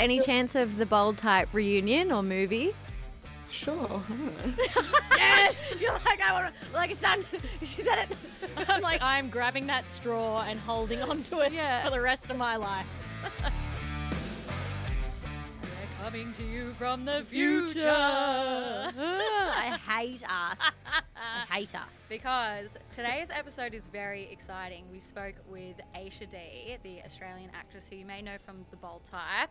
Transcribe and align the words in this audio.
any 0.00 0.20
chance 0.20 0.54
of 0.54 0.76
the 0.76 0.86
bold 0.86 1.18
type 1.18 1.48
reunion 1.52 2.10
or 2.10 2.22
movie? 2.22 2.74
Sure. 3.50 4.02
Yes! 5.16 5.74
You're 5.78 5.92
like, 5.92 6.20
I 6.22 6.32
want 6.32 6.54
to, 6.54 6.74
like, 6.74 6.90
it's 6.92 7.02
done. 7.02 7.24
She 7.62 7.82
said 7.82 7.98
it. 8.10 8.16
I'm 8.68 8.80
like, 8.80 9.02
I'm 9.02 9.28
grabbing 9.28 9.66
that 9.66 9.88
straw 9.88 10.42
and 10.48 10.58
holding 10.60 11.02
on 11.02 11.22
to 11.24 11.40
it 11.40 11.52
Yeah. 11.52 11.84
for 11.84 11.90
the 11.90 12.00
rest 12.00 12.30
of 12.30 12.36
my 12.38 12.56
life. 12.56 12.86
We're 15.62 16.04
coming 16.04 16.32
to 16.34 16.44
you 16.44 16.72
from 16.78 17.04
the 17.04 17.22
future. 17.28 17.90
I 17.94 19.78
hate 19.86 20.22
us. 20.24 20.58
I 21.16 21.52
hate 21.54 21.74
us. 21.74 22.06
Because 22.08 22.76
today's 22.92 23.30
episode 23.30 23.74
is 23.74 23.86
very 23.88 24.28
exciting. 24.32 24.84
We 24.90 25.00
spoke 25.00 25.34
with 25.50 25.76
Aisha 25.94 26.28
Dee, 26.30 26.76
the 26.82 27.02
Australian 27.04 27.50
actress 27.54 27.88
who 27.90 27.96
you 27.96 28.06
may 28.06 28.22
know 28.22 28.36
from 28.44 28.64
The 28.70 28.76
Bold 28.76 29.02
Type, 29.04 29.50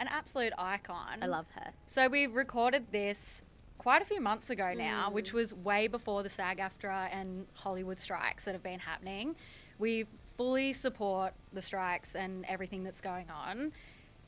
an 0.00 0.08
absolute 0.08 0.52
icon. 0.58 1.18
I 1.22 1.26
love 1.26 1.46
her. 1.54 1.72
So 1.86 2.08
we 2.08 2.26
recorded 2.26 2.86
this 2.92 3.42
quite 3.78 4.02
a 4.02 4.04
few 4.04 4.20
months 4.20 4.50
ago 4.50 4.74
now, 4.76 5.08
mm. 5.08 5.12
which 5.12 5.32
was 5.32 5.54
way 5.54 5.86
before 5.86 6.22
the 6.22 6.28
SAG-AFTRA 6.28 7.08
and 7.12 7.46
Hollywood 7.54 7.98
strikes 7.98 8.44
that 8.44 8.52
have 8.52 8.62
been 8.62 8.80
happening. 8.80 9.36
We 9.78 10.06
fully 10.36 10.72
support 10.72 11.32
the 11.52 11.62
strikes 11.62 12.14
and 12.14 12.44
everything 12.46 12.84
that's 12.84 13.00
going 13.00 13.26
on. 13.30 13.72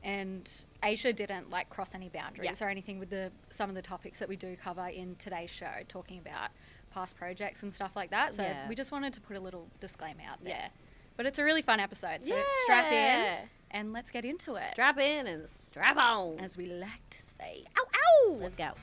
And 0.02 0.50
Aisha 0.82 1.14
didn't 1.14 1.50
like 1.50 1.68
cross 1.68 1.94
any 1.94 2.08
boundaries 2.08 2.60
Yeah. 2.60 2.66
or 2.66 2.70
anything 2.70 2.98
with 2.98 3.10
the 3.10 3.30
some 3.50 3.68
of 3.68 3.74
the 3.74 3.82
topics 3.82 4.18
that 4.18 4.28
we 4.28 4.36
do 4.36 4.56
cover 4.56 4.88
in 4.88 5.14
today's 5.16 5.50
show, 5.50 5.70
talking 5.88 6.18
about 6.18 6.50
past 6.90 7.16
projects 7.16 7.62
and 7.62 7.72
stuff 7.72 7.94
like 7.94 8.10
that. 8.10 8.34
So 8.34 8.42
Yeah. 8.42 8.66
we 8.68 8.74
just 8.74 8.92
wanted 8.92 9.12
to 9.12 9.20
put 9.20 9.36
a 9.36 9.40
little 9.40 9.68
disclaimer 9.78 10.22
out 10.28 10.42
there. 10.42 10.54
Yeah. 10.54 10.68
But 11.16 11.26
it's 11.26 11.38
a 11.38 11.44
really 11.44 11.62
fun 11.62 11.80
episode. 11.80 12.24
So 12.24 12.42
strap 12.64 12.90
in 12.90 13.48
and 13.70 13.92
let's 13.92 14.10
get 14.10 14.24
into 14.24 14.56
it. 14.56 14.68
Strap 14.72 14.98
in 14.98 15.26
and 15.26 15.48
strap 15.48 15.96
on. 15.96 16.38
as 16.40 16.56
we 16.56 16.66
like 16.66 17.08
to 17.10 17.18
say. 17.18 17.64
Ow, 17.78 17.84
ow! 17.94 18.36
Let's 18.40 18.56
go. 18.56 18.70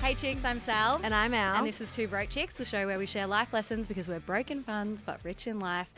Hey 0.00 0.14
chicks, 0.14 0.44
I'm 0.44 0.60
Sal. 0.60 1.00
And 1.02 1.12
I'm 1.12 1.34
Al. 1.34 1.56
And 1.56 1.66
this 1.66 1.80
is 1.80 1.90
Two 1.90 2.06
Broke 2.06 2.28
Chicks, 2.28 2.56
the 2.56 2.64
show 2.64 2.86
where 2.86 2.98
we 2.98 3.04
share 3.04 3.26
life 3.26 3.52
lessons 3.52 3.88
because 3.88 4.06
we're 4.06 4.20
broken 4.20 4.62
funds 4.62 5.02
but 5.02 5.18
rich 5.24 5.48
in 5.48 5.58
life. 5.58 5.88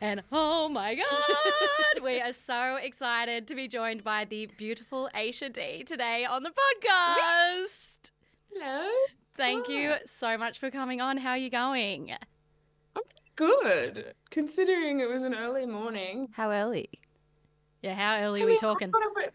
And 0.00 0.22
oh 0.32 0.70
my 0.70 0.94
God, 0.94 2.02
we 2.02 2.22
are 2.22 2.32
so 2.32 2.76
excited 2.76 3.46
to 3.48 3.54
be 3.54 3.68
joined 3.68 4.02
by 4.02 4.24
the 4.24 4.46
beautiful 4.56 5.10
Aisha 5.14 5.52
Dee 5.52 5.84
today 5.84 6.24
on 6.24 6.42
the 6.42 6.50
podcast. 6.50 8.10
Hello. 8.50 8.88
Thank 9.36 9.68
you 9.68 9.96
so 10.06 10.38
much 10.38 10.58
for 10.58 10.70
coming 10.70 11.02
on. 11.02 11.18
How 11.18 11.32
are 11.32 11.38
you 11.38 11.50
going? 11.50 12.12
Good. 13.40 14.14
Considering 14.30 15.00
it 15.00 15.08
was 15.08 15.22
an 15.22 15.34
early 15.34 15.64
morning. 15.64 16.28
How 16.32 16.50
early? 16.52 16.90
Yeah, 17.82 17.94
how 17.94 18.16
early 18.22 18.40
I 18.40 18.44
are 18.44 18.46
we 18.46 18.52
mean, 18.52 18.58
I 18.58 18.60
talking? 18.60 18.90
got 18.90 19.02
up 19.02 19.12
at, 19.24 19.32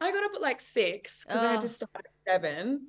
I 0.00 0.12
got 0.12 0.22
up 0.24 0.30
at 0.36 0.40
like 0.40 0.60
six 0.60 1.24
because 1.24 1.42
I 1.42 1.50
had 1.50 1.58
Oh. 1.58 1.62
to 1.62 1.68
start 1.68 1.90
at 1.96 2.06
seven. 2.26 2.86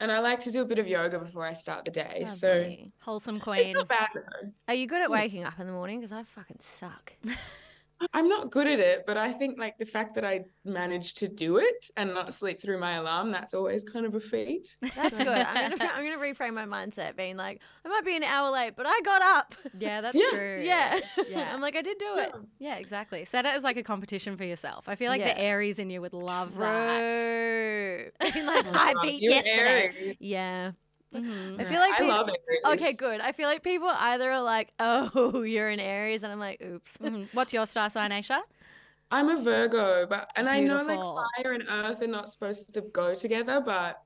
And 0.00 0.10
I 0.12 0.18
like 0.18 0.40
to 0.40 0.50
do 0.52 0.62
a 0.62 0.64
bit 0.64 0.78
of 0.80 0.86
yoga 0.88 1.18
before 1.20 1.44
I 1.46 1.52
start 1.54 1.84
the 1.84 1.90
day. 1.92 2.24
So 2.28 2.48
Lovely. 2.48 2.92
Wholesome 3.02 3.36
it's 3.36 3.44
queen. 3.44 3.72
not 3.72 3.88
bad 3.88 4.08
though. 4.14 4.50
Are 4.68 4.74
you 4.74 4.86
good 4.88 5.00
at 5.02 5.10
waking 5.10 5.44
up 5.44 5.58
in 5.60 5.66
the 5.66 5.72
morning? 5.72 6.00
Because 6.00 6.12
I 6.12 6.22
fucking 6.24 6.58
suck. 6.60 7.12
I'm 8.12 8.28
not 8.28 8.50
good 8.50 8.66
at 8.68 8.78
it, 8.78 9.04
but 9.06 9.16
I 9.16 9.32
think 9.32 9.58
like 9.58 9.76
the 9.78 9.84
fact 9.84 10.14
that 10.14 10.24
I 10.24 10.44
managed 10.64 11.18
to 11.18 11.28
do 11.28 11.56
it 11.58 11.90
and 11.96 12.14
not 12.14 12.32
sleep 12.32 12.60
through 12.62 12.78
my 12.78 12.92
alarm, 12.94 13.30
that's 13.32 13.54
always 13.54 13.82
kind 13.82 14.06
of 14.06 14.14
a 14.14 14.20
feat. 14.20 14.76
That's 14.94 15.18
good. 15.18 15.26
I'm 15.26 15.70
gonna, 15.76 15.90
I'm 15.94 16.04
gonna 16.04 16.18
reframe 16.22 16.54
my 16.54 16.64
mindset, 16.64 17.16
being 17.16 17.36
like, 17.36 17.60
I 17.84 17.88
might 17.88 18.04
be 18.04 18.16
an 18.16 18.22
hour 18.22 18.50
late, 18.50 18.74
but 18.76 18.86
I 18.86 19.00
got 19.04 19.22
up. 19.22 19.54
Yeah, 19.78 20.00
that's 20.00 20.16
Yeah. 20.16 20.30
true. 20.30 20.62
Yeah, 20.64 21.00
Yeah. 21.28 21.50
I'm 21.54 21.60
like, 21.60 21.74
I 21.76 21.82
did 21.82 21.98
do 21.98 22.18
it. 22.18 22.32
Yeah, 22.58 22.76
exactly. 22.76 23.24
Set 23.24 23.44
it 23.46 23.54
as 23.54 23.64
like 23.64 23.76
a 23.76 23.82
competition 23.82 24.36
for 24.36 24.44
yourself. 24.44 24.88
I 24.88 24.94
feel 24.94 25.10
like 25.10 25.20
Yeah. 25.20 25.34
the 25.34 25.40
Aries 25.40 25.78
in 25.80 25.90
you 25.90 26.00
would 26.00 26.12
love 26.14 26.56
that. 26.56 26.98
True. 27.00 28.10
Being 28.32 28.46
like, 28.46 28.66
I 28.66 28.94
beat 29.02 29.22
you're 29.22 29.32
yesterday. 29.32 29.92
Aries. 29.96 30.16
Yeah. 30.20 30.72
Mhm. 31.14 31.60
I 31.60 31.64
feel 31.64 31.80
like 31.80 31.94
I 31.94 31.98
peop- 32.00 32.08
love 32.08 32.28
Aries. 32.28 32.82
Okay, 32.82 32.92
good. 32.92 33.20
I 33.20 33.32
feel 33.32 33.48
like 33.48 33.62
people 33.62 33.88
either 33.88 34.30
are 34.30 34.42
like, 34.42 34.72
"Oh, 34.78 35.42
you're 35.42 35.68
an 35.68 35.80
Aries," 35.80 36.22
and 36.22 36.32
I'm 36.32 36.38
like, 36.38 36.60
"Oops." 36.62 36.96
Mhm. 36.98 37.28
What's 37.32 37.52
your 37.52 37.66
star 37.66 37.88
sign, 37.90 38.10
Aisha? 38.10 38.40
I'm 39.10 39.28
a 39.30 39.40
Virgo, 39.42 40.06
but 40.06 40.30
and 40.36 40.48
I 40.48 40.60
know 40.60 40.82
like 40.82 40.98
fire 40.98 41.52
and 41.52 41.64
earth 41.68 42.02
are 42.02 42.06
not 42.06 42.28
supposed 42.28 42.74
to 42.74 42.82
go 42.82 43.14
together, 43.14 43.60
but 43.60 44.02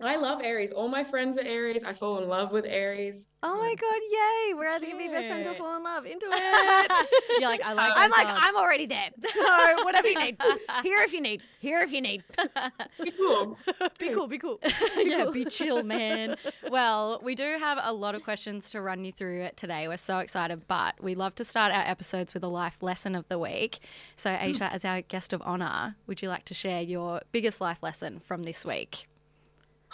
I 0.00 0.16
love 0.16 0.40
Aries. 0.42 0.72
All 0.72 0.88
my 0.88 1.04
friends 1.04 1.38
are 1.38 1.46
Aries. 1.46 1.82
I 1.82 1.94
fall 1.94 2.18
in 2.18 2.28
love 2.28 2.52
with 2.52 2.66
Aries. 2.66 3.28
Oh 3.42 3.56
my 3.56 3.74
god, 3.74 4.00
yay! 4.10 4.54
We're 4.54 4.68
either 4.68 4.86
gonna 4.86 4.98
be 4.98 5.08
best 5.08 5.26
friends 5.26 5.46
or 5.46 5.54
fall 5.54 5.76
in 5.76 5.82
love. 5.82 6.04
Into 6.04 6.26
it. 6.30 7.06
You're 7.40 7.48
like, 7.48 7.62
I 7.62 7.72
like 7.72 7.92
I'm 7.94 8.10
like. 8.10 8.26
I'm 8.28 8.56
already 8.56 8.86
there. 8.86 9.08
So 9.32 9.84
whatever 9.84 10.08
you 10.08 10.18
need. 10.18 10.36
Here 10.82 11.00
if 11.00 11.12
you 11.14 11.22
need. 11.22 11.40
Here 11.60 11.80
if 11.80 11.92
you 11.92 12.02
need. 12.02 12.24
Be 13.02 13.10
cool. 13.12 13.58
Be 13.98 14.08
cool. 14.10 14.26
Be 14.26 14.38
cool. 14.38 14.60
yeah, 14.98 15.30
be 15.32 15.44
chill, 15.46 15.82
man. 15.82 16.36
Well, 16.68 17.20
we 17.22 17.34
do 17.34 17.56
have 17.58 17.78
a 17.82 17.92
lot 17.92 18.14
of 18.14 18.22
questions 18.22 18.70
to 18.70 18.82
run 18.82 19.04
you 19.04 19.12
through 19.12 19.42
it 19.42 19.56
today. 19.56 19.88
We're 19.88 19.96
so 19.96 20.18
excited, 20.18 20.68
but 20.68 21.02
we 21.02 21.14
love 21.14 21.34
to 21.36 21.44
start 21.44 21.72
our 21.72 21.82
episodes 21.82 22.34
with 22.34 22.42
a 22.42 22.48
life 22.48 22.82
lesson 22.82 23.14
of 23.14 23.26
the 23.28 23.38
week. 23.38 23.78
So, 24.16 24.30
hmm. 24.30 24.44
Aisha, 24.44 24.70
as 24.72 24.84
our 24.84 25.00
guest 25.00 25.32
of 25.32 25.40
honor, 25.42 25.96
would 26.06 26.20
you 26.20 26.28
like 26.28 26.44
to 26.46 26.54
share 26.54 26.82
your 26.82 27.22
biggest 27.32 27.60
life 27.60 27.82
lesson 27.82 28.20
from 28.20 28.42
this 28.42 28.64
week? 28.64 29.06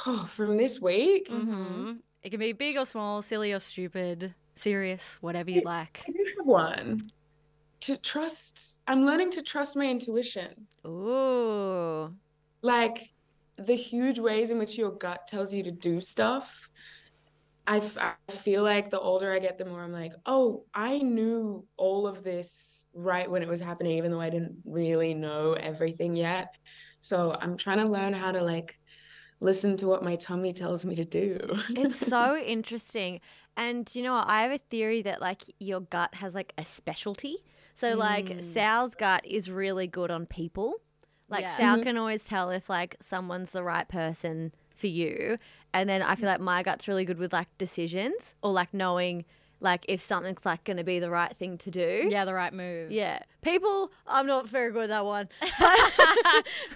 Oh, 0.06 0.25
from 0.28 0.56
this 0.56 0.80
week, 0.80 1.28
Mm-hmm. 1.30 1.92
It 2.22 2.30
can 2.30 2.38
be 2.38 2.53
big 2.53 2.76
or 2.76 2.86
small, 2.86 3.20
silly 3.20 3.53
or 3.53 3.58
stupid, 3.58 4.32
serious, 4.54 5.19
whatever 5.20 5.50
you 5.50 5.62
like. 5.62 6.04
I 6.06 6.12
do 6.12 6.25
have 6.36 6.47
one. 6.47 7.10
To 7.80 7.97
trust, 7.97 8.81
I'm 8.86 9.04
learning 9.04 9.32
to 9.32 9.42
trust 9.42 9.75
my 9.75 9.86
intuition. 9.91 10.69
Ooh. 10.86 12.14
Like 12.62 13.10
the 13.56 13.75
huge 13.75 14.20
ways 14.20 14.50
in 14.50 14.58
which 14.58 14.78
your 14.78 14.92
gut 14.92 15.26
tells 15.26 15.52
you 15.52 15.64
to 15.64 15.72
do 15.72 16.00
stuff. 16.00 16.70
I, 17.66 17.78
f- 17.78 17.98
I 17.98 18.14
feel 18.32 18.62
like 18.62 18.91
the 18.91 19.00
older 19.00 19.32
I 19.32 19.41
get, 19.41 19.58
the 19.58 19.64
more 19.64 19.82
I'm 19.82 19.92
like, 19.92 20.12
oh, 20.25 20.64
I 20.72 20.98
knew 20.98 21.64
all 21.76 22.06
of 22.06 22.22
this 22.22 22.86
right 22.94 23.28
when 23.28 23.42
it 23.42 23.48
was 23.48 23.60
happening, 23.60 23.98
even 23.98 24.12
though 24.12 24.20
I 24.20 24.31
didn't 24.31 24.58
really 24.64 25.12
know 25.14 25.54
everything 25.54 26.14
yet. 26.14 26.56
So 27.00 27.36
I'm 27.41 27.56
trying 27.56 27.78
to 27.78 27.86
learn 27.86 28.12
how 28.12 28.31
to 28.31 28.42
like 28.42 28.78
listen 29.42 29.76
to 29.78 29.86
what 29.86 30.03
my 30.04 30.16
tummy 30.16 30.53
tells 30.53 30.84
me 30.84 30.94
to 30.97 31.04
do. 31.04 31.38
It's 31.70 31.98
so 31.98 32.36
interesting. 32.56 33.20
And 33.56 33.92
you 33.94 34.03
know 34.03 34.14
what? 34.14 34.26
I 34.28 34.42
have 34.42 34.53
a 34.53 34.58
theory 34.58 35.03
that 35.03 35.20
like 35.20 35.42
your 35.58 35.80
gut 35.80 36.14
has 36.14 36.34
like 36.34 36.53
a 36.56 36.64
specialty. 36.64 37.36
So 37.75 37.94
like 37.97 38.26
Mm. 38.26 38.42
Sal's 38.42 38.94
gut 38.94 39.25
is 39.26 39.50
really 39.50 39.86
good 39.86 40.10
on 40.10 40.26
people. 40.26 40.75
Like 41.28 41.42
Yeah. 41.42 41.56
Sal 41.56 41.78
Mhm. 41.78 41.82
can 41.82 41.97
always 41.97 42.25
tell 42.25 42.50
if 42.50 42.69
like 42.70 42.97
someone's 43.00 43.50
the 43.50 43.62
right 43.64 43.88
person 43.88 44.52
for 44.76 44.86
you. 44.86 45.38
And 45.75 45.88
then 45.88 46.02
I 46.02 46.14
feel 46.16 46.26
like 46.28 46.41
my 46.41 46.62
gut's 46.62 46.86
really 46.88 47.04
good 47.04 47.19
with 47.19 47.32
like 47.32 47.48
decisions 47.58 48.34
or 48.42 48.52
like 48.52 48.72
knowing 48.72 49.25
like 49.62 49.87
if 49.89 50.03
something's 50.03 50.45
like 50.45 50.65
going 50.65 50.77
to 50.77 50.84
be 50.84 50.99
the 50.99 51.11
right 51.11 51.34
thing 51.37 51.56
to 51.59 51.71
do. 51.71 52.09
Yeah, 52.11 52.25
the 52.25 52.34
right 52.34 52.53
move. 52.53 52.91
Yeah. 52.91 53.21
People, 53.43 53.91
I'm 54.06 54.27
not 54.27 54.49
very 54.49 54.73
good 54.73 54.84
at 54.84 54.89
that 54.91 55.05
one. 55.05 55.28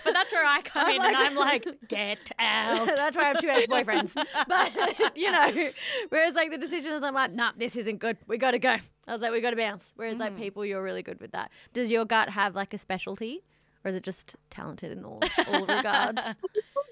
But 0.04 0.14
that's 0.14 0.32
where 0.32 0.44
I 0.44 0.60
come 0.62 0.86
I'm 0.86 0.94
in 0.96 1.02
and 1.04 1.16
I'm 1.16 1.34
like, 1.34 1.66
get 1.88 2.30
out. 2.38 2.86
That's 2.96 3.16
why 3.16 3.24
I 3.24 3.28
have 3.28 3.40
two 3.40 3.48
ex 3.48 3.66
boyfriends. 3.66 4.14
But, 4.48 5.16
you 5.16 5.30
know, 5.32 5.70
whereas 6.10 6.34
like 6.34 6.50
the 6.50 6.58
decisions, 6.58 7.02
I'm 7.02 7.14
like, 7.14 7.32
nah, 7.32 7.52
this 7.56 7.74
isn't 7.76 7.98
good. 7.98 8.16
We 8.26 8.38
got 8.38 8.52
to 8.52 8.58
go. 8.58 8.76
I 9.08 9.12
was 9.12 9.20
like, 9.20 9.32
we 9.32 9.40
got 9.40 9.50
to 9.50 9.56
bounce. 9.56 9.90
Whereas 9.96 10.18
like 10.18 10.36
people, 10.36 10.64
you're 10.64 10.82
really 10.82 11.02
good 11.02 11.20
with 11.20 11.32
that. 11.32 11.50
Does 11.72 11.90
your 11.90 12.04
gut 12.04 12.28
have 12.30 12.54
like 12.54 12.72
a 12.72 12.78
specialty? 12.78 13.42
Or 13.84 13.88
is 13.88 13.94
it 13.94 14.02
just 14.02 14.36
talented 14.50 14.92
in 14.92 15.04
all, 15.04 15.20
all 15.48 15.60
regards? 15.66 16.20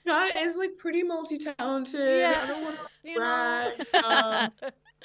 Gut 0.07 0.37
is 0.37 0.55
like 0.57 0.77
pretty 0.79 1.03
multi-talented. 1.03 2.19
Yeah. 2.21 2.41
I 2.43 2.47
don't 2.47 2.63
want 2.63 2.77
to 2.77 3.09
You 3.09 3.19
know? 3.19 3.73
brag. 3.93 4.05
Um, 4.05 4.51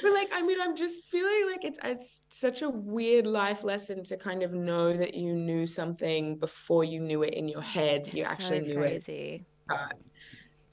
But 0.01 0.13
like, 0.13 0.29
I 0.33 0.41
mean, 0.41 0.59
I'm 0.61 0.75
just 0.75 1.03
feeling 1.05 1.45
like 1.51 1.63
it's 1.63 1.79
it's 1.83 2.23
such 2.29 2.61
a 2.61 2.69
weird 2.69 3.27
life 3.27 3.63
lesson 3.63 4.03
to 4.05 4.17
kind 4.17 4.43
of 4.43 4.53
know 4.53 4.93
that 4.93 5.13
you 5.13 5.33
knew 5.33 5.65
something 5.67 6.37
before 6.37 6.83
you 6.83 6.99
knew 6.99 7.23
it 7.23 7.33
in 7.33 7.47
your 7.47 7.61
head. 7.61 8.09
You 8.13 8.23
So 8.23 8.29
actually 8.29 8.59
knew 8.61 8.81
it. 8.81 9.03
crazy. 9.05 9.45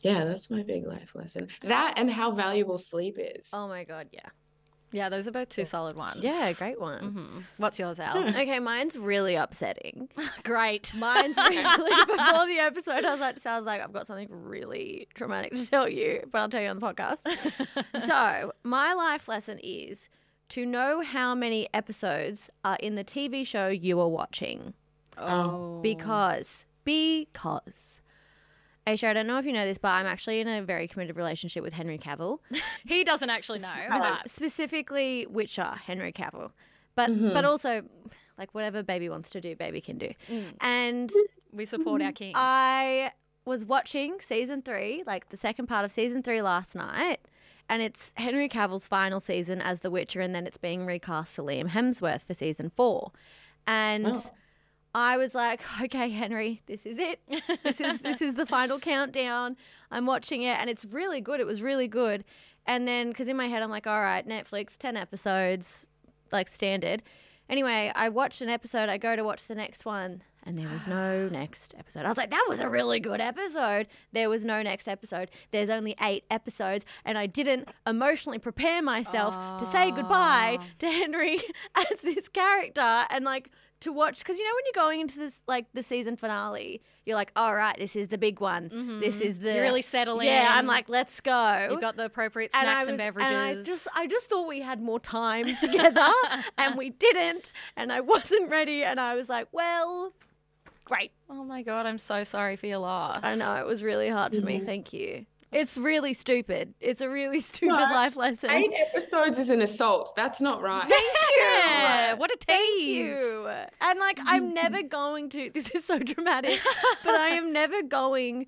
Yeah, 0.01 0.25
that's 0.25 0.51
my 0.51 0.63
big 0.63 0.87
life 0.87 1.15
lesson. 1.15 1.49
That 1.63 1.95
and 1.97 2.11
how 2.11 2.31
valuable 2.33 2.79
sleep 2.79 3.17
is. 3.19 3.51
Oh 3.53 3.67
my 3.67 3.85
God, 3.85 4.09
yeah. 4.13 4.29
Yeah, 4.93 5.09
those 5.09 5.27
are 5.27 5.33
both 5.33 5.49
two 5.49 5.65
solid 5.65 5.97
ones. 5.97 6.17
Yeah, 6.23 6.53
great 6.53 6.81
one. 6.81 7.05
hmm 7.05 7.39
What's 7.57 7.79
yours, 7.79 7.99
Al? 8.01 8.29
Okay, 8.29 8.59
mine's 8.61 8.97
really 8.97 9.35
upsetting. 9.35 10.09
Great. 10.45 10.95
Mine's 10.95 11.37
really 11.51 12.05
before 12.07 12.47
the 12.47 12.59
episode. 12.61 13.05
I 13.05 13.11
was 13.11 13.21
like, 13.21 13.39
sounds 13.39 13.67
like 13.67 13.83
I've 13.83 13.93
got 13.93 14.07
something 14.07 14.29
really 14.31 15.09
traumatic 15.15 15.55
to 15.55 15.69
tell 15.69 15.89
you, 15.89 16.23
but 16.31 16.39
I'll 16.39 16.49
tell 16.49 16.63
you 16.63 16.69
on 16.69 16.79
the 16.79 16.87
podcast. 16.87 18.07
so 18.07 18.53
my 18.63 18.95
life 18.95 19.29
lesson 19.29 19.59
is 19.63 20.09
to 20.51 20.65
know 20.65 21.03
how 21.03 21.35
many 21.35 21.69
episodes 21.75 22.49
are 22.65 22.77
in 22.81 22.95
the 22.95 23.05
TV 23.05 23.45
show 23.47 23.69
you 23.69 24.01
are 24.01 24.09
watching, 24.09 24.73
Oh. 25.19 25.81
because 25.83 26.65
because. 26.85 28.01
Aisha, 28.87 29.09
I 29.09 29.13
don't 29.15 29.27
know 29.27 29.39
if 29.39 29.45
you 29.47 29.53
know 29.53 29.65
this, 29.67 29.79
but 29.79 29.89
I'm 29.89 30.07
actually 30.07 30.41
in 30.41 30.47
a 30.49 30.63
very 30.63 30.87
committed 30.87 31.17
relationship 31.17 31.63
with 31.63 31.73
Henry 31.73 31.99
Cavill. 31.99 32.39
he 32.87 33.03
doesn't 33.05 33.31
actually 33.31 33.59
know. 33.59 33.75
Oh. 33.91 33.99
but- 34.23 34.31
Specifically, 34.31 35.27
Witcher, 35.29 35.73
Henry 35.87 36.13
Cavill. 36.13 36.53
but 36.95 37.11
Mhm. 37.11 37.35
but 37.35 37.45
also 37.45 37.83
like 38.39 38.55
whatever 38.55 38.83
baby 38.83 39.09
wants 39.09 39.29
to 39.31 39.41
do, 39.41 39.57
baby 39.57 39.81
can 39.81 39.99
do. 39.99 40.11
Mm. 40.29 40.53
And 40.61 41.11
We 41.53 41.65
support 41.65 42.01
our 42.03 42.13
king. 42.13 42.33
I 42.37 43.13
was 43.45 43.65
watching 43.65 44.21
season 44.21 44.63
three, 44.63 45.03
like 45.07 45.29
the 45.31 45.37
second 45.37 45.67
part 45.67 45.85
of 45.85 45.93
season 45.93 46.23
three 46.23 46.43
last 46.43 46.75
night, 46.75 47.21
and 47.69 47.83
it's 47.83 48.13
Henry 48.17 48.49
Cavill's 48.49 48.87
final 48.87 49.21
season 49.21 49.61
as 49.61 49.81
The 49.81 49.91
Witcher, 49.91 50.21
and 50.21 50.35
then 50.35 50.47
it's 50.47 50.59
being 50.59 50.85
recast 50.87 51.35
to 51.37 51.43
Liam 51.43 51.69
Hemsworth 51.71 52.23
for 52.23 52.35
season 52.35 52.71
four. 52.71 53.13
And 53.67 54.07
Oh. 54.09 54.23
I 54.97 55.19
was 55.19 55.35
like, 55.35 55.61
okay, 55.83 56.09
Henry, 56.09 56.63
this 56.65 56.87
is 56.87 56.97
it. 56.99 57.21
This 57.63 57.83
is 57.83 58.01
this 58.01 58.23
is 58.23 58.35
the 58.35 58.47
final 58.47 58.81
countdown. 58.81 59.57
I'm 59.91 60.07
watching 60.07 60.43
it, 60.43 60.59
and 60.59 60.71
it's 60.71 60.87
really 60.87 61.21
good. 61.21 61.39
It 61.39 61.47
was 61.47 61.61
really 61.61 61.87
good. 61.87 62.25
And 62.67 62.89
then, 62.89 63.11
because 63.11 63.29
in 63.29 63.37
my 63.37 63.47
head, 63.47 63.63
I'm 63.63 63.71
like, 63.71 63.87
all 63.87 64.01
right, 64.01 64.27
Netflix, 64.27 64.79
ten 64.79 64.97
episodes, 64.97 65.87
like 66.33 66.51
standard. 66.51 67.03
Anyway, 67.51 67.93
I 67.95 68.09
watched 68.09 68.41
an 68.41 68.49
episode. 68.49 68.89
I 68.89 68.97
go 68.97 69.15
to 69.15 69.23
watch 69.23 69.47
the 69.47 69.55
next 69.55 69.85
one, 69.85 70.23
and 70.45 70.59
there 70.59 70.69
was 70.69 70.87
no 70.87 71.29
next 71.33 71.75
episode. 71.79 72.07
I 72.07 72.09
was 72.09 72.17
like, 72.17 72.31
that 72.31 72.47
was 72.49 72.61
a 72.61 72.69
really 72.69 72.99
good 72.99 73.21
episode. 73.21 73.89
There 74.13 74.31
was 74.31 74.47
no 74.47 74.63
next 74.63 74.89
episode. 74.89 75.31
There's 75.51 75.69
only 75.69 75.95
eight 76.01 76.25
episodes, 76.31 76.87
and 77.05 77.19
I 77.19 77.27
didn't 77.27 77.69
emotionally 77.87 78.39
prepare 78.39 78.81
myself 78.81 79.35
to 79.61 79.71
say 79.71 79.91
goodbye 79.91 80.59
to 80.79 80.87
Henry 80.91 81.43
as 81.75 81.99
this 82.03 82.29
character 82.29 83.05
and 83.11 83.27
like 83.27 83.51
to 83.81 83.93
watch 83.93 84.19
because 84.21 84.39
you 84.39 84.45
know 84.45 84.53
when 84.55 84.65
you're 84.67 84.85
going 84.85 85.01
into 85.01 85.19
this 85.19 85.43
like 85.47 85.67
the 85.75 85.83
season 85.83 86.17
finale, 86.17 86.81
you're 87.05 87.15
like, 87.17 87.31
all 87.37 87.55
right, 87.55 87.77
this 87.79 87.95
is 87.95 88.09
the 88.09 88.19
big 88.19 88.41
one. 88.41 89.01
This 89.01 89.21
is 89.21 89.39
the 89.41 89.49
Mm-hmm. 89.49 89.57
You 89.57 89.63
really 89.63 89.83
settle 89.83 90.19
in. 90.21 90.27
yeah. 90.27 90.49
I'm 90.51 90.67
like, 90.67 90.89
let's 90.89 91.21
go. 91.21 91.69
You've 91.71 91.81
got 91.81 91.97
the 91.97 92.07
appropriate 92.07 92.53
and 92.55 92.63
snacks 92.63 92.87
and, 92.89 92.93
was, 92.93 92.99
beverages. 92.99 93.31
and 93.31 93.39
I 93.39 93.63
just, 93.63 93.89
I 93.95 94.07
just 94.07 94.27
thought 94.31 94.49
we 94.49 94.61
had 94.61 94.81
more 94.83 94.99
time 94.99 95.55
together, 95.61 96.09
and 96.59 96.77
we 96.77 96.91
didn't, 96.91 97.53
and 97.77 97.93
I 97.93 98.01
wasn't 98.01 98.51
ready, 98.51 98.83
and 98.83 98.99
I 98.99 99.15
was 99.15 99.29
like, 99.29 99.49
well, 99.53 100.13
great. 100.85 101.13
oh 101.29 101.45
my 101.45 101.63
god, 101.63 101.85
I'm 101.87 101.99
so 101.99 102.25
sorry 102.25 102.57
for 102.57 102.67
your 102.67 102.79
loss. 102.79 103.21
I 103.23 103.37
know 103.37 103.55
it 103.57 103.67
was 103.67 103.83
really 103.83 104.09
hard 104.09 104.35
for 104.35 104.41
me. 104.41 104.59
Thank 104.61 104.93
you. 104.93 105.27
It's 105.57 105.79
really 105.79 106.13
stupid. 106.13 106.75
It's 106.81 107.01
a 107.01 107.09
really 107.09 107.41
stupid 107.53 107.73
life 107.73 108.15
lesson. 108.15 108.51
Eight 108.51 108.73
episodes 108.77 109.39
is 109.39 109.49
an 109.49 109.63
assault. 109.63 110.13
That's 110.15 110.41
not 110.41 110.61
right. 110.63 110.93
Yeah, 111.39 112.15
what 112.15 112.31
a 112.31 112.37
tease. 112.39 113.35
And 113.81 113.99
like, 113.99 114.19
I'm 114.25 114.55
never 114.55 114.83
going 114.83 115.29
to. 115.31 115.51
This 115.55 115.71
is 115.71 115.85
so 115.85 115.99
dramatic, 115.99 116.59
but 117.05 117.15
I 117.15 117.29
am 117.29 117.53
never 117.53 117.83
going 117.83 118.47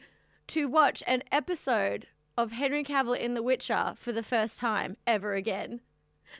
to 0.49 0.67
watch 0.67 1.03
an 1.07 1.23
episode 1.33 2.07
of 2.37 2.53
Henry 2.53 2.85
Cavill 2.85 3.19
in 3.19 3.35
The 3.35 3.43
Witcher 3.43 3.95
for 3.97 4.13
the 4.13 4.23
first 4.23 4.59
time 4.59 4.97
ever 5.07 5.35
again. 5.35 5.81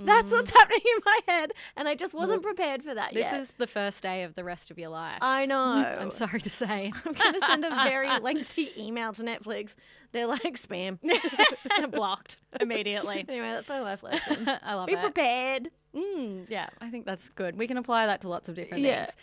That's 0.01 0.33
what's 0.33 0.51
mm. 0.51 0.55
happening 0.55 0.81
in 0.85 1.03
my 1.05 1.21
head, 1.27 1.53
and 1.77 1.89
I 1.89 1.95
just 1.95 2.15
wasn't 2.15 2.43
prepared 2.43 2.83
for 2.83 2.95
that 2.95 3.15
This 3.15 3.25
yet. 3.25 3.41
is 3.41 3.53
the 3.53 3.67
first 3.67 4.03
day 4.03 4.23
of 4.23 4.35
the 4.35 4.45
rest 4.45 4.71
of 4.71 4.79
your 4.79 4.91
life. 4.91 5.19
I 5.21 5.47
know. 5.47 5.57
I'm 5.57 6.11
sorry 6.11 6.41
to 6.41 6.51
say. 6.51 6.93
I'm 7.05 7.13
gonna 7.13 7.41
send 7.47 7.65
a 7.65 7.71
very 7.71 8.09
lengthy 8.21 8.71
email 8.79 9.13
to 9.15 9.23
Netflix. 9.23 9.75
They're 10.13 10.27
like 10.27 10.59
spam. 10.59 10.99
blocked 11.91 12.39
immediately. 12.61 13.25
anyway, 13.29 13.51
that's 13.51 13.69
my 13.69 13.81
life 13.81 14.03
lesson. 14.03 14.49
I 14.63 14.75
love 14.75 14.89
it. 14.89 14.93
Be 14.93 14.99
it. 14.99 15.03
prepared. 15.03 15.71
Mm, 15.95 16.47
yeah, 16.49 16.69
I 16.81 16.91
think 16.91 17.07
that's 17.07 17.29
good. 17.31 17.57
We 17.57 17.67
can 17.67 17.77
apply 17.77 18.07
that 18.07 18.21
to 18.23 18.29
lots 18.29 18.49
of 18.49 18.55
different 18.55 18.85
Yeah. 18.85 19.05
things. 19.07 19.17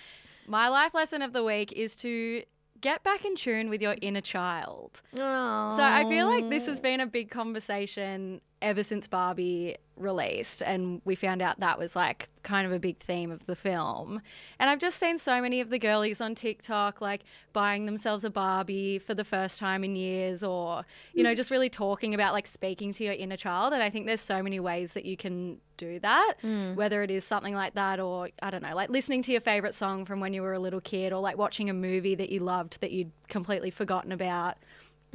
My 0.47 0.67
life 0.69 0.93
lesson 0.93 1.21
of 1.21 1.33
the 1.33 1.43
week 1.43 1.71
is 1.71 1.95
to 1.97 2.43
get 2.81 3.03
back 3.03 3.25
in 3.25 3.35
tune 3.35 3.69
with 3.69 3.81
your 3.81 3.95
inner 4.01 4.21
child. 4.21 5.01
Oh. 5.15 5.73
So 5.75 5.83
I 5.83 6.07
feel 6.07 6.27
like 6.27 6.49
this 6.49 6.67
has 6.67 6.79
been 6.79 6.99
a 6.99 7.07
big 7.07 7.31
conversation 7.31 8.41
ever 8.65 8.81
since 8.81 9.07
Barbie 9.07 9.77
released, 9.95 10.63
and 10.63 10.99
we 11.05 11.13
found 11.13 11.39
out 11.39 11.59
that 11.59 11.77
was 11.77 11.95
like 11.95 12.29
kind 12.41 12.65
of 12.65 12.73
a 12.73 12.79
big 12.79 12.97
theme 12.97 13.29
of 13.29 13.45
the 13.45 13.55
film. 13.55 14.21
And 14.59 14.69
I've 14.71 14.79
just 14.79 14.99
seen 14.99 15.19
so 15.19 15.39
many 15.39 15.61
of 15.61 15.69
the 15.69 15.77
girlies 15.77 16.19
on 16.19 16.33
TikTok 16.33 16.99
like 16.99 17.23
buying 17.53 17.85
themselves 17.85 18.23
a 18.23 18.29
Barbie 18.31 18.97
for 18.97 19.13
the 19.13 19.23
first 19.23 19.59
time 19.59 19.83
in 19.83 19.95
years, 19.95 20.43
or 20.43 20.83
you 21.13 21.21
know, 21.21 21.35
just 21.35 21.51
really 21.51 21.69
talking 21.69 22.15
about 22.15 22.33
like 22.33 22.47
speaking 22.47 22.91
to 22.93 23.03
your 23.03 23.13
inner 23.13 23.37
child. 23.37 23.71
And 23.71 23.83
I 23.83 23.91
think 23.91 24.07
there's 24.07 24.19
so 24.19 24.41
many 24.41 24.59
ways 24.59 24.93
that 24.93 25.05
you 25.05 25.15
can 25.15 25.59
do 25.77 25.99
that, 25.99 26.33
mm. 26.43 26.73
whether 26.75 27.03
it 27.03 27.11
is 27.11 27.23
something 27.23 27.53
like 27.53 27.75
that, 27.75 27.99
or 27.99 28.29
I 28.41 28.49
don't 28.49 28.63
know, 28.63 28.73
like 28.73 28.89
listening 28.89 29.21
to 29.23 29.31
your 29.31 29.41
favorite 29.41 29.75
song 29.75 30.05
from 30.05 30.19
when 30.19 30.33
you 30.33 30.41
were 30.41 30.53
a 30.53 30.59
little 30.59 30.81
kid, 30.81 31.13
or 31.13 31.21
like 31.21 31.37
watching 31.37 31.69
a 31.69 31.73
movie 31.73 32.15
that 32.15 32.31
you 32.31 32.39
loved 32.39 32.81
that 32.81 32.91
you'd 32.91 33.11
completely 33.27 33.69
forgotten 33.69 34.11
about 34.11 34.57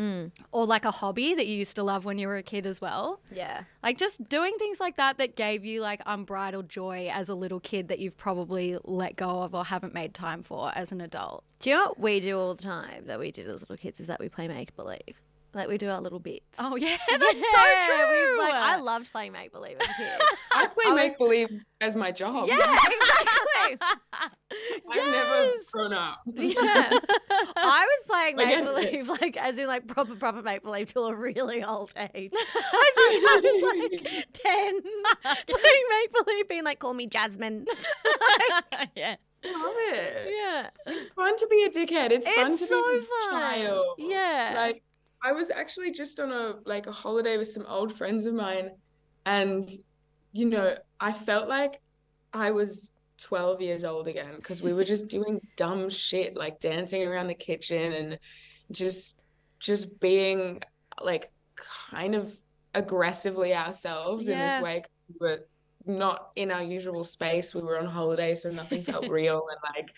Mm. 0.00 0.30
or 0.50 0.64
like 0.64 0.86
a 0.86 0.90
hobby 0.90 1.34
that 1.34 1.46
you 1.46 1.56
used 1.56 1.76
to 1.76 1.82
love 1.82 2.06
when 2.06 2.18
you 2.18 2.26
were 2.26 2.36
a 2.38 2.42
kid 2.42 2.64
as 2.66 2.80
well. 2.80 3.20
Yeah. 3.30 3.64
Like 3.82 3.98
just 3.98 4.26
doing 4.30 4.54
things 4.58 4.80
like 4.80 4.96
that 4.96 5.18
that 5.18 5.36
gave 5.36 5.62
you 5.64 5.82
like 5.82 6.00
unbridled 6.06 6.70
joy 6.70 7.10
as 7.12 7.28
a 7.28 7.34
little 7.34 7.60
kid 7.60 7.88
that 7.88 7.98
you've 7.98 8.16
probably 8.16 8.78
let 8.84 9.16
go 9.16 9.42
of 9.42 9.54
or 9.54 9.64
haven't 9.64 9.92
made 9.92 10.14
time 10.14 10.42
for 10.42 10.72
as 10.74 10.90
an 10.90 11.02
adult. 11.02 11.44
Do 11.60 11.68
you 11.68 11.76
know 11.76 11.88
what 11.88 12.00
we 12.00 12.20
do 12.20 12.38
all 12.38 12.54
the 12.54 12.62
time 12.62 13.04
that 13.06 13.18
we 13.18 13.30
did 13.30 13.46
as 13.48 13.60
little 13.60 13.76
kids 13.76 14.00
is 14.00 14.06
that 14.06 14.18
we 14.20 14.30
play 14.30 14.48
make 14.48 14.74
believe. 14.74 15.20
Like 15.52 15.68
we 15.68 15.76
do 15.78 15.88
our 15.90 16.00
little 16.00 16.20
bits. 16.20 16.46
Oh 16.60 16.76
yeah, 16.76 16.96
that's 17.10 17.42
Yeah, 17.42 17.50
so 17.56 17.86
true. 17.86 18.36
we- 18.36 18.38
like 18.42 18.54
I 18.54 18.76
loved 18.76 19.10
playing 19.12 19.32
make 19.32 19.52
believe 19.52 19.76
as 19.80 19.86
a 19.88 19.92
kid. 19.94 20.20
I 20.52 20.66
play 20.68 20.92
make 20.94 21.18
believe 21.18 21.48
as 21.80 21.96
my 21.96 22.10
job. 22.12 22.46
yeah, 22.46 22.54
exactly. 22.56 23.59
I've 23.80 25.10
never 25.12 25.50
grown 25.72 25.92
up. 25.92 26.20
Yeah. 26.34 26.54
I 27.56 27.86
was 27.86 28.04
playing 28.06 28.36
Like, 28.36 28.48
make 28.48 28.64
believe, 28.64 29.08
like 29.08 29.36
as 29.36 29.58
in 29.58 29.66
like 29.66 29.86
proper 29.86 30.14
proper 30.16 30.42
make 30.42 30.62
believe 30.62 30.92
till 30.92 31.06
a 31.06 31.14
really 31.14 31.62
old 31.62 31.92
age. 31.96 32.32
I 32.34 32.92
think 32.96 33.24
I 33.24 33.40
was 33.42 34.02
like 34.02 34.26
ten, 34.32 34.80
playing 35.46 35.84
make 35.90 36.24
believe, 36.24 36.48
being 36.48 36.64
like, 36.64 36.78
"Call 36.78 36.94
me 36.94 37.06
Jasmine." 37.06 37.66
yeah. 38.96 39.16
Love 39.42 39.72
it. 39.74 40.34
yeah, 40.38 40.68
It's 40.86 41.08
fun 41.10 41.34
to 41.38 41.46
be 41.46 41.64
a 41.64 41.70
dickhead. 41.70 42.10
It's, 42.10 42.28
fun 42.28 42.58
to 42.58 42.66
so 42.66 42.90
be 42.92 42.98
a 42.98 43.00
fun. 43.00 43.30
child. 43.40 43.86
Yeah, 43.96 44.52
Like 44.54 44.82
I 45.24 45.32
was 45.32 45.48
actually 45.50 45.92
just 45.92 46.20
on 46.20 46.30
a 46.30 46.56
like 46.66 46.86
a 46.86 46.92
holiday 46.92 47.38
with 47.38 47.48
some 47.48 47.64
old 47.66 47.96
friends 47.96 48.26
of 48.26 48.34
mine 48.34 48.72
and 49.24 49.70
you 50.32 50.44
know, 50.44 50.76
I 51.00 51.12
felt 51.14 51.48
like 51.48 51.80
I 52.34 52.50
was 52.50 52.90
12 53.20 53.60
years 53.60 53.84
old 53.84 54.08
again 54.08 54.34
because 54.36 54.62
we 54.62 54.72
were 54.72 54.84
just 54.84 55.08
doing 55.16 55.40
dumb 55.56 55.88
shit 55.88 56.36
like 56.36 56.60
dancing 56.60 57.06
around 57.06 57.26
the 57.26 57.34
kitchen 57.34 57.92
and 57.92 58.18
just 58.70 59.16
just 59.58 60.00
being 60.00 60.60
like 61.02 61.30
kind 61.90 62.14
of 62.14 62.36
aggressively 62.74 63.54
ourselves 63.54 64.28
in 64.28 64.38
this 64.38 64.62
way 64.62 64.82
we 65.08 65.16
were 65.20 65.40
not 65.86 66.30
in 66.36 66.50
our 66.50 66.62
usual 66.62 67.04
space. 67.04 67.54
We 67.54 67.62
were 67.62 67.78
on 67.78 67.86
holiday, 67.86 68.34
so 68.34 68.50
nothing 68.50 68.84
felt 68.84 69.08
real 69.10 69.46
and 69.50 69.74
like 69.74 69.90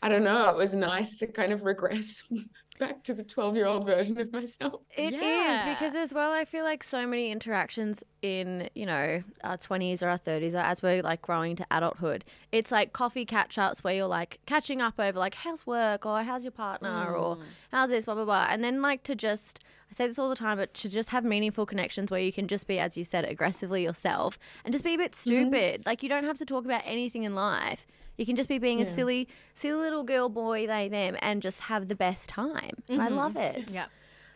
I 0.00 0.08
don't 0.08 0.22
know, 0.22 0.48
it 0.48 0.56
was 0.56 0.74
nice 0.74 1.18
to 1.18 1.26
kind 1.26 1.52
of 1.52 1.64
regress 1.64 2.22
back 2.78 3.02
to 3.04 3.14
the 3.14 3.24
12 3.24 3.56
year 3.56 3.66
old 3.66 3.86
version 3.86 4.18
of 4.18 4.32
myself. 4.32 4.82
It 4.96 5.14
is 5.14 5.20
Yeah. 5.20 5.74
because 5.74 5.94
as 5.94 6.12
well, 6.12 6.32
I 6.32 6.44
feel 6.44 6.64
like 6.64 6.82
so 6.82 7.06
many 7.06 7.30
interactions 7.30 8.02
in 8.22 8.68
you 8.74 8.86
know 8.86 9.22
our 9.44 9.56
twenties 9.56 10.02
or 10.02 10.08
our 10.08 10.18
thirties, 10.18 10.54
or 10.54 10.58
as 10.58 10.82
we're 10.82 11.02
like 11.02 11.22
growing 11.22 11.56
to 11.56 11.66
adulthood, 11.70 12.24
it's 12.52 12.70
like 12.70 12.92
coffee 12.92 13.24
catch 13.24 13.58
ups 13.58 13.84
where 13.84 13.94
you're 13.94 14.06
like 14.06 14.40
catching 14.46 14.80
up 14.80 14.98
over 14.98 15.18
like 15.18 15.34
how's 15.34 15.66
work 15.66 16.06
or 16.06 16.22
how's 16.22 16.44
your 16.44 16.52
partner 16.52 17.06
mm. 17.10 17.20
or 17.20 17.38
how's 17.70 17.90
this 17.90 18.04
blah 18.04 18.14
blah 18.14 18.24
blah, 18.24 18.48
and 18.50 18.62
then 18.64 18.82
like 18.82 19.02
to 19.04 19.14
just 19.14 19.60
I 19.90 19.94
say 19.94 20.06
this 20.06 20.18
all 20.18 20.28
the 20.28 20.36
time, 20.36 20.58
but 20.58 20.74
to 20.74 20.88
just 20.88 21.08
have 21.10 21.24
meaningful 21.24 21.64
connections 21.64 22.10
where 22.10 22.20
you 22.20 22.32
can 22.32 22.46
just 22.46 22.66
be, 22.66 22.78
as 22.78 22.96
you 22.96 23.04
said, 23.04 23.24
aggressively 23.24 23.82
yourself 23.82 24.38
and 24.64 24.72
just 24.72 24.84
be 24.84 24.94
a 24.94 24.98
bit 24.98 25.12
mm-hmm. 25.12 25.20
stupid. 25.20 25.86
Like 25.86 26.02
you 26.02 26.08
don't 26.08 26.24
have 26.24 26.38
to 26.38 26.44
talk 26.44 26.64
about 26.64 26.82
anything 26.84 27.22
in 27.22 27.34
life. 27.34 27.86
You 28.18 28.26
can 28.26 28.36
just 28.36 28.48
be 28.48 28.58
being 28.58 28.82
a 28.82 28.86
silly, 28.86 29.28
silly 29.54 29.80
little 29.80 30.02
girl, 30.02 30.28
boy, 30.28 30.66
they, 30.66 30.88
them, 30.88 31.16
and 31.20 31.40
just 31.40 31.60
have 31.60 31.88
the 31.88 31.94
best 31.94 32.28
time. 32.28 32.82
And 32.88 33.00
I 33.00 33.06
mm-hmm. 33.06 33.16
love 33.16 33.36
it. 33.36 33.70
Yeah. 33.70 33.86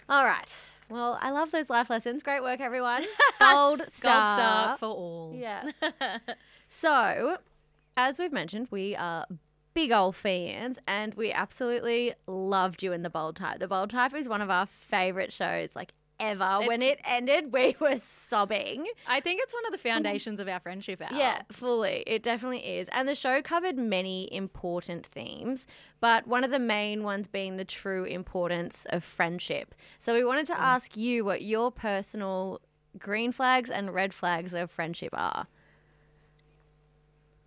All 0.09 0.25
right. 0.25 0.57
Well, 0.89 1.19
I 1.21 1.31
love 1.31 1.51
those 1.51 1.69
life 1.69 1.91
lessons. 1.91 2.23
Great 2.23 2.43
work, 2.43 2.61
everyone. 2.61 3.03
Gold 3.41 3.83
star. 3.89 4.25
Gold 4.25 4.37
star 4.37 4.79
for 4.79 4.87
all. 4.87 5.37
Yeah. 5.37 5.71
So, 6.75 7.37
as 7.99 8.19
we've 8.19 8.33
mentioned, 8.33 8.69
we 8.71 8.97
are 8.97 9.27
big 9.75 9.93
old 9.93 10.17
fans 10.17 10.79
and 10.89 11.15
we 11.15 11.31
absolutely 11.31 12.15
loved 12.27 12.83
you 12.83 12.93
in 12.93 13.03
The 13.03 13.11
Bold 13.11 13.37
Type. 13.37 13.61
The 13.61 13.69
Bold 13.69 13.91
Type 13.91 14.15
is 14.15 14.29
one 14.29 14.41
of 14.41 14.51
our 14.51 14.67
favorite 14.67 15.33
shows, 15.33 15.69
like 15.75 15.93
ever. 16.23 16.67
when 16.67 16.83
it 16.83 17.01
ended, 17.05 17.53
we 17.53 17.77
were 17.81 17.97
sobbing. 17.97 18.87
I 19.07 19.21
think 19.21 19.41
it's 19.43 19.53
one 19.53 19.67
of 19.67 19.73
the 19.73 19.79
foundations 19.79 20.41
of 20.41 20.49
our 20.49 20.61
friendship. 20.61 21.03
Al. 21.03 21.19
Yeah, 21.19 21.43
fully. 21.51 22.05
It 22.07 22.23
definitely 22.23 22.61
is. 22.61 22.89
And 22.93 23.09
the 23.09 23.15
show 23.15 23.43
covered 23.43 23.77
many 23.77 24.33
important 24.33 25.07
themes, 25.07 25.67
but 26.01 26.27
one 26.27 26.45
of 26.45 26.51
the 26.51 26.59
main 26.59 27.03
ones 27.03 27.27
being 27.27 27.57
the 27.57 27.65
true 27.65 28.05
importance 28.05 28.87
of 28.91 29.05
friendship. 29.05 29.75
So 29.99 30.15
we 30.15 30.25
wanted 30.25 30.47
to 30.47 30.55
mm. 30.55 30.61
ask 30.61 30.97
you 30.97 31.25
what 31.25 31.43
your 31.43 31.71
personal 31.71 32.61
green 32.99 33.33
flags 33.33 33.71
and 33.71 33.93
red 33.93 34.15
flags 34.15 34.55
of 34.55 34.71
friendship 34.71 35.11
are. 35.13 35.47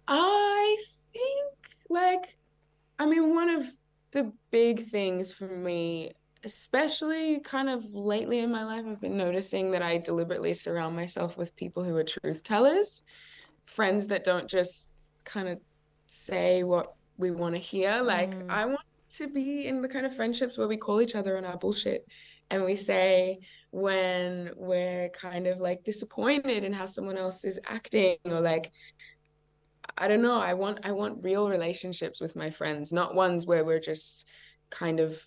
I 0.08 0.77
think, 1.13 1.53
like, 1.89 2.38
I 3.00 3.05
mean, 3.05 3.34
one 3.34 3.50
of 3.50 3.72
the 4.12 4.32
big 4.51 4.88
things 4.88 5.34
for 5.34 5.48
me, 5.48 6.13
especially 6.46 7.40
kind 7.40 7.70
of 7.70 7.84
lately 7.94 8.40
in 8.40 8.52
my 8.52 8.64
life, 8.64 8.86
I've 8.88 9.02
been 9.02 9.18
noticing 9.18 9.72
that 9.72 9.82
I 9.82 9.98
deliberately 9.98 10.54
surround 10.54 10.96
myself 10.96 11.38
with 11.38 11.56
people 11.56 11.84
who 11.84 11.96
are 11.96 12.04
truth 12.04 12.44
tellers, 12.44 13.04
friends 13.66 14.08
that 14.08 14.24
don't 14.24 14.48
just 14.48 14.88
kind 15.24 15.50
of 15.50 15.60
say 16.08 16.64
what 16.64 16.94
we 17.18 17.32
want 17.32 17.56
to 17.56 17.60
hear. 17.60 18.02
Like 18.02 18.36
Mm. 18.36 18.50
I 18.50 18.66
want 18.66 18.88
to 19.18 19.28
be 19.28 19.66
in 19.68 19.82
the 19.82 19.90
kind 19.90 20.06
of 20.06 20.16
friendships 20.16 20.58
where 20.58 20.68
we 20.68 20.78
call 20.78 21.02
each 21.02 21.16
other 21.16 21.38
on 21.38 21.46
our 21.46 21.58
bullshit 21.58 22.06
and 22.52 22.64
we 22.64 22.75
say 22.75 23.40
when 23.72 24.52
we're 24.56 25.10
kind 25.10 25.48
of 25.48 25.60
like 25.60 25.84
disappointed 25.84 26.64
in 26.64 26.74
how 26.74 26.86
someone 26.86 27.18
else 27.18 27.44
is 27.44 27.60
acting 27.66 28.18
or 28.25 28.40
like 28.40 28.72
I 29.98 30.08
don't 30.08 30.22
know, 30.22 30.40
I 30.40 30.54
want 30.54 30.80
I 30.84 30.92
want 30.92 31.24
real 31.24 31.48
relationships 31.50 32.20
with 32.20 32.36
my 32.36 32.50
friends, 32.50 32.92
not 32.92 33.16
ones 33.16 33.46
where 33.46 33.64
we're 33.64 33.80
just 33.80 34.28
kind 34.70 35.00
of 35.00 35.24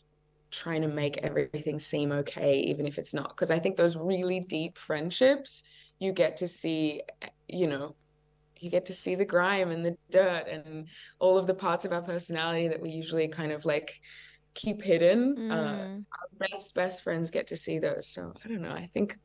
trying 0.50 0.82
to 0.82 0.88
make 0.88 1.18
everything 1.18 1.78
seem 1.78 2.10
okay 2.10 2.58
even 2.60 2.86
if 2.86 2.98
it's 2.98 3.12
not 3.12 3.28
because 3.30 3.50
I 3.50 3.58
think 3.58 3.76
those 3.76 3.96
really 3.96 4.40
deep 4.40 4.78
friendships 4.78 5.62
you 5.98 6.12
get 6.12 6.38
to 6.38 6.48
see 6.48 7.02
you 7.48 7.66
know 7.66 7.96
you 8.60 8.70
get 8.70 8.86
to 8.86 8.92
see 8.92 9.14
the 9.14 9.24
grime 9.24 9.70
and 9.70 9.84
the 9.84 9.96
dirt 10.10 10.48
and 10.48 10.88
all 11.20 11.38
of 11.38 11.46
the 11.46 11.54
parts 11.54 11.84
of 11.84 11.92
our 11.92 12.02
personality 12.02 12.68
that 12.68 12.80
we 12.80 12.90
usually 12.90 13.28
kind 13.28 13.52
of 13.52 13.64
like 13.64 14.00
keep 14.54 14.82
hidden. 14.82 15.50
Uh, 15.50 15.54
Mm. 15.54 16.04
our 16.12 16.48
best 16.48 16.74
best 16.74 17.02
friends 17.02 17.30
get 17.30 17.48
to 17.48 17.56
see 17.56 17.78
those. 17.78 18.08
So 18.08 18.32
I 18.44 18.48
don't 18.48 18.62
know. 18.62 18.72
I 18.72 18.90
think 18.94 19.16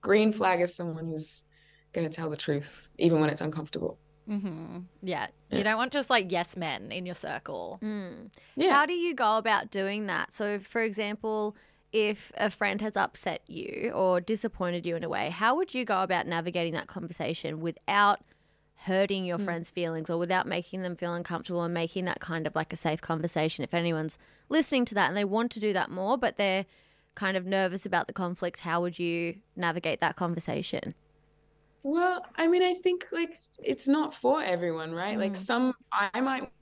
green 0.00 0.32
flag 0.32 0.60
is 0.60 0.76
someone 0.76 1.06
who's 1.06 1.44
going 1.92 2.08
to 2.08 2.14
tell 2.14 2.30
the 2.30 2.36
truth 2.36 2.88
even 2.98 3.20
when 3.20 3.30
it's 3.30 3.40
uncomfortable. 3.40 3.98
Mm-hmm. 4.28 4.78
Yeah. 5.02 5.28
Yeah. 5.50 5.58
You 5.58 5.64
don't 5.64 5.76
want 5.76 5.92
just 5.92 6.10
like 6.10 6.30
yes 6.30 6.56
men 6.56 6.92
in 6.92 7.06
your 7.06 7.14
circle. 7.14 7.78
Mm. 7.82 8.30
Yeah. 8.56 8.72
How 8.72 8.86
do 8.86 8.92
you 8.92 9.14
go 9.14 9.36
about 9.38 9.70
doing 9.70 10.06
that? 10.06 10.32
So, 10.32 10.58
for 10.58 10.82
example, 10.82 11.56
if 11.92 12.30
a 12.36 12.50
friend 12.50 12.80
has 12.80 12.96
upset 12.96 13.42
you 13.48 13.90
or 13.94 14.20
disappointed 14.20 14.86
you 14.86 14.94
in 14.96 15.02
a 15.04 15.08
way, 15.08 15.30
how 15.30 15.56
would 15.56 15.74
you 15.74 15.84
go 15.84 16.02
about 16.02 16.26
navigating 16.26 16.74
that 16.74 16.86
conversation 16.86 17.60
without 17.60 18.20
hurting 18.84 19.24
your 19.24 19.38
Hmm. 19.38 19.44
friend's 19.44 19.70
feelings 19.70 20.08
or 20.08 20.16
without 20.16 20.46
making 20.46 20.82
them 20.82 20.96
feel 20.96 21.12
uncomfortable 21.14 21.62
and 21.64 21.74
making 21.74 22.04
that 22.06 22.20
kind 22.20 22.46
of 22.46 22.54
like 22.54 22.72
a 22.72 22.76
safe 22.76 23.00
conversation? 23.00 23.64
If 23.64 23.74
anyone's 23.74 24.18
listening 24.48 24.84
to 24.86 24.94
that 24.94 25.08
and 25.08 25.16
they 25.16 25.24
want 25.24 25.50
to 25.52 25.60
do 25.60 25.72
that 25.72 25.90
more, 25.90 26.16
but 26.16 26.36
they're 26.36 26.64
kind 27.16 27.36
of 27.36 27.44
nervous 27.44 27.84
about 27.84 28.06
the 28.06 28.12
conflict, 28.12 28.60
how 28.60 28.80
would 28.82 28.98
you 28.98 29.36
navigate 29.56 29.98
that 30.00 30.14
conversation? 30.14 30.94
Well, 31.82 32.24
I 32.36 32.46
mean, 32.46 32.62
I 32.62 32.74
think 32.74 33.06
like 33.10 33.38
it's 33.58 33.88
not 33.88 34.14
for 34.14 34.42
everyone, 34.42 34.92
right? 34.92 35.18
Like 35.18 35.32
Mm. 35.32 35.36
some, 35.36 35.74
I 35.92 36.20
might 36.20 36.42
want 36.42 36.52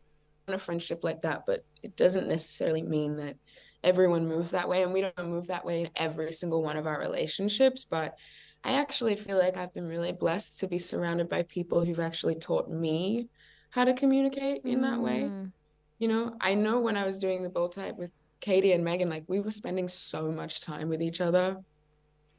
a 0.49 0.59
friendship 0.59 1.03
like 1.03 1.23
that, 1.23 1.45
but 1.47 1.65
it 1.83 1.97
doesn't 1.97 2.29
necessarily 2.29 2.83
mean 2.83 3.17
that 3.17 3.37
everyone 3.83 4.27
moves 4.29 4.53
that 4.53 4.69
way. 4.69 4.83
And 4.83 4.93
we 4.93 5.03
don't 5.03 5.29
move 5.29 5.49
that 5.49 5.65
way 5.65 5.83
in 5.83 5.91
every 5.97 6.33
single 6.33 6.63
one 6.63 6.77
of 6.77 6.87
our 6.87 6.99
relationships. 7.01 7.85
But 7.85 8.17
I 8.65 8.75
actually 8.75 9.17
feel 9.17 9.39
like 9.39 9.57
I've 9.57 9.75
been 9.75 9.87
really 9.87 10.13
blessed 10.13 10.61
to 10.61 10.69
be 10.69 10.79
surrounded 10.79 11.29
by 11.29 11.43
people 11.45 11.85
who've 11.85 12.01
actually 12.01 12.35
taught 12.35 12.71
me 12.71 13.29
how 13.71 13.85
to 13.85 13.95
communicate 13.95 14.63
in 14.65 14.83
that 14.83 15.01
way. 15.01 15.23
Mm. 15.23 15.53
You 15.99 16.09
know, 16.09 16.37
I 16.41 16.55
know 16.55 16.81
when 16.81 16.97
I 16.97 17.07
was 17.07 17.19
doing 17.19 17.43
the 17.43 17.51
bold 17.51 17.73
type 17.73 17.97
with 17.97 18.13
Katie 18.41 18.73
and 18.73 18.85
Megan, 18.85 19.11
like 19.11 19.25
we 19.27 19.41
were 19.41 19.51
spending 19.51 19.89
so 19.89 20.31
much 20.31 20.61
time 20.61 20.89
with 20.89 21.03
each 21.03 21.21
other. 21.21 21.57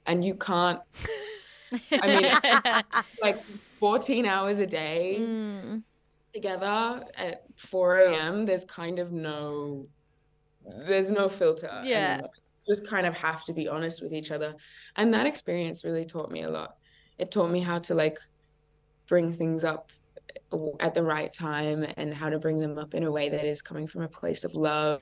And 0.05 0.25
you 0.25 0.35
can't, 0.35 0.79
I 1.91 2.07
mean, 2.07 2.83
like 3.21 3.37
14 3.79 4.25
hours 4.25 4.59
a 4.59 4.67
day 4.67 5.17
Mm. 5.19 5.83
together 6.33 7.03
at 7.15 7.43
4 7.57 7.97
a.m. 7.99 8.45
There's 8.45 8.63
kind 8.65 8.99
of 8.99 9.11
no, 9.11 9.87
there's 10.87 11.09
no 11.09 11.27
filter. 11.27 11.81
Yeah. 11.85 12.13
anymore. 12.13 12.29
Just 12.67 12.87
kind 12.87 13.07
of 13.07 13.15
have 13.15 13.43
to 13.45 13.53
be 13.53 13.67
honest 13.67 14.01
with 14.03 14.13
each 14.13 14.29
other. 14.31 14.55
And 14.95 15.13
that 15.13 15.25
experience 15.25 15.83
really 15.83 16.05
taught 16.05 16.31
me 16.31 16.43
a 16.43 16.49
lot. 16.49 16.75
It 17.17 17.31
taught 17.31 17.49
me 17.49 17.59
how 17.61 17.79
to 17.79 17.95
like 17.95 18.19
bring 19.07 19.33
things 19.33 19.63
up 19.63 19.91
at 20.79 20.93
the 20.93 21.01
right 21.03 21.33
time 21.33 21.83
and 21.97 22.13
how 22.13 22.29
to 22.29 22.37
bring 22.37 22.59
them 22.59 22.77
up 22.77 22.93
in 22.93 23.03
a 23.03 23.11
way 23.11 23.29
that 23.29 23.45
is 23.45 23.61
coming 23.63 23.87
from 23.87 24.03
a 24.03 24.07
place 24.07 24.43
of 24.43 24.53
love. 24.53 25.01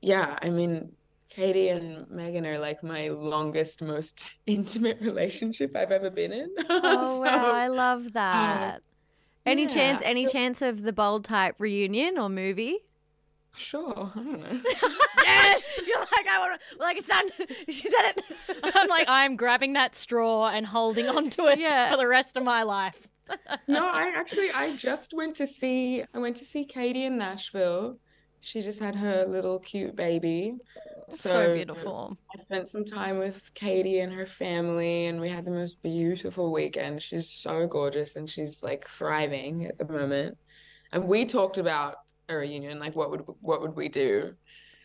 Yeah, 0.00 0.36
I 0.42 0.50
mean, 0.50 0.92
Katie 1.30 1.68
and 1.68 2.10
Megan 2.10 2.44
are 2.44 2.58
like 2.58 2.82
my 2.82 3.08
longest, 3.08 3.82
most 3.82 4.32
intimate 4.46 5.00
relationship 5.00 5.76
I've 5.76 5.92
ever 5.92 6.10
been 6.10 6.32
in. 6.32 6.50
Oh 6.68 7.16
So, 7.16 7.20
wow, 7.22 7.52
I 7.52 7.68
love 7.68 8.06
uh, 8.08 8.10
that. 8.14 8.82
any 9.46 9.66
chance 9.66 10.02
any 10.04 10.26
chance 10.26 10.60
of 10.60 10.82
the 10.82 10.92
bold 10.92 11.24
type 11.24 11.54
reunion 11.58 12.18
or 12.18 12.28
movie? 12.28 12.78
sure, 13.56 14.12
I 14.14 14.18
don't 14.18 14.40
know. 14.40 14.60
yes! 15.24 15.80
You're 15.86 15.98
like 15.98 16.26
I 16.30 16.38
want 16.38 16.60
to 16.60 16.78
like 16.78 16.96
it's 16.98 17.08
done. 17.08 17.30
she 17.68 17.82
said 17.88 18.12
it. 18.16 18.24
I'm 18.76 18.88
like, 18.88 19.06
I'm 19.08 19.34
grabbing 19.36 19.72
that 19.74 19.94
straw 19.94 20.48
and 20.48 20.64
holding 20.66 21.08
onto 21.08 21.46
it 21.46 21.58
Yeah. 21.58 21.90
for 21.90 21.96
the 21.96 22.06
rest 22.06 22.36
of 22.36 22.44
my 22.44 22.62
life. 22.62 23.08
No, 23.68 23.88
I 23.88 24.12
actually 24.16 24.50
I 24.52 24.76
just 24.76 25.12
went 25.14 25.36
to 25.36 25.46
see 25.46 26.04
I 26.14 26.18
went 26.18 26.36
to 26.38 26.44
see 26.44 26.64
Katie 26.64 27.04
in 27.04 27.18
Nashville. 27.18 27.98
She 28.40 28.62
just 28.62 28.80
had 28.80 28.94
her 28.96 29.26
little 29.26 29.58
cute 29.58 29.94
baby. 29.96 30.56
So, 31.12 31.54
beautiful. 31.54 32.16
I 32.34 32.38
spent 32.40 32.68
some 32.68 32.84
time 32.84 33.18
with 33.18 33.52
Katie 33.54 34.00
and 34.00 34.12
her 34.12 34.26
family 34.26 35.06
and 35.06 35.20
we 35.20 35.28
had 35.28 35.44
the 35.44 35.50
most 35.50 35.82
beautiful 35.82 36.52
weekend. 36.52 37.02
She's 37.02 37.28
so 37.30 37.66
gorgeous 37.66 38.16
and 38.16 38.28
she's 38.28 38.62
like 38.62 38.86
thriving 38.88 39.66
at 39.66 39.78
the 39.78 39.84
moment. 39.86 40.38
And 40.92 41.04
we 41.04 41.24
talked 41.24 41.58
about 41.58 41.96
a 42.28 42.36
reunion, 42.36 42.78
like 42.78 42.94
what 42.96 43.10
would 43.10 43.22
what 43.40 43.60
would 43.62 43.76
we 43.76 43.88
do? 43.88 44.34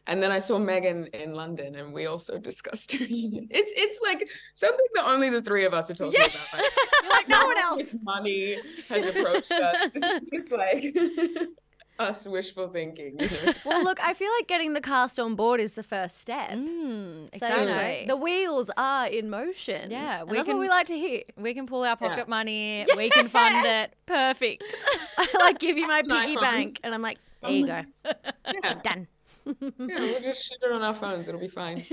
And 0.07 0.21
then 0.21 0.31
I 0.31 0.37
saw 0.37 0.59
Megan 0.59 1.07
in 1.13 1.33
London 1.33 1.75
and 1.75 1.91
we 1.93 2.05
also 2.05 2.37
discussed 2.51 2.93
a 2.93 2.97
reunion. 2.99 3.47
It's 3.49 3.71
it's 3.75 3.99
like 4.03 4.27
something 4.53 4.85
that 4.95 5.07
only 5.07 5.29
the 5.29 5.41
three 5.41 5.65
of 5.65 5.73
us 5.73 5.89
are 5.89 5.95
talking 5.95 6.19
Yeah. 6.19 6.27
about. 6.27 6.53
Like, 6.53 6.71
like 7.09 7.27
no 7.27 7.39
one 7.39 7.55
one 7.55 7.57
else. 7.57 7.95
money 8.03 8.59
has 8.89 9.03
approached 9.15 9.51
us. 9.51 9.91
This 9.93 10.03
is 10.23 10.29
just 10.29 10.51
like 10.51 10.95
us 11.99 12.25
wishful 12.27 12.67
thinking, 12.67 13.17
you 13.19 13.29
know? 13.45 13.53
Well, 13.65 13.83
look, 13.83 13.99
I 14.01 14.13
feel 14.13 14.29
like 14.37 14.47
getting 14.47 14.73
the 14.73 14.81
cast 14.81 15.19
on 15.19 15.35
board 15.35 15.59
is 15.59 15.73
the 15.73 15.83
first 15.83 16.21
step. 16.21 16.49
Mm, 16.51 16.59
So, 16.59 17.47
you 17.47 17.55
know, 17.55 17.61
exactly. 17.63 18.05
the 18.07 18.17
wheels 18.17 18.69
are 18.77 19.07
in 19.07 19.29
motion. 19.29 19.91
Yeah, 19.91 20.23
we 20.23 20.35
that's 20.37 20.47
what 20.47 20.53
can- 20.53 20.59
we 20.59 20.67
like 20.69 20.87
to 20.87 20.97
hear. 20.97 21.23
we 21.37 21.53
can 21.53 21.65
pull 21.67 21.83
our 21.83 21.95
pocket 21.95 22.17
Yeah. 22.19 22.23
money. 22.27 22.85
We 22.97 23.09
can 23.09 23.27
fund 23.29 23.65
it. 23.65 23.93
Perfect. 24.05 24.75
I 25.17 25.27
like 25.39 25.59
give 25.59 25.77
you 25.77 25.87
my 25.87 26.01
piggy 26.01 26.35
one. 26.35 26.43
bank, 26.43 26.79
and 26.83 26.93
I'm 26.93 27.01
like, 27.01 27.17
there 27.41 27.51
you 27.51 27.65
go, 27.67 27.81
Yeah. 28.05 28.73
done. 28.83 29.07
Yeah, 29.45 29.53
we'll 29.77 30.21
just 30.21 30.43
shoot 30.43 30.57
it 30.63 30.71
on 30.71 30.81
our 30.81 30.93
phones. 30.95 31.27
It'll 31.27 31.39
be 31.39 31.47
fine. 31.47 31.85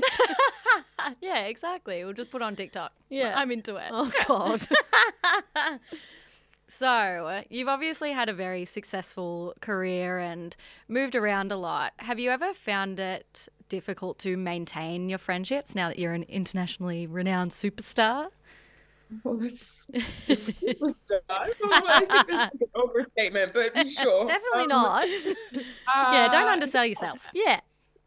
yeah, 1.20 1.40
exactly. 1.44 2.02
We'll 2.02 2.14
just 2.14 2.30
put 2.30 2.40
on 2.40 2.56
TikTok. 2.56 2.92
Yeah. 3.10 3.34
I'm 3.36 3.50
into 3.50 3.76
it. 3.76 3.90
Oh 3.90 4.10
God. 4.26 4.66
So, 6.74 6.86
uh, 6.86 7.42
you've 7.50 7.68
obviously 7.68 8.12
had 8.12 8.30
a 8.30 8.32
very 8.32 8.64
successful 8.64 9.52
career 9.60 10.18
and 10.18 10.56
moved 10.88 11.14
around 11.14 11.52
a 11.52 11.56
lot. 11.56 11.92
Have 11.98 12.18
you 12.18 12.30
ever 12.30 12.54
found 12.54 12.98
it 12.98 13.46
difficult 13.68 14.18
to 14.20 14.38
maintain 14.38 15.10
your 15.10 15.18
friendships 15.18 15.74
now 15.74 15.88
that 15.88 15.98
you're 15.98 16.14
an 16.14 16.22
internationally 16.22 17.06
renowned 17.06 17.50
superstar? 17.50 18.28
Well, 19.22 19.36
that's 19.36 19.86
a 19.94 19.98
superstar. 20.32 21.20
I 21.28 22.06
think 22.10 22.10
that's 22.10 22.54
an 22.58 22.68
overstatement, 22.74 23.52
but 23.52 23.90
sure. 23.90 24.26
Definitely 24.28 24.62
Um, 24.62 24.68
not. 24.70 25.08
yeah, 26.10 26.28
don't 26.28 26.48
uh, 26.48 26.52
undersell 26.52 26.86
yourself. 26.86 27.28
Yeah. 27.34 27.60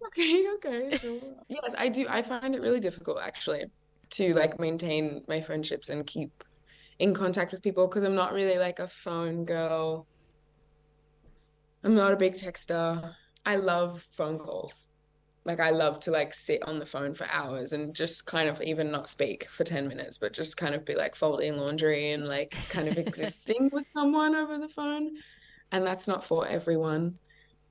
Okay, 0.08 0.46
okay. 0.56 0.98
sure. 0.98 1.22
Yes, 1.50 1.76
I 1.78 1.90
do. 1.90 2.08
I 2.10 2.24
find 2.24 2.56
it 2.56 2.62
really 2.62 2.80
difficult 2.80 3.20
actually 3.22 3.66
to 4.12 4.34
like 4.34 4.60
maintain 4.60 5.24
my 5.28 5.40
friendships 5.40 5.90
and 5.90 6.08
keep 6.08 6.44
in 7.00 7.14
contact 7.14 7.52
with 7.52 7.62
people 7.62 7.88
because 7.88 8.04
I'm 8.04 8.16
not 8.16 8.34
really 8.34 8.58
like 8.58 8.80
a 8.80 8.88
phone 8.88 9.46
girl. 9.46 10.08
I'm 11.84 11.96
not 11.96 12.14
a 12.14 12.18
big 12.18 12.36
texter. 12.36 13.14
I 13.46 13.58
love 13.58 14.08
phone 14.12 14.40
calls. 14.40 14.90
Like 15.44 15.60
I 15.60 15.70
love 15.70 16.00
to 16.02 16.12
like 16.12 16.34
sit 16.34 16.64
on 16.68 16.80
the 16.80 16.86
phone 16.86 17.14
for 17.14 17.28
hours 17.30 17.72
and 17.72 17.94
just 17.96 18.26
kind 18.26 18.50
of 18.50 18.62
even 18.62 18.92
not 18.92 19.10
speak 19.10 19.48
for 19.50 19.64
10 19.64 19.88
minutes, 19.88 20.18
but 20.18 20.34
just 20.34 20.58
kind 20.58 20.74
of 20.74 20.84
be 20.84 20.96
like 20.96 21.16
folding 21.16 21.58
laundry 21.58 22.12
and 22.12 22.28
like 22.28 22.56
kind 22.70 22.88
of 22.88 22.98
existing 22.98 23.70
with 23.74 23.86
someone 23.86 24.34
over 24.34 24.58
the 24.58 24.68
phone. 24.68 25.12
And 25.72 25.86
that's 25.86 26.08
not 26.08 26.24
for 26.24 26.48
everyone. 26.48 27.20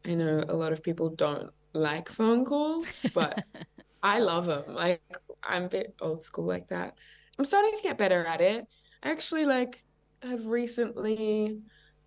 I 0.05 0.15
know 0.15 0.45
a 0.49 0.55
lot 0.55 0.73
of 0.73 0.83
people 0.83 1.09
don't 1.11 1.51
like 1.73 2.09
phone 2.09 2.45
calls, 2.45 3.03
but 3.13 3.43
I 4.03 4.21
love 4.21 4.47
them. 4.47 4.65
Like 4.69 5.03
I'm 5.43 5.65
a 5.65 5.69
bit 5.69 5.95
old 6.01 6.23
school 6.23 6.45
like 6.45 6.69
that. 6.69 6.95
I'm 7.39 7.45
starting 7.45 7.75
to 7.75 7.83
get 7.83 7.99
better 7.99 8.25
at 8.25 8.41
it. 8.41 8.67
Actually 9.05 9.45
like 9.45 9.85
have 10.23 10.47
recently, 10.47 11.61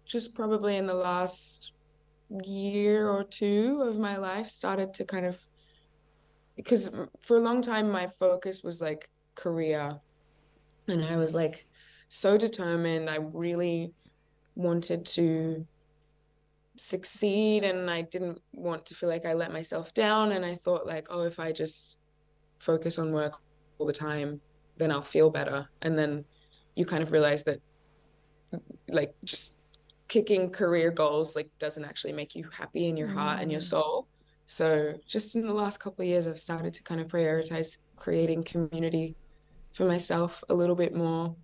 just 0.05 0.33
probably 0.33 0.77
in 0.77 0.87
the 0.87 0.93
last 0.93 1.73
year 2.43 3.07
or 3.07 3.23
two 3.23 3.83
of 3.87 3.97
my 3.97 4.17
life, 4.17 4.49
started 4.49 4.93
to 4.95 5.05
kind 5.05 5.25
of 5.25 5.39
because 6.55 6.89
for 7.21 7.37
a 7.37 7.41
long 7.41 7.61
time 7.61 7.91
my 7.91 8.07
focus 8.07 8.63
was 8.63 8.81
like 8.81 9.09
career, 9.35 9.99
and 10.87 11.05
I 11.05 11.17
was 11.17 11.35
like 11.35 11.67
so 12.09 12.37
determined. 12.37 13.09
I 13.09 13.17
really 13.17 13.93
wanted 14.55 15.05
to 15.05 15.67
succeed 16.77 17.63
and 17.63 17.89
I 17.89 18.01
didn't 18.03 18.39
want 18.53 18.85
to 18.87 18.95
feel 18.95 19.09
like 19.09 19.25
I 19.25 19.33
let 19.33 19.51
myself 19.51 19.93
down. 19.93 20.31
And 20.31 20.45
I 20.45 20.55
thought 20.55 20.87
like 20.87 21.07
oh 21.09 21.23
if 21.23 21.39
I 21.39 21.51
just 21.51 21.99
focus 22.59 22.97
on 22.97 23.11
work 23.11 23.33
all 23.77 23.85
the 23.85 23.93
time 23.93 24.41
then 24.77 24.91
I'll 24.91 25.01
feel 25.01 25.29
better. 25.29 25.67
And 25.81 25.97
then 25.97 26.25
you 26.77 26.85
kind 26.85 27.01
of 27.01 27.11
realize 27.11 27.43
that 27.43 27.59
like 28.87 29.13
just 29.23 29.55
kicking 30.07 30.49
career 30.51 30.91
goals 30.91 31.35
like 31.35 31.49
doesn't 31.59 31.83
actually 31.83 32.13
make 32.13 32.35
you 32.35 32.45
happy 32.55 32.87
in 32.87 32.95
your 32.95 33.07
heart 33.09 33.41
and 33.41 33.51
your 33.51 33.59
Mm. 33.59 33.71
soul. 33.73 34.07
So 34.45 34.93
just 35.05 35.35
in 35.35 35.41
the 35.41 35.53
last 35.53 35.79
couple 35.79 36.03
of 36.03 36.07
years, 36.07 36.27
I've 36.27 36.39
started 36.39 36.73
to 36.75 36.83
kind 36.83 37.01
of 37.01 37.07
prioritize 37.07 37.79
creating 37.97 38.43
community 38.43 39.15
for 39.73 39.85
myself 39.85 40.43
a 40.49 40.53
little 40.53 40.75
bit 40.75 40.93
more. 40.95 41.35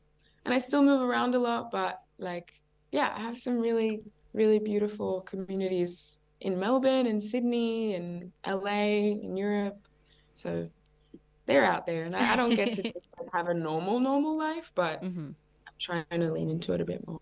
And 0.46 0.54
I 0.54 0.60
still 0.60 0.84
move 0.84 1.02
around 1.02 1.36
a 1.36 1.40
lot, 1.40 1.72
but 1.72 2.00
like, 2.20 2.54
yeah, 2.92 3.12
I 3.18 3.20
have 3.22 3.40
some 3.40 3.58
really, 3.60 4.04
really 4.34 4.60
beautiful 4.60 5.22
communities 5.22 6.20
in 6.40 6.60
Melbourne 6.60 7.08
and 7.08 7.22
Sydney 7.24 7.96
and 7.96 8.32
LA 8.46 9.12
and 9.26 9.38
Europe. 9.38 9.80
So 10.36 10.70
they're 11.46 11.66
out 11.66 11.86
there, 11.86 12.04
and 12.06 12.16
I, 12.16 12.34
I 12.34 12.36
don't 12.36 12.54
get 12.54 12.74
to 12.74 12.84
just 12.94 13.16
like, 13.20 13.30
have 13.34 13.48
a 13.50 13.54
normal, 13.54 14.00
normal 14.00 14.38
life, 14.38 14.72
but 14.76 15.00
hmm 15.02 15.36
I'm 15.68 15.74
trying 15.80 16.06
to 16.12 16.32
lean 16.32 16.50
into 16.52 16.74
it 16.74 16.82
a 16.82 16.86
bit 16.86 17.08
more. 17.08 17.22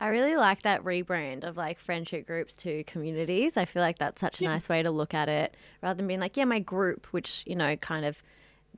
I 0.00 0.08
really 0.08 0.36
like 0.36 0.62
that 0.62 0.84
rebrand 0.84 1.42
of 1.44 1.56
like 1.56 1.78
friendship 1.78 2.26
groups 2.26 2.54
to 2.56 2.84
communities. 2.84 3.56
I 3.56 3.64
feel 3.64 3.82
like 3.82 3.98
that's 3.98 4.20
such 4.20 4.40
a 4.40 4.44
Yeah. 4.44 4.48
nice 4.48 4.68
way 4.68 4.82
to 4.82 4.90
look 4.90 5.12
at 5.12 5.28
it 5.28 5.56
rather 5.82 5.96
than 5.98 6.06
being 6.06 6.20
like, 6.20 6.36
yeah, 6.36 6.44
my 6.44 6.60
group, 6.60 7.06
which, 7.12 7.42
you 7.46 7.56
know, 7.56 7.74
kind 7.76 8.04
of 8.04 8.22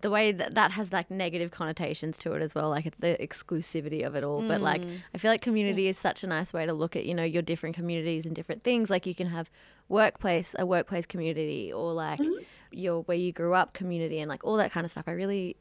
the 0.00 0.10
way 0.10 0.32
that 0.32 0.54
that 0.54 0.72
has 0.72 0.92
like 0.92 1.10
negative 1.10 1.50
connotations 1.50 2.16
to 2.18 2.32
it 2.34 2.42
as 2.42 2.54
well, 2.54 2.70
like 2.70 2.94
the 3.00 3.18
exclusivity 3.20 4.06
of 4.06 4.14
it 4.14 4.24
all. 4.24 4.42
But 4.42 4.62
like, 4.62 4.86
Mm. 4.86 5.02
I 5.14 5.18
feel 5.18 5.30
like 5.30 5.42
community 5.42 5.88
is 5.88 5.98
such 5.98 6.24
a 6.24 6.26
nice 6.26 6.54
way 6.54 6.64
to 6.64 6.72
look 6.72 6.96
at, 6.96 7.04
you 7.04 7.14
know, 7.14 7.24
your 7.24 7.42
different 7.42 7.76
communities 7.76 8.24
and 8.24 8.34
different 8.34 8.64
things. 8.64 8.88
Like 8.88 9.06
you 9.06 9.14
can 9.14 9.26
have 9.26 9.50
workplace, 9.90 10.54
a 10.58 10.64
workplace 10.64 11.04
community 11.04 11.70
or 11.72 11.92
like 11.92 12.18
Mhm. 12.20 12.44
your 12.72 13.02
where 13.02 13.18
you 13.18 13.32
grew 13.32 13.52
up 13.54 13.74
community 13.74 14.20
and 14.20 14.28
like 14.30 14.42
all 14.44 14.56
that 14.56 14.70
kind 14.72 14.84
of 14.86 14.90
stuff. 14.90 15.04
I 15.06 15.10
really, 15.12 15.56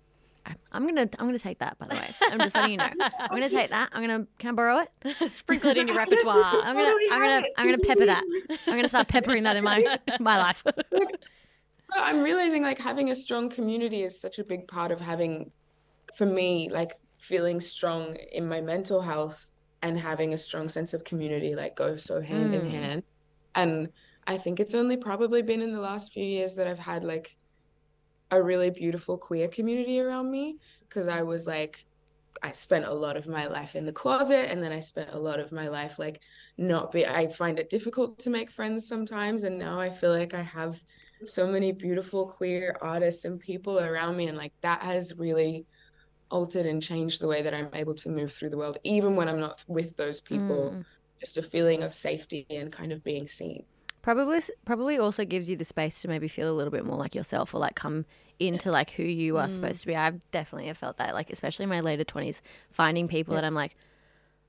I- 0.45 0.55
I'm 0.71 0.85
gonna, 0.85 1.09
I'm 1.19 1.25
gonna 1.27 1.37
take 1.39 1.59
that 1.59 1.77
by 1.79 1.87
the 1.87 1.95
way. 1.95 2.09
I'm 2.31 2.39
just 2.39 2.55
letting 2.55 2.71
you 2.73 2.77
know. 2.77 2.89
I'm 3.19 3.29
gonna 3.29 3.49
take 3.49 3.71
that. 3.71 3.89
I'm 3.91 4.01
gonna, 4.01 4.25
can 4.37 4.51
I 4.51 4.53
borrow 4.53 4.77
it? 4.85 4.91
Sprinkle 5.31 5.71
it 5.71 5.77
in 5.77 5.87
your 5.87 5.97
repertoire. 6.03 6.61
I'm 6.63 6.75
gonna, 6.75 6.93
I'm 7.11 7.19
gonna, 7.21 7.43
I'm 7.57 7.65
gonna 7.65 7.77
pepper 7.79 8.05
that. 8.05 8.23
I'm 8.67 8.75
gonna 8.75 8.87
start 8.87 9.07
peppering 9.09 9.43
that 9.43 9.55
in 9.57 9.63
my 9.63 9.97
my 10.19 10.37
life. 10.37 10.63
I'm 11.91 12.21
realizing 12.21 12.61
like 12.63 12.77
having 12.79 13.09
a 13.09 13.15
strong 13.15 13.49
community 13.49 14.03
is 14.03 14.19
such 14.21 14.37
a 14.39 14.43
big 14.43 14.67
part 14.67 14.91
of 14.91 15.01
having, 15.01 15.51
for 16.15 16.25
me, 16.27 16.69
like 16.71 16.93
feeling 17.17 17.59
strong 17.59 18.15
in 18.31 18.47
my 18.47 18.61
mental 18.61 19.01
health 19.01 19.49
and 19.81 19.99
having 19.99 20.33
a 20.33 20.37
strong 20.37 20.69
sense 20.69 20.93
of 20.93 21.03
community 21.03 21.55
like 21.55 21.75
go 21.75 21.95
so 21.97 22.21
hand 22.21 22.53
in 22.53 22.61
Mm. 22.65 22.69
hand. 22.69 23.03
And 23.55 23.89
I 24.29 24.37
think 24.37 24.59
it's 24.59 24.75
only 24.75 24.95
probably 24.95 25.41
been 25.41 25.63
in 25.63 25.73
the 25.73 25.81
last 25.81 26.13
few 26.13 26.23
years 26.23 26.53
that 26.55 26.67
I've 26.67 26.77
had 26.77 27.03
like 27.03 27.35
a 28.29 28.39
really 28.39 28.69
beautiful 28.69 29.17
queer 29.17 29.47
community 29.47 29.99
around 29.99 30.29
me 30.29 30.59
because 30.87 31.07
I 31.07 31.23
was 31.23 31.47
like, 31.47 31.83
I 32.43 32.51
spent 32.51 32.85
a 32.85 32.93
lot 32.93 33.17
of 33.17 33.27
my 33.27 33.47
life 33.47 33.75
in 33.75 33.87
the 33.87 33.91
closet 33.91 34.51
and 34.51 34.61
then 34.61 34.71
I 34.71 34.81
spent 34.81 35.09
a 35.13 35.17
lot 35.17 35.39
of 35.39 35.51
my 35.51 35.67
life 35.67 35.97
like 35.97 36.21
not 36.59 36.91
be, 36.91 37.07
I 37.07 37.27
find 37.27 37.57
it 37.57 37.71
difficult 37.71 38.19
to 38.19 38.29
make 38.29 38.51
friends 38.51 38.87
sometimes. 38.87 39.45
And 39.45 39.57
now 39.57 39.79
I 39.79 39.89
feel 39.89 40.11
like 40.11 40.35
I 40.35 40.43
have 40.43 40.79
so 41.25 41.47
many 41.47 41.71
beautiful 41.71 42.27
queer 42.27 42.77
artists 42.83 43.25
and 43.25 43.39
people 43.39 43.79
around 43.79 44.15
me 44.15 44.27
and 44.27 44.37
like 44.37 44.53
that 44.61 44.83
has 44.83 45.11
really 45.17 45.65
altered 46.29 46.67
and 46.67 46.83
changed 46.83 47.19
the 47.19 47.27
way 47.27 47.41
that 47.41 47.55
I'm 47.55 47.71
able 47.73 47.95
to 47.95 48.09
move 48.09 48.31
through 48.31 48.51
the 48.51 48.57
world 48.57 48.77
even 48.83 49.15
when 49.15 49.27
I'm 49.27 49.39
not 49.39 49.65
with 49.67 49.97
those 49.97 50.21
people 50.21 50.75
Mm. 50.75 50.85
just 51.19 51.39
a 51.39 51.41
feeling 51.41 51.81
of 51.81 51.95
safety 51.95 52.45
and 52.51 52.71
kind 52.71 52.91
of 52.93 53.03
being 53.03 53.27
seen 53.27 53.65
Probably, 54.01 54.39
probably 54.65 54.97
also 54.97 55.25
gives 55.25 55.49
you 55.49 55.57
the 55.57 55.65
space 55.65 56.01
to 56.01 56.07
maybe 56.07 56.29
feel 56.29 56.49
a 56.49 56.55
little 56.55 56.71
bit 56.71 56.85
more 56.85 56.97
like 56.97 57.13
yourself, 57.15 57.53
or 57.53 57.59
like 57.59 57.75
come 57.75 58.05
into 58.39 58.71
like 58.71 58.91
who 58.91 59.03
you 59.03 59.37
are 59.37 59.47
mm. 59.47 59.51
supposed 59.51 59.81
to 59.81 59.87
be. 59.87 59.95
I've 59.95 60.21
definitely 60.31 60.67
have 60.67 60.77
felt 60.77 60.95
that, 60.97 61.13
like 61.13 61.29
especially 61.29 61.63
in 61.63 61.69
my 61.69 61.81
later 61.81 62.05
twenties, 62.05 62.41
finding 62.71 63.09
people 63.09 63.35
that 63.35 63.43
I'm 63.43 63.53
like, 63.53 63.75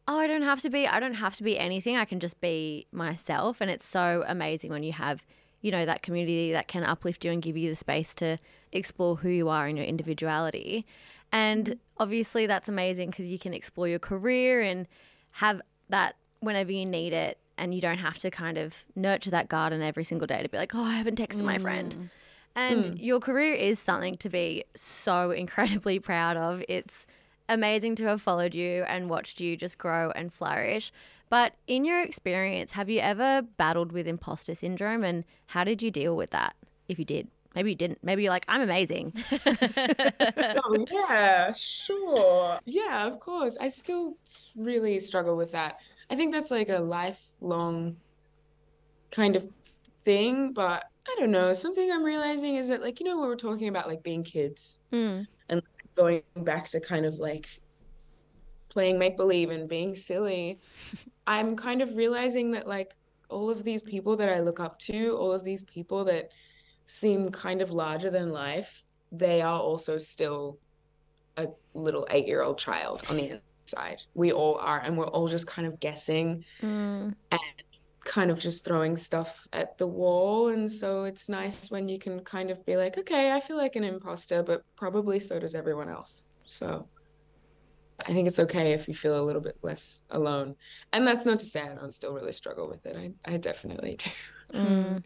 oh, 0.06 0.18
I 0.18 0.28
don't 0.28 0.42
have 0.42 0.60
to 0.62 0.70
be, 0.70 0.86
I 0.86 1.00
don't 1.00 1.14
have 1.14 1.34
to 1.36 1.42
be 1.42 1.58
anything. 1.58 1.96
I 1.96 2.04
can 2.04 2.20
just 2.20 2.40
be 2.40 2.86
myself, 2.92 3.60
and 3.60 3.68
it's 3.68 3.84
so 3.84 4.22
amazing 4.28 4.70
when 4.70 4.84
you 4.84 4.92
have, 4.92 5.26
you 5.62 5.72
know, 5.72 5.84
that 5.84 6.02
community 6.02 6.52
that 6.52 6.68
can 6.68 6.84
uplift 6.84 7.24
you 7.24 7.32
and 7.32 7.42
give 7.42 7.56
you 7.56 7.68
the 7.68 7.76
space 7.76 8.14
to 8.16 8.38
explore 8.70 9.16
who 9.16 9.28
you 9.28 9.48
are 9.48 9.66
and 9.66 9.76
your 9.76 9.86
individuality. 9.86 10.86
And 11.32 11.64
mm-hmm. 11.66 11.78
obviously, 11.98 12.46
that's 12.46 12.68
amazing 12.68 13.10
because 13.10 13.26
you 13.26 13.38
can 13.40 13.52
explore 13.52 13.88
your 13.88 13.98
career 13.98 14.60
and 14.60 14.86
have 15.32 15.60
that 15.88 16.14
whenever 16.38 16.70
you 16.70 16.86
need 16.86 17.12
it 17.12 17.36
and 17.60 17.74
you 17.74 17.80
don't 17.80 17.98
have 17.98 18.18
to 18.18 18.30
kind 18.30 18.56
of 18.56 18.74
nurture 18.96 19.30
that 19.30 19.48
garden 19.48 19.82
every 19.82 20.02
single 20.02 20.26
day 20.26 20.42
to 20.42 20.48
be 20.48 20.56
like, 20.56 20.74
oh, 20.74 20.82
I 20.82 20.94
haven't 20.94 21.18
texted 21.18 21.44
my 21.44 21.58
friend. 21.58 21.94
Mm. 21.94 22.10
And 22.56 22.86
hmm. 22.86 22.96
your 22.96 23.20
career 23.20 23.54
is 23.54 23.78
something 23.78 24.16
to 24.16 24.28
be 24.28 24.64
so 24.74 25.30
incredibly 25.44 25.98
proud 25.98 26.36
of. 26.36 26.64
It's 26.68 27.06
amazing 27.48 27.96
to 27.96 28.04
have 28.04 28.22
followed 28.22 28.54
you 28.54 28.82
and 28.88 29.10
watched 29.10 29.40
you 29.40 29.56
just 29.56 29.76
grow 29.76 30.10
and 30.12 30.32
flourish. 30.32 30.90
But 31.28 31.52
in 31.66 31.84
your 31.84 32.00
experience, 32.00 32.72
have 32.72 32.88
you 32.88 33.00
ever 33.00 33.42
battled 33.42 33.92
with 33.92 34.08
imposter 34.08 34.54
syndrome 34.54 35.04
and 35.04 35.24
how 35.46 35.62
did 35.62 35.82
you 35.82 35.90
deal 35.90 36.16
with 36.16 36.30
that? 36.30 36.56
If 36.88 36.98
you 36.98 37.04
did, 37.04 37.28
maybe 37.54 37.70
you 37.70 37.76
didn't. 37.76 37.98
Maybe 38.02 38.22
you're 38.22 38.32
like, 38.32 38.46
I'm 38.48 38.62
amazing. 38.62 39.12
oh 39.32 40.86
yeah 40.90 41.52
sure 41.52 42.58
yeah 42.64 43.06
of 43.06 43.20
course 43.20 43.56
I 43.60 43.68
still 43.68 44.14
really 44.56 44.98
struggle 44.98 45.36
with 45.36 45.52
that 45.52 45.78
I 46.10 46.16
think 46.16 46.32
that's 46.32 46.50
like 46.50 46.68
a 46.68 46.80
lifelong 47.40 47.96
kind 49.10 49.36
of 49.36 49.48
thing 50.04 50.52
but 50.52 50.84
I 51.08 51.16
don't 51.18 51.30
know 51.30 51.52
something 51.52 51.90
I'm 51.90 52.04
realizing 52.04 52.54
is 52.54 52.68
that 52.68 52.80
like 52.80 53.00
you 53.00 53.06
know 53.06 53.18
we're 53.18 53.34
talking 53.36 53.68
about 53.68 53.88
like 53.88 54.02
being 54.02 54.22
kids 54.22 54.78
Mm. 54.92 55.26
going 55.96 56.22
back 56.36 56.68
to 56.68 56.80
kind 56.80 57.04
of 57.04 57.14
like 57.14 57.48
playing 58.68 58.98
make 58.98 59.16
believe 59.16 59.50
and 59.50 59.68
being 59.68 59.96
silly, 59.96 60.60
I'm 61.26 61.56
kind 61.56 61.82
of 61.82 61.96
realizing 61.96 62.52
that 62.52 62.66
like 62.68 62.94
all 63.28 63.50
of 63.50 63.64
these 63.64 63.82
people 63.82 64.16
that 64.16 64.28
I 64.28 64.40
look 64.40 64.60
up 64.60 64.78
to, 64.80 65.16
all 65.16 65.32
of 65.32 65.42
these 65.42 65.64
people 65.64 66.04
that 66.04 66.30
seem 66.86 67.30
kind 67.30 67.62
of 67.62 67.72
larger 67.72 68.10
than 68.10 68.30
life, 68.30 68.84
they 69.10 69.42
are 69.42 69.58
also 69.58 69.98
still 69.98 70.58
a 71.36 71.48
little 71.74 72.06
eight 72.10 72.26
year 72.28 72.42
old 72.42 72.58
child 72.58 73.02
on 73.10 73.16
the 73.16 73.40
inside. 73.72 74.02
We 74.14 74.32
all 74.32 74.56
are, 74.56 74.80
and 74.80 74.96
we're 74.96 75.06
all 75.06 75.28
just 75.28 75.46
kind 75.46 75.66
of 75.66 75.80
guessing 75.80 76.44
Mm. 76.62 77.14
and 77.30 77.40
kind 78.04 78.30
of 78.30 78.38
just 78.38 78.64
throwing 78.64 78.96
stuff 78.96 79.46
at 79.52 79.76
the 79.78 79.86
wall. 79.86 80.48
And 80.48 80.70
so 80.70 81.04
it's 81.04 81.28
nice 81.28 81.70
when 81.70 81.88
you 81.88 81.98
can 81.98 82.20
kind 82.20 82.50
of 82.50 82.64
be 82.64 82.76
like, 82.76 82.98
okay, 82.98 83.32
I 83.32 83.40
feel 83.40 83.56
like 83.56 83.76
an 83.76 83.84
imposter, 83.84 84.42
but 84.42 84.62
probably 84.76 85.20
so 85.20 85.38
does 85.38 85.54
everyone 85.54 85.88
else. 85.88 86.26
So 86.44 86.88
I 88.00 88.12
think 88.12 88.26
it's 88.26 88.38
okay 88.40 88.72
if 88.72 88.88
you 88.88 88.94
feel 88.94 89.20
a 89.20 89.24
little 89.24 89.42
bit 89.42 89.58
less 89.62 90.02
alone. 90.10 90.56
And 90.92 91.06
that's 91.06 91.26
not 91.26 91.38
to 91.40 91.44
say 91.44 91.60
I 91.60 91.74
don't 91.74 91.94
still 91.94 92.14
really 92.14 92.32
struggle 92.32 92.68
with 92.68 92.86
it. 92.86 92.96
I, 92.96 93.34
I 93.34 93.36
definitely 93.36 93.96
do. 93.98 94.10
Mm. 94.54 95.04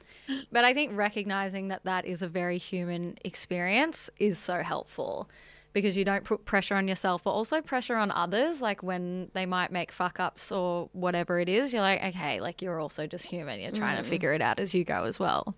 But 0.53 0.65
I 0.65 0.73
think 0.73 0.93
recognizing 0.95 1.69
that 1.69 1.85
that 1.85 2.07
is 2.07 2.23
a 2.23 2.29
very 2.29 2.59
human 2.59 3.19
experience 3.25 4.09
is 4.19 4.39
so 4.39 4.63
helpful 4.63 5.29
because 5.75 5.97
you 5.97 6.05
don't 6.05 6.25
put 6.25 6.45
pressure 6.47 6.77
on 6.77 6.89
yourself, 6.89 7.25
but 7.25 7.33
also 7.33 7.61
pressure 7.61 7.97
on 7.97 8.11
others. 8.13 8.63
Like 8.63 8.83
when 8.83 9.31
they 9.35 9.45
might 9.45 9.73
make 9.73 9.93
fuck 9.93 10.19
ups 10.21 10.51
or 10.51 10.89
whatever 10.93 11.41
it 11.41 11.49
is, 11.49 11.73
you're 11.75 11.83
like, 11.83 12.03
okay, 12.03 12.41
like 12.41 12.63
you're 12.63 12.81
also 12.81 13.07
just 13.07 13.27
human. 13.27 13.61
You're 13.61 13.73
trying 13.73 13.99
to 13.99 14.05
mm. 14.05 14.09
figure 14.09 14.33
it 14.33 14.41
out 14.41 14.61
as 14.61 14.73
you 14.73 14.85
go 14.85 15.03
as 15.05 15.19
well, 15.19 15.55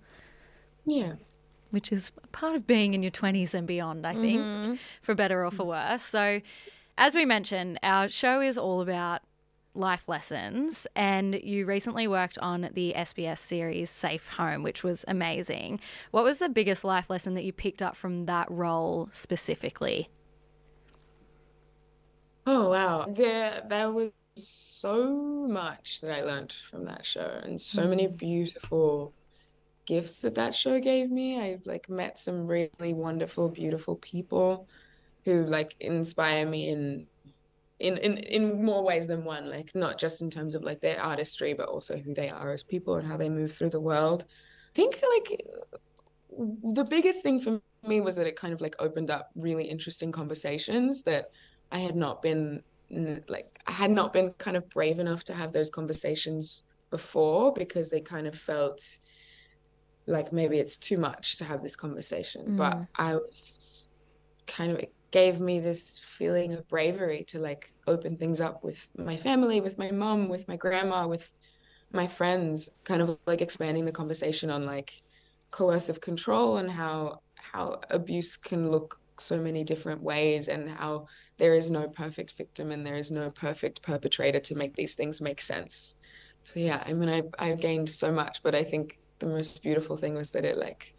Yeah. 0.86 1.12
which 1.70 1.92
is 1.92 2.10
part 2.32 2.56
of 2.56 2.66
being 2.66 2.94
in 2.94 3.02
your 3.02 3.12
20s 3.12 3.52
and 3.52 3.66
beyond, 3.66 4.06
I 4.06 4.14
think, 4.14 4.40
mm-hmm. 4.40 4.74
for 5.02 5.14
better 5.14 5.44
or 5.44 5.50
for 5.50 5.64
worse. 5.64 6.02
So, 6.02 6.40
as 6.98 7.14
we 7.14 7.26
mentioned, 7.26 7.78
our 7.82 8.08
show 8.08 8.40
is 8.40 8.56
all 8.56 8.80
about 8.80 9.20
life 9.76 10.08
lessons, 10.08 10.86
and 10.96 11.34
you 11.34 11.66
recently 11.66 12.08
worked 12.08 12.38
on 12.38 12.70
the 12.74 12.94
SBS 12.96 13.38
series 13.38 13.90
Safe 13.90 14.26
Home, 14.28 14.62
which 14.62 14.82
was 14.82 15.04
amazing. 15.08 15.80
What 16.10 16.24
was 16.24 16.38
the 16.38 16.48
biggest 16.48 16.84
life 16.84 17.10
lesson 17.10 17.34
that 17.34 17.44
you 17.44 17.52
picked 17.52 17.82
up 17.82 17.96
from 17.96 18.26
that 18.26 18.50
role 18.50 19.08
specifically? 19.12 20.08
Oh 22.46 22.70
wow. 22.70 23.06
There 23.08 23.62
there 23.68 23.90
was 23.90 24.12
so 24.36 25.46
much 25.48 26.00
that 26.00 26.16
I 26.16 26.22
learned 26.22 26.52
from 26.70 26.84
that 26.84 27.04
show 27.04 27.40
and 27.42 27.60
so 27.60 27.86
many 27.86 28.06
mm. 28.06 28.16
beautiful 28.16 29.12
gifts 29.86 30.20
that 30.20 30.34
that 30.34 30.54
show 30.54 30.78
gave 30.78 31.10
me. 31.10 31.40
I 31.40 31.58
like 31.64 31.88
met 31.88 32.18
some 32.18 32.46
really 32.46 32.92
wonderful, 32.92 33.48
beautiful 33.48 33.96
people 33.96 34.68
who 35.24 35.44
like 35.44 35.74
inspire 35.80 36.46
me 36.46 36.68
in 36.68 37.06
in 37.78 37.98
in 37.98 38.18
in 38.18 38.64
more 38.64 38.82
ways 38.82 39.06
than 39.06 39.24
one, 39.24 39.50
like 39.50 39.74
not 39.74 39.98
just 39.98 40.22
in 40.22 40.30
terms 40.30 40.54
of 40.54 40.62
like 40.62 40.80
their 40.80 41.02
artistry, 41.02 41.52
but 41.54 41.68
also 41.68 41.96
who 41.96 42.14
they 42.14 42.30
are 42.30 42.52
as 42.52 42.62
people 42.62 42.96
and 42.96 43.06
how 43.06 43.16
they 43.16 43.28
move 43.28 43.52
through 43.52 43.70
the 43.70 43.80
world. 43.80 44.24
I 44.28 44.72
think 44.74 45.02
like 45.14 45.42
the 46.74 46.84
biggest 46.84 47.22
thing 47.22 47.40
for 47.40 47.60
me 47.86 48.00
was 48.00 48.16
that 48.16 48.26
it 48.26 48.36
kind 48.36 48.52
of 48.52 48.60
like 48.60 48.76
opened 48.78 49.10
up 49.10 49.30
really 49.34 49.64
interesting 49.64 50.12
conversations 50.12 51.02
that 51.04 51.30
I 51.70 51.78
had 51.78 51.96
not 51.96 52.22
been 52.22 52.62
like 53.28 53.60
I 53.66 53.72
had 53.72 53.90
not 53.90 54.12
been 54.12 54.32
kind 54.38 54.56
of 54.56 54.68
brave 54.70 54.98
enough 54.98 55.24
to 55.24 55.34
have 55.34 55.52
those 55.52 55.70
conversations 55.70 56.64
before 56.90 57.52
because 57.52 57.90
they 57.90 58.00
kind 58.00 58.26
of 58.26 58.34
felt 58.34 58.98
like 60.06 60.32
maybe 60.32 60.58
it's 60.58 60.76
too 60.76 60.96
much 60.96 61.36
to 61.38 61.44
have 61.44 61.62
this 61.62 61.76
conversation. 61.76 62.56
But 62.56 62.74
mm. 62.74 62.88
I 62.96 63.16
was 63.16 63.88
kind 64.46 64.72
of 64.72 64.80
gave 65.16 65.40
me 65.40 65.58
this 65.58 65.98
feeling 65.98 66.52
of 66.52 66.68
bravery 66.68 67.24
to 67.24 67.38
like 67.38 67.72
open 67.86 68.18
things 68.18 68.38
up 68.38 68.62
with 68.62 68.86
my 68.98 69.16
family, 69.16 69.62
with 69.62 69.78
my 69.78 69.90
mom, 69.90 70.28
with 70.28 70.46
my 70.46 70.56
grandma, 70.56 71.06
with 71.06 71.32
my 71.90 72.06
friends, 72.06 72.68
kind 72.84 73.00
of 73.00 73.16
like 73.24 73.40
expanding 73.40 73.86
the 73.86 73.98
conversation 74.00 74.50
on 74.50 74.66
like 74.66 75.00
coercive 75.50 76.02
control 76.02 76.58
and 76.58 76.70
how 76.70 77.22
how 77.34 77.80
abuse 77.88 78.36
can 78.36 78.70
look 78.70 79.00
so 79.18 79.40
many 79.40 79.64
different 79.64 80.02
ways 80.02 80.48
and 80.48 80.68
how 80.68 81.06
there 81.38 81.54
is 81.54 81.70
no 81.70 81.88
perfect 81.88 82.32
victim 82.32 82.70
and 82.70 82.84
there 82.84 82.96
is 82.96 83.10
no 83.10 83.30
perfect 83.30 83.80
perpetrator 83.80 84.40
to 84.40 84.54
make 84.54 84.76
these 84.76 84.96
things 84.96 85.22
make 85.22 85.40
sense. 85.40 85.94
So 86.44 86.60
yeah, 86.60 86.82
I 86.84 86.92
mean 86.92 87.08
I 87.08 87.22
I've 87.38 87.60
gained 87.60 87.88
so 87.88 88.12
much, 88.12 88.42
but 88.42 88.54
I 88.54 88.64
think 88.64 88.98
the 89.18 89.28
most 89.28 89.62
beautiful 89.62 89.96
thing 89.96 90.14
was 90.14 90.32
that 90.32 90.44
it 90.44 90.58
like 90.58 90.92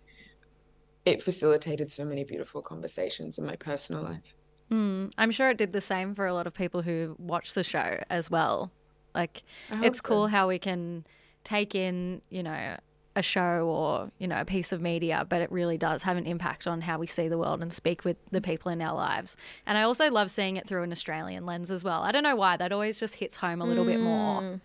it 1.08 1.22
facilitated 1.22 1.92
so 1.92 2.04
many 2.04 2.24
beautiful 2.24 2.62
conversations 2.62 3.38
in 3.38 3.46
my 3.46 3.56
personal 3.56 4.04
life. 4.04 4.36
Mm, 4.72 5.12
I'm 5.18 5.32
sure 5.32 5.50
it 5.50 5.58
did 5.58 5.72
the 5.72 5.82
same 5.82 6.14
for 6.14 6.26
a 6.26 6.34
lot 6.34 6.46
of 6.46 6.54
people 6.54 6.82
who 6.82 7.16
watch 7.18 7.54
the 7.54 7.64
show 7.64 8.04
as 8.10 8.30
well. 8.30 8.72
Like, 9.16 9.44
it's 9.72 10.02
cool 10.02 10.26
so. 10.26 10.28
how 10.28 10.48
we 10.48 10.60
can 10.60 11.06
take 11.44 11.74
in, 11.74 12.22
you 12.30 12.44
know, 12.44 12.78
a 13.16 13.22
show 13.24 13.66
or, 13.68 14.12
you 14.20 14.28
know, 14.28 14.40
a 14.40 14.46
piece 14.46 14.72
of 14.72 14.80
media, 14.80 15.26
but 15.28 15.42
it 15.42 15.52
really 15.52 15.78
does 15.78 16.04
have 16.04 16.18
an 16.18 16.28
impact 16.28 16.68
on 16.68 16.82
how 16.82 17.00
we 17.00 17.08
see 17.08 17.28
the 17.28 17.38
world 17.38 17.62
and 17.64 17.74
speak 17.74 18.04
with 18.06 18.18
the 18.32 18.42
people 18.42 18.72
in 18.72 18.82
our 18.82 18.96
lives. 18.96 19.36
And 19.66 19.78
I 19.78 19.84
also 19.84 20.12
love 20.12 20.30
seeing 20.30 20.58
it 20.58 20.68
through 20.68 20.84
an 20.84 20.92
Australian 20.92 21.46
lens 21.46 21.72
as 21.72 21.84
well. 21.84 22.04
I 22.04 22.12
don't 22.12 22.22
know 22.22 22.36
why, 22.36 22.58
that 22.58 22.72
always 22.72 23.00
just 23.00 23.16
hits 23.16 23.38
home 23.38 23.62
a 23.62 23.66
little 23.66 23.86
mm. 23.86 23.94
bit 23.94 24.00
more. 24.02 24.42
Mm. 24.42 24.62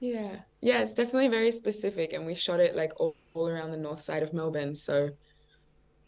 Yeah. 0.00 0.36
Yeah, 0.62 0.78
it's 0.82 0.94
definitely 0.94 1.28
very 1.28 1.52
specific. 1.52 2.12
And 2.12 2.24
we 2.24 2.34
shot 2.34 2.58
it 2.58 2.74
like 2.74 2.92
all, 2.98 3.16
all 3.34 3.48
around 3.48 3.72
the 3.72 3.76
north 3.76 4.00
side 4.00 4.22
of 4.22 4.32
Melbourne. 4.32 4.76
So 4.76 5.10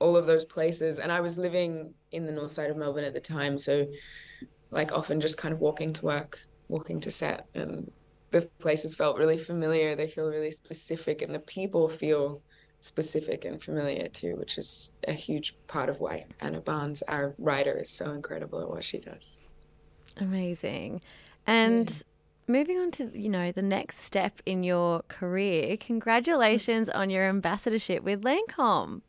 all 0.04 0.16
of 0.18 0.26
those 0.26 0.44
places. 0.44 0.98
And 0.98 1.10
I 1.10 1.20
was 1.22 1.38
living 1.38 1.94
in 2.12 2.26
the 2.26 2.32
north 2.32 2.50
side 2.50 2.70
of 2.70 2.76
Melbourne 2.76 3.04
at 3.04 3.14
the 3.14 3.20
time. 3.20 3.58
So, 3.58 3.86
like, 4.70 4.92
often 4.92 5.18
just 5.18 5.38
kind 5.38 5.54
of 5.54 5.60
walking 5.60 5.94
to 5.94 6.04
work, 6.04 6.38
walking 6.68 7.00
to 7.00 7.10
set, 7.10 7.46
and 7.54 7.90
the 8.30 8.42
places 8.58 8.94
felt 8.94 9.16
really 9.16 9.38
familiar. 9.38 9.96
They 9.96 10.06
feel 10.08 10.28
really 10.28 10.50
specific, 10.50 11.22
and 11.22 11.34
the 11.34 11.38
people 11.38 11.88
feel 11.88 12.42
specific 12.80 13.46
and 13.46 13.62
familiar 13.62 14.08
too, 14.08 14.36
which 14.36 14.58
is 14.58 14.90
a 15.08 15.14
huge 15.14 15.56
part 15.68 15.88
of 15.88 16.00
why 16.00 16.24
Anna 16.40 16.60
Barnes, 16.60 17.02
our 17.08 17.34
writer, 17.38 17.78
is 17.78 17.90
so 17.90 18.12
incredible 18.12 18.60
at 18.60 18.68
what 18.68 18.84
she 18.84 18.98
does. 18.98 19.38
Amazing. 20.18 21.00
And 21.46 21.88
yeah. 21.88 22.02
moving 22.58 22.78
on 22.78 22.90
to, 22.90 23.10
you 23.18 23.30
know, 23.30 23.52
the 23.52 23.62
next 23.62 24.00
step 24.00 24.42
in 24.44 24.62
your 24.62 25.00
career, 25.08 25.78
congratulations 25.78 26.90
on 26.90 27.08
your 27.08 27.24
ambassadorship 27.24 28.02
with 28.02 28.22
Lancome. 28.22 29.00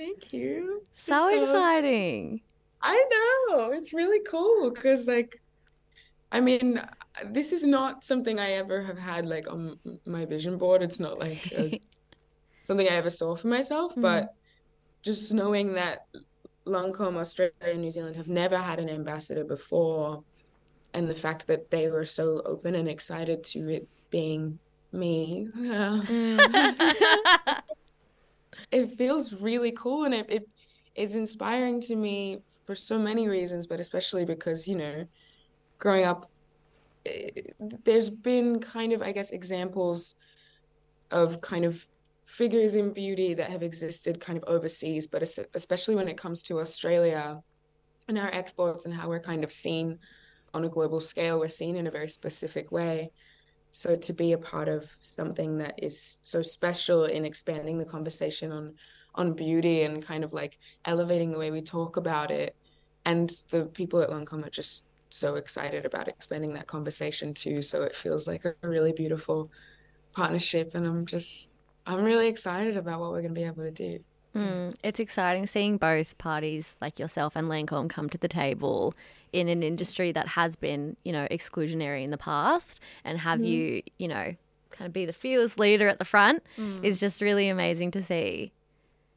Thank 0.00 0.32
you. 0.32 0.82
So, 0.94 1.12
so 1.12 1.42
exciting. 1.42 2.40
I 2.82 3.04
know. 3.12 3.72
It's 3.72 3.92
really 3.92 4.20
cool 4.26 4.70
because, 4.70 5.06
like, 5.06 5.42
I 6.32 6.40
mean, 6.40 6.80
this 7.26 7.52
is 7.52 7.64
not 7.64 8.02
something 8.02 8.40
I 8.40 8.52
ever 8.52 8.82
have 8.82 8.96
had 8.96 9.26
like 9.26 9.46
on 9.46 9.78
my 10.06 10.24
vision 10.24 10.56
board. 10.56 10.82
It's 10.82 11.00
not 11.00 11.18
like 11.18 11.52
a, 11.52 11.78
something 12.64 12.88
I 12.88 12.92
ever 12.92 13.10
saw 13.10 13.36
for 13.36 13.48
myself, 13.48 13.94
mm. 13.94 14.00
but 14.00 14.32
just 15.02 15.34
knowing 15.34 15.74
that 15.74 16.06
Lancome 16.66 17.18
Australia 17.18 17.52
and 17.60 17.82
New 17.82 17.90
Zealand 17.90 18.16
have 18.16 18.28
never 18.28 18.56
had 18.56 18.78
an 18.78 18.88
ambassador 18.88 19.44
before, 19.44 20.24
and 20.94 21.10
the 21.10 21.14
fact 21.14 21.46
that 21.48 21.70
they 21.70 21.90
were 21.90 22.06
so 22.06 22.40
open 22.46 22.74
and 22.74 22.88
excited 22.88 23.44
to 23.44 23.68
it 23.68 23.86
being 24.08 24.60
me. 24.92 25.50
it 28.70 28.96
feels 28.96 29.34
really 29.34 29.72
cool 29.72 30.04
and 30.04 30.14
it, 30.14 30.30
it 30.30 30.48
is 30.94 31.14
inspiring 31.14 31.80
to 31.82 31.96
me 31.96 32.42
for 32.66 32.74
so 32.74 32.98
many 32.98 33.28
reasons, 33.28 33.66
but 33.66 33.80
especially 33.80 34.24
because, 34.24 34.68
you 34.68 34.76
know, 34.76 35.06
growing 35.78 36.04
up, 36.04 36.30
it, 37.04 37.54
eh, 37.60 37.66
there's 37.84 38.10
been 38.10 38.60
kind 38.60 38.92
of, 38.92 39.02
I 39.02 39.12
guess, 39.12 39.30
examples 39.30 40.16
of 41.10 41.40
kind 41.40 41.64
of 41.64 41.84
figures 42.24 42.76
in 42.76 42.92
beauty 42.92 43.34
that 43.34 43.50
have 43.50 43.62
existed 43.62 44.20
kind 44.20 44.38
of 44.38 44.44
overseas, 44.44 45.06
but 45.08 45.22
especially 45.54 45.96
when 45.96 46.08
it 46.08 46.16
comes 46.16 46.44
to 46.44 46.60
Australia 46.60 47.40
and 48.06 48.18
our 48.18 48.28
exports 48.32 48.84
and 48.84 48.94
how 48.94 49.08
we're 49.08 49.20
kind 49.20 49.42
of 49.42 49.50
seen 49.50 49.98
on 50.54 50.64
a 50.64 50.68
global 50.68 51.00
scale, 51.00 51.40
we're 51.40 51.48
seen 51.48 51.76
in 51.76 51.86
a 51.88 51.90
very 51.90 52.08
specific 52.08 52.70
way. 52.70 53.10
So 53.72 53.96
to 53.96 54.12
be 54.12 54.32
a 54.32 54.38
part 54.38 54.68
of 54.68 54.96
something 55.00 55.58
that 55.58 55.74
is 55.82 56.18
so 56.22 56.42
special 56.42 57.04
in 57.04 57.24
expanding 57.24 57.78
the 57.78 57.84
conversation 57.84 58.52
on 58.52 58.74
on 59.14 59.32
beauty 59.32 59.82
and 59.82 60.04
kind 60.04 60.22
of 60.22 60.32
like 60.32 60.58
elevating 60.84 61.32
the 61.32 61.38
way 61.38 61.50
we 61.50 61.60
talk 61.60 61.96
about 61.96 62.30
it, 62.30 62.54
and 63.04 63.32
the 63.50 63.64
people 63.66 64.00
at 64.00 64.10
Lancome 64.10 64.46
are 64.46 64.50
just 64.50 64.84
so 65.08 65.34
excited 65.34 65.84
about 65.84 66.06
expanding 66.06 66.54
that 66.54 66.68
conversation 66.68 67.34
too. 67.34 67.62
So 67.62 67.82
it 67.82 67.96
feels 67.96 68.28
like 68.28 68.44
a 68.44 68.54
really 68.62 68.92
beautiful 68.92 69.50
partnership, 70.14 70.74
and 70.74 70.86
I'm 70.86 71.04
just 71.06 71.50
I'm 71.86 72.04
really 72.04 72.28
excited 72.28 72.76
about 72.76 73.00
what 73.00 73.10
we're 73.10 73.22
going 73.22 73.34
to 73.34 73.40
be 73.40 73.46
able 73.46 73.64
to 73.64 73.70
do. 73.70 74.00
Mm, 74.34 74.74
it's 74.84 75.00
exciting 75.00 75.46
seeing 75.46 75.76
both 75.76 76.16
parties, 76.18 76.76
like 76.80 77.00
yourself 77.00 77.34
and 77.34 77.48
Lancome, 77.48 77.90
come 77.90 78.08
to 78.10 78.18
the 78.18 78.28
table 78.28 78.94
in 79.32 79.48
an 79.48 79.62
industry 79.62 80.12
that 80.12 80.28
has 80.28 80.56
been, 80.56 80.96
you 81.04 81.12
know, 81.12 81.26
exclusionary 81.30 82.02
in 82.04 82.10
the 82.10 82.18
past 82.18 82.80
and 83.04 83.18
have 83.18 83.40
mm. 83.40 83.46
you, 83.46 83.82
you 83.98 84.08
know, 84.08 84.34
kind 84.70 84.86
of 84.86 84.92
be 84.92 85.04
the 85.04 85.12
fearless 85.12 85.58
leader 85.58 85.88
at 85.88 85.98
the 85.98 86.04
front 86.04 86.42
mm. 86.56 86.82
is 86.84 86.96
just 86.96 87.20
really 87.20 87.48
amazing 87.48 87.90
to 87.92 88.02
see. 88.02 88.52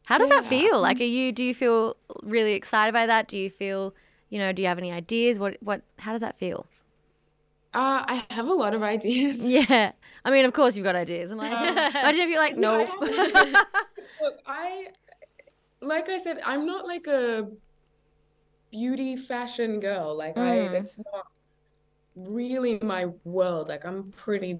How 0.05 0.17
does 0.17 0.29
yeah. 0.29 0.41
that 0.41 0.45
feel? 0.45 0.81
Like 0.81 0.99
are 0.99 1.05
you 1.05 1.31
do 1.31 1.43
you 1.43 1.53
feel 1.53 1.95
really 2.21 2.53
excited 2.53 2.93
by 2.93 3.05
that? 3.05 3.27
Do 3.27 3.37
you 3.37 3.49
feel, 3.49 3.95
you 4.29 4.39
know, 4.39 4.51
do 4.51 4.61
you 4.61 4.67
have 4.67 4.77
any 4.77 4.91
ideas? 4.91 5.39
What 5.39 5.57
what 5.61 5.81
how 5.99 6.11
does 6.11 6.21
that 6.21 6.37
feel? 6.37 6.67
Uh, 7.73 8.05
I 8.07 8.25
have 8.29 8.47
a 8.47 8.53
lot 8.53 8.73
of 8.73 8.83
ideas. 8.83 9.47
Yeah. 9.53 9.93
I 10.25 10.31
mean, 10.31 10.45
of 10.45 10.53
course 10.53 10.75
you've 10.75 10.85
got 10.85 10.95
ideas. 10.95 11.31
I'm 11.31 11.37
like, 11.37 11.51
um, 11.51 11.67
imagine 11.77 12.21
if 12.21 12.29
you're 12.29 12.39
like, 12.39 12.55
no. 12.55 12.87
Look, 14.21 14.39
I, 14.45 14.87
like 15.81 16.07
I 16.07 16.17
said, 16.17 16.39
I'm 16.45 16.65
not 16.65 16.85
like 16.85 17.07
a 17.07 17.49
beauty 18.73 19.15
fashion 19.15 19.79
girl. 19.79 20.17
Like 20.17 20.35
mm. 20.35 20.41
I 20.41 20.67
that's 20.67 20.97
not 20.97 21.27
really 22.15 22.79
my 22.81 23.05
world. 23.23 23.67
Like 23.67 23.85
I'm 23.85 24.11
pretty 24.11 24.57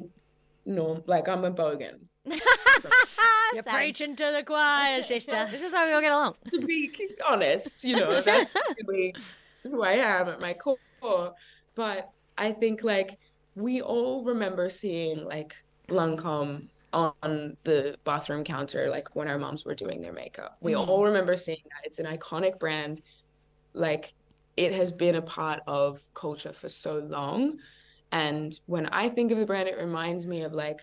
norm 0.66 1.04
like 1.08 1.28
I'm 1.28 1.44
a 1.44 1.52
bogan. 1.52 2.00
You're 2.26 3.64
Same. 3.64 3.76
preaching 3.76 4.16
to 4.16 4.32
the 4.36 4.44
choir, 4.44 5.04
sister. 5.04 5.48
this 5.52 5.62
is 5.62 5.74
how 5.74 5.86
we 5.86 5.94
all 5.94 6.02
get 6.02 6.12
along. 6.12 6.36
To 6.52 6.60
be 6.60 6.92
honest, 7.28 7.84
you 7.84 7.98
know, 7.98 8.22
that's 8.26 8.56
really 8.88 9.16
who 9.64 9.84
I 9.84 9.94
am 9.94 10.30
at 10.30 10.40
my 10.40 10.54
core. 10.54 11.34
But 11.76 12.10
I 12.38 12.52
think 12.52 12.84
like 12.84 13.20
we 13.56 13.82
all 13.82 14.24
remember 14.24 14.70
seeing 14.70 15.26
like 15.26 15.56
Lancome 15.90 16.68
on 16.94 17.58
the 17.64 17.98
bathroom 18.04 18.44
counter, 18.44 18.90
like 18.90 19.16
when 19.16 19.28
our 19.28 19.40
moms 19.40 19.66
were 19.66 19.76
doing 19.76 20.02
their 20.02 20.14
makeup. 20.14 20.58
We 20.62 20.74
mm. 20.74 20.88
all 20.88 21.04
remember 21.04 21.36
seeing 21.36 21.64
that. 21.66 21.88
It's 21.88 22.00
an 22.00 22.06
iconic 22.06 22.60
brand 22.60 23.02
like 23.74 24.14
it 24.56 24.74
has 24.74 24.92
been 24.92 25.16
a 25.16 25.22
part 25.22 25.62
of 25.68 26.02
culture 26.14 26.54
for 26.54 26.70
so 26.70 27.00
long. 27.00 27.60
And 28.12 28.58
when 28.68 28.88
I 28.88 29.10
think 29.10 29.32
of 29.32 29.40
the 29.40 29.46
brand, 29.46 29.68
it 29.68 29.80
reminds 29.80 30.28
me 30.28 30.44
of 30.44 30.54
like, 30.54 30.82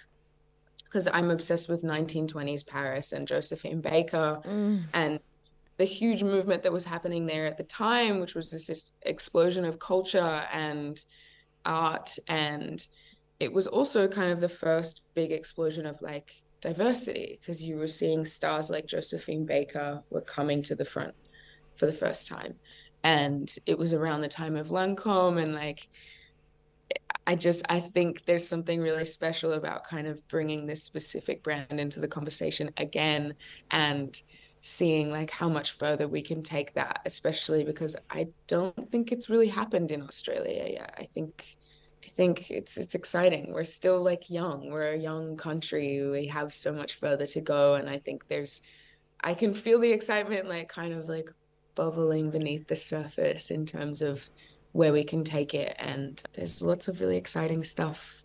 because 0.85 1.07
I'm 1.13 1.31
obsessed 1.31 1.69
with 1.69 1.85
1920s 1.85 2.67
Paris 2.67 3.13
and 3.13 3.29
Josephine 3.29 3.81
Baker 3.81 4.41
mm. 4.45 4.83
and 4.93 5.21
the 5.77 5.85
huge 5.85 6.25
movement 6.25 6.65
that 6.65 6.73
was 6.73 6.85
happening 6.85 7.27
there 7.27 7.47
at 7.47 7.57
the 7.57 7.63
time, 7.63 8.19
which 8.21 8.35
was 8.35 8.51
this, 8.51 8.67
this 8.67 8.93
explosion 9.03 9.65
of 9.65 9.79
culture 9.79 10.45
and 10.53 11.03
art. 11.65 12.19
And 12.27 12.87
it 13.39 13.53
was 13.53 13.69
also 13.69 14.09
kind 14.09 14.33
of 14.33 14.41
the 14.41 14.49
first 14.49 15.03
big 15.15 15.31
explosion 15.31 15.87
of 15.87 16.03
like 16.03 16.43
diversity 16.61 17.39
because 17.41 17.63
you 17.63 17.77
were 17.77 17.89
seeing 17.89 18.25
stars 18.25 18.69
like 18.69 18.87
Josephine 18.87 19.47
Baker 19.47 20.03
were 20.11 20.21
coming 20.21 20.61
to 20.63 20.75
the 20.75 20.85
front 20.85 21.15
for 21.77 21.87
the 21.87 21.93
first 21.93 22.27
time 22.27 22.57
and 23.03 23.55
it 23.67 23.79
was 23.79 23.93
around 23.93 24.21
the 24.21 24.29
time 24.29 24.57
of 24.57 24.69
Lancome 24.69 25.41
and 25.41 25.55
like 25.55 25.89
I 27.27 27.35
just 27.37 27.63
I 27.71 27.81
think 27.81 28.25
there's 28.25 28.49
something 28.49 28.81
really 28.81 29.05
special 29.05 29.53
about 29.53 29.87
kind 29.87 30.07
of 30.07 30.27
bringing 30.29 30.67
this 30.67 30.83
specific 30.83 31.43
brand 31.43 31.79
into 31.79 32.01
the 32.01 32.09
conversation 32.09 32.71
again 32.77 33.35
and 33.71 34.21
seeing 34.63 35.11
like 35.11 35.31
how 35.31 35.49
much 35.49 35.73
further 35.73 36.07
we 36.07 36.23
can 36.23 36.43
take 36.43 36.75
that 36.75 37.01
especially 37.07 37.65
because 37.65 37.97
I 38.11 38.29
don't 38.47 38.91
think 38.91 39.13
it's 39.13 39.31
really 39.31 39.49
happened 39.49 39.91
in 39.91 40.03
Australia 40.03 40.67
yet. 40.71 40.95
I 40.99 41.05
think 41.05 41.57
I 42.05 42.09
think 42.09 42.51
it's 42.51 42.77
it's 42.77 42.95
exciting. 42.95 43.53
We're 43.53 43.65
still 43.65 44.03
like 44.03 44.29
young. 44.29 44.71
We're 44.71 44.93
a 44.93 44.99
young 44.99 45.37
country. 45.37 46.11
We 46.11 46.27
have 46.27 46.53
so 46.53 46.73
much 46.73 46.95
further 46.95 47.27
to 47.27 47.41
go 47.41 47.75
and 47.75 47.89
I 47.89 47.99
think 47.99 48.29
there's 48.29 48.63
I 49.23 49.35
can 49.35 49.55
feel 49.55 49.79
the 49.79 49.93
excitement 49.93 50.49
like 50.49 50.69
kind 50.69 50.95
of 50.95 51.09
like 51.09 51.31
bubbling 51.75 52.31
beneath 52.31 52.67
the 52.69 52.77
surface 52.77 53.51
in 53.51 53.67
terms 53.67 54.03
of 54.03 54.29
where 54.73 54.93
we 54.93 55.05
can 55.05 55.25
take 55.25 55.55
it. 55.55 55.75
And 55.79 56.23
there's 56.35 56.63
lots 56.63 56.89
of 56.89 57.01
really 57.01 57.17
exciting 57.17 57.65
stuff 57.65 58.17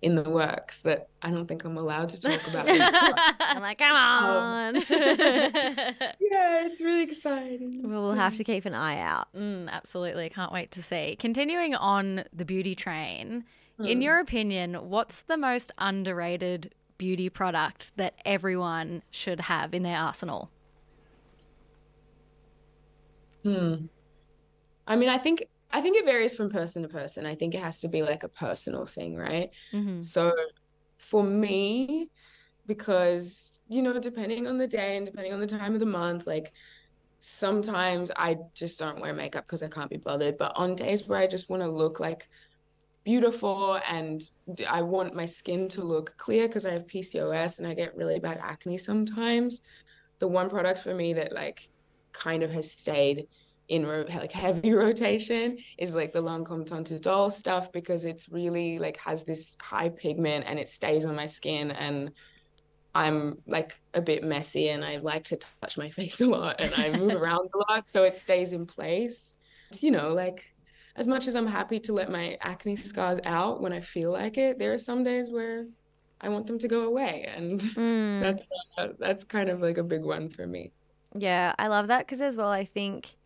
in 0.00 0.16
the 0.16 0.28
works 0.28 0.82
that 0.82 1.08
I 1.22 1.30
don't 1.30 1.46
think 1.46 1.64
I'm 1.64 1.76
allowed 1.78 2.08
to 2.08 2.20
talk 2.20 2.44
about. 2.48 2.66
I'm 3.40 3.62
like, 3.62 3.78
come 3.78 3.92
on. 3.94 4.74
yeah, 4.90 6.66
it's 6.66 6.80
really 6.80 7.02
exciting. 7.04 7.88
well, 7.88 8.02
we'll 8.02 8.12
have 8.14 8.36
to 8.36 8.44
keep 8.44 8.64
an 8.64 8.74
eye 8.74 8.98
out. 9.00 9.28
Mm, 9.32 9.68
absolutely. 9.70 10.24
I 10.24 10.28
can't 10.28 10.52
wait 10.52 10.72
to 10.72 10.82
see. 10.82 11.16
Continuing 11.20 11.74
on 11.76 12.24
the 12.32 12.44
beauty 12.44 12.74
train, 12.74 13.44
in 13.78 13.98
Hmm. 13.98 14.02
your 14.02 14.18
opinion, 14.18 14.74
what's 14.74 15.22
the 15.22 15.36
most 15.36 15.72
underrated 15.78 16.74
beauty 16.98 17.28
product 17.28 17.92
that 17.96 18.14
everyone 18.24 19.02
should 19.10 19.40
have 19.40 19.72
in 19.74 19.82
their 19.82 19.98
arsenal? 19.98 20.50
Hmm. 23.42 23.86
I 24.86 24.96
mean, 24.96 25.08
I 25.08 25.18
think 25.18 25.44
I 25.70 25.80
think 25.80 25.96
it 25.96 26.04
varies 26.04 26.34
from 26.34 26.50
person 26.50 26.82
to 26.82 26.88
person. 26.88 27.24
I 27.24 27.34
think 27.34 27.54
it 27.54 27.62
has 27.62 27.80
to 27.80 27.88
be 27.88 28.02
like 28.02 28.24
a 28.24 28.28
personal 28.28 28.86
thing, 28.86 29.16
right? 29.16 29.50
Mm-hmm. 29.72 30.02
So 30.02 30.32
for 30.98 31.22
me, 31.22 32.10
because 32.66 33.60
you 33.68 33.82
know, 33.82 33.98
depending 33.98 34.46
on 34.46 34.58
the 34.58 34.66
day 34.66 34.96
and 34.96 35.06
depending 35.06 35.32
on 35.32 35.40
the 35.40 35.46
time 35.46 35.74
of 35.74 35.80
the 35.80 35.86
month, 35.86 36.26
like 36.26 36.52
sometimes 37.20 38.10
I 38.16 38.36
just 38.54 38.78
don't 38.78 39.00
wear 39.00 39.12
makeup 39.12 39.46
because 39.46 39.62
I 39.62 39.68
can't 39.68 39.90
be 39.90 39.96
bothered. 39.96 40.36
But 40.36 40.52
on 40.56 40.74
days 40.74 41.06
where 41.06 41.18
I 41.18 41.26
just 41.26 41.48
want 41.48 41.62
to 41.62 41.68
look 41.68 42.00
like 42.00 42.28
beautiful 43.04 43.80
and 43.88 44.22
I 44.68 44.82
want 44.82 45.14
my 45.14 45.26
skin 45.26 45.68
to 45.70 45.82
look 45.82 46.14
clear 46.16 46.46
because 46.46 46.66
I 46.66 46.72
have 46.72 46.86
PCOS 46.86 47.58
and 47.58 47.66
I 47.66 47.74
get 47.74 47.96
really 47.96 48.18
bad 48.18 48.40
acne 48.42 48.78
sometimes, 48.78 49.62
the 50.18 50.28
one 50.28 50.50
product 50.50 50.80
for 50.80 50.94
me 50.94 51.14
that 51.14 51.32
like 51.32 51.68
kind 52.12 52.42
of 52.42 52.50
has 52.50 52.70
stayed 52.70 53.26
in 53.68 53.86
ro- 53.86 54.04
like 54.08 54.32
heavy 54.32 54.72
rotation 54.84 55.56
is 55.78 55.94
like 55.94 56.12
the 56.12 56.22
Lancome 56.22 56.66
Teint 56.66 56.90
Idole 56.92 57.30
stuff 57.30 57.72
because 57.72 58.04
it's 58.04 58.28
really 58.28 58.78
like 58.78 58.96
has 58.98 59.24
this 59.24 59.56
high 59.60 59.88
pigment 59.88 60.44
and 60.46 60.58
it 60.58 60.68
stays 60.68 61.04
on 61.04 61.14
my 61.16 61.26
skin 61.26 61.70
and 61.70 62.10
I'm 62.94 63.36
like 63.46 63.80
a 63.94 64.02
bit 64.02 64.22
messy 64.22 64.68
and 64.68 64.84
I 64.84 64.98
like 64.98 65.24
to 65.24 65.38
touch 65.62 65.78
my 65.78 65.88
face 65.98 66.20
a 66.20 66.26
lot 66.26 66.56
and 66.60 66.74
I 66.74 66.90
move 66.96 67.14
around 67.22 67.48
a 67.54 67.72
lot 67.72 67.86
so 67.88 68.04
it 68.04 68.16
stays 68.16 68.52
in 68.52 68.66
place. 68.66 69.34
You 69.80 69.90
know, 69.90 70.12
like 70.12 70.44
as 70.96 71.06
much 71.06 71.26
as 71.26 71.34
I'm 71.34 71.46
happy 71.46 71.80
to 71.80 71.94
let 71.94 72.10
my 72.10 72.36
acne 72.42 72.76
scars 72.76 73.18
out 73.24 73.62
when 73.62 73.72
I 73.72 73.80
feel 73.80 74.12
like 74.12 74.36
it, 74.36 74.58
there 74.58 74.74
are 74.74 74.78
some 74.78 75.02
days 75.04 75.30
where 75.30 75.66
I 76.20 76.28
want 76.28 76.46
them 76.46 76.58
to 76.58 76.68
go 76.68 76.82
away 76.82 77.26
and 77.34 77.58
Mm. 77.60 78.20
that's 78.20 78.46
uh, 78.76 78.88
that's 78.98 79.24
kind 79.24 79.48
of 79.48 79.60
like 79.62 79.78
a 79.78 79.82
big 79.82 80.02
one 80.02 80.28
for 80.28 80.46
me. 80.46 80.72
Yeah, 81.16 81.54
I 81.58 81.68
love 81.68 81.88
that 81.88 82.06
because 82.06 82.20
as 82.20 82.36
well, 82.36 82.48
I 82.50 82.64
think 82.64 83.16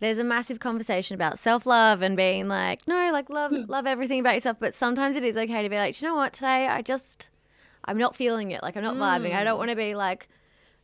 there's 0.00 0.18
a 0.18 0.24
massive 0.24 0.60
conversation 0.60 1.14
about 1.14 1.38
self 1.38 1.64
love 1.66 2.02
and 2.02 2.16
being 2.16 2.48
like, 2.48 2.86
no, 2.86 3.10
like 3.12 3.30
love, 3.30 3.52
love 3.68 3.86
everything 3.86 4.20
about 4.20 4.34
yourself. 4.34 4.58
But 4.60 4.74
sometimes 4.74 5.16
it 5.16 5.24
is 5.24 5.36
okay 5.36 5.62
to 5.62 5.68
be 5.68 5.76
like, 5.76 5.96
"Do 5.96 6.04
you 6.04 6.10
know 6.10 6.16
what? 6.16 6.32
Today, 6.34 6.66
I 6.66 6.82
just, 6.82 7.30
I'm 7.84 7.98
not 7.98 8.14
feeling 8.14 8.50
it. 8.50 8.62
Like 8.62 8.76
I'm 8.76 8.82
not 8.84 8.96
vibing. 8.96 9.34
I 9.34 9.44
don't 9.44 9.58
want 9.58 9.70
to 9.70 9.76
be 9.76 9.94
like 9.94 10.28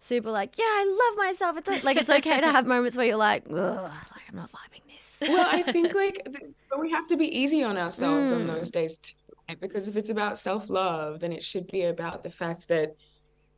super 0.00 0.31
like, 0.31 0.57
yeah, 0.57 0.64
I 0.64 1.09
love 1.11 1.26
myself. 1.26 1.57
It's 1.59 1.68
like, 1.68 1.85
like 1.85 1.96
it's 1.98 2.11
okay 2.11 2.40
to 2.40 2.50
have 2.50 2.66
moments 2.66 2.96
where 2.96 3.07
you're 3.07 3.16
like, 3.16 3.44
Ugh, 3.50 3.55
like 3.57 4.22
I'm 4.29 4.37
not 4.37 4.50
vibing 4.50 4.87
this. 4.94 5.22
Well, 5.29 5.46
I 5.50 5.62
think 5.72 5.94
like 5.94 6.26
but 6.70 6.81
we 6.81 6.90
have 6.92 7.07
to 7.09 7.16
be 7.16 7.26
easy 7.26 7.62
on 7.62 7.76
ourselves 7.76 8.33
on 8.33 8.42
Mm. 8.46 8.57
those 8.57 8.70
days 8.70 8.96
too. 8.96 9.14
right? 9.48 9.61
Because 9.61 9.88
if 9.88 9.96
it's 9.96 10.09
about 10.09 10.38
self-love, 10.38 11.20
then 11.20 11.33
it 11.33 11.42
should 11.42 11.66
be 11.66 11.83
about 11.83 12.22
the 12.22 12.31
fact 12.31 12.68
that 12.68 12.94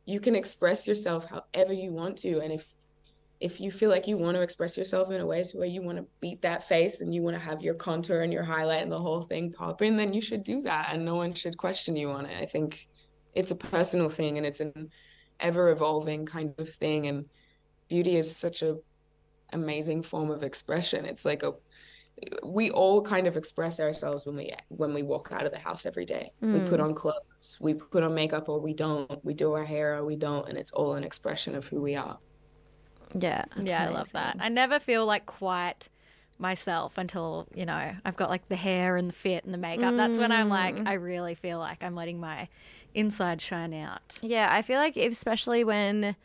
you 0.05 0.19
can 0.19 0.35
express 0.35 0.87
yourself 0.87 1.27
however 1.29 1.73
you 1.73 1.91
want 1.91 2.17
to. 2.17 2.39
And 2.41 2.51
if 2.51 2.65
if 3.39 3.59
you 3.59 3.71
feel 3.71 3.89
like 3.89 4.07
you 4.07 4.17
want 4.17 4.37
to 4.37 4.41
express 4.41 4.77
yourself 4.77 5.11
in 5.11 5.19
a 5.19 5.25
way 5.25 5.43
to 5.43 5.57
where 5.57 5.67
you 5.67 5.81
want 5.81 5.97
to 5.97 6.05
beat 6.21 6.41
that 6.43 6.65
face 6.65 7.01
and 7.01 7.13
you 7.13 7.21
want 7.21 7.35
to 7.35 7.43
have 7.43 7.61
your 7.61 7.73
contour 7.73 8.21
and 8.21 8.31
your 8.31 8.43
highlight 8.43 8.81
and 8.81 8.91
the 8.91 8.97
whole 8.97 9.21
thing 9.21 9.51
pop 9.51 9.81
in, 9.81 9.97
then 9.97 10.13
you 10.13 10.21
should 10.21 10.43
do 10.45 10.61
that 10.61 10.93
and 10.93 11.03
no 11.03 11.15
one 11.15 11.33
should 11.33 11.57
question 11.57 11.93
you 11.93 12.09
on 12.11 12.25
it. 12.25 12.41
I 12.41 12.45
think 12.45 12.87
it's 13.33 13.51
a 13.51 13.55
personal 13.55 14.07
thing 14.07 14.37
and 14.37 14.47
it's 14.47 14.61
an 14.61 14.89
ever 15.41 15.71
evolving 15.71 16.25
kind 16.25 16.53
of 16.57 16.69
thing 16.69 17.07
and 17.07 17.25
beauty 17.89 18.15
is 18.15 18.33
such 18.33 18.61
a 18.61 18.77
amazing 19.51 20.03
form 20.03 20.31
of 20.31 20.43
expression. 20.43 21.05
It's 21.05 21.25
like 21.25 21.43
a 21.43 21.53
we 22.43 22.71
all 22.71 23.01
kind 23.01 23.27
of 23.27 23.37
express 23.37 23.79
ourselves 23.79 24.25
when 24.25 24.35
we 24.35 24.53
when 24.69 24.93
we 24.93 25.03
walk 25.03 25.29
out 25.31 25.45
of 25.45 25.51
the 25.51 25.59
house 25.59 25.85
every 25.85 26.05
day. 26.05 26.31
We 26.41 26.59
put 26.61 26.79
on 26.79 26.93
clothes, 26.93 27.57
we 27.59 27.73
put 27.73 28.03
on 28.03 28.13
makeup 28.13 28.49
or 28.49 28.59
we 28.59 28.73
don't. 28.73 29.23
We 29.23 29.33
do 29.33 29.53
our 29.53 29.65
hair 29.65 29.95
or 29.97 30.05
we 30.05 30.15
don't, 30.15 30.47
and 30.47 30.57
it's 30.57 30.71
all 30.71 30.93
an 30.93 31.03
expression 31.03 31.55
of 31.55 31.67
who 31.67 31.81
we 31.81 31.95
are. 31.95 32.19
Yeah, 33.17 33.45
that's 33.55 33.67
yeah, 33.67 33.85
I 33.85 33.89
love 33.89 34.11
that. 34.13 34.37
I 34.39 34.49
never 34.49 34.79
feel 34.79 35.05
like 35.05 35.25
quite 35.25 35.89
myself 36.39 36.97
until, 36.97 37.47
you 37.53 37.65
know, 37.65 37.93
I've 38.03 38.17
got 38.17 38.29
like 38.29 38.47
the 38.49 38.55
hair 38.55 38.97
and 38.97 39.09
the 39.09 39.13
fit 39.13 39.45
and 39.45 39.53
the 39.53 39.57
makeup. 39.57 39.95
That's 39.95 40.17
when 40.17 40.31
I'm 40.31 40.49
like, 40.49 40.75
Mm. 40.75 40.87
I 40.87 40.93
really 40.93 41.35
feel 41.35 41.59
like 41.59 41.83
I'm 41.83 41.95
letting 41.95 42.19
my 42.19 42.47
inside 42.93 43.41
shine 43.41 43.73
out. 43.73 44.17
Yeah, 44.21 44.47
I 44.51 44.61
feel 44.61 44.77
like 44.77 44.97
especially 44.97 45.63
when, 45.63 46.15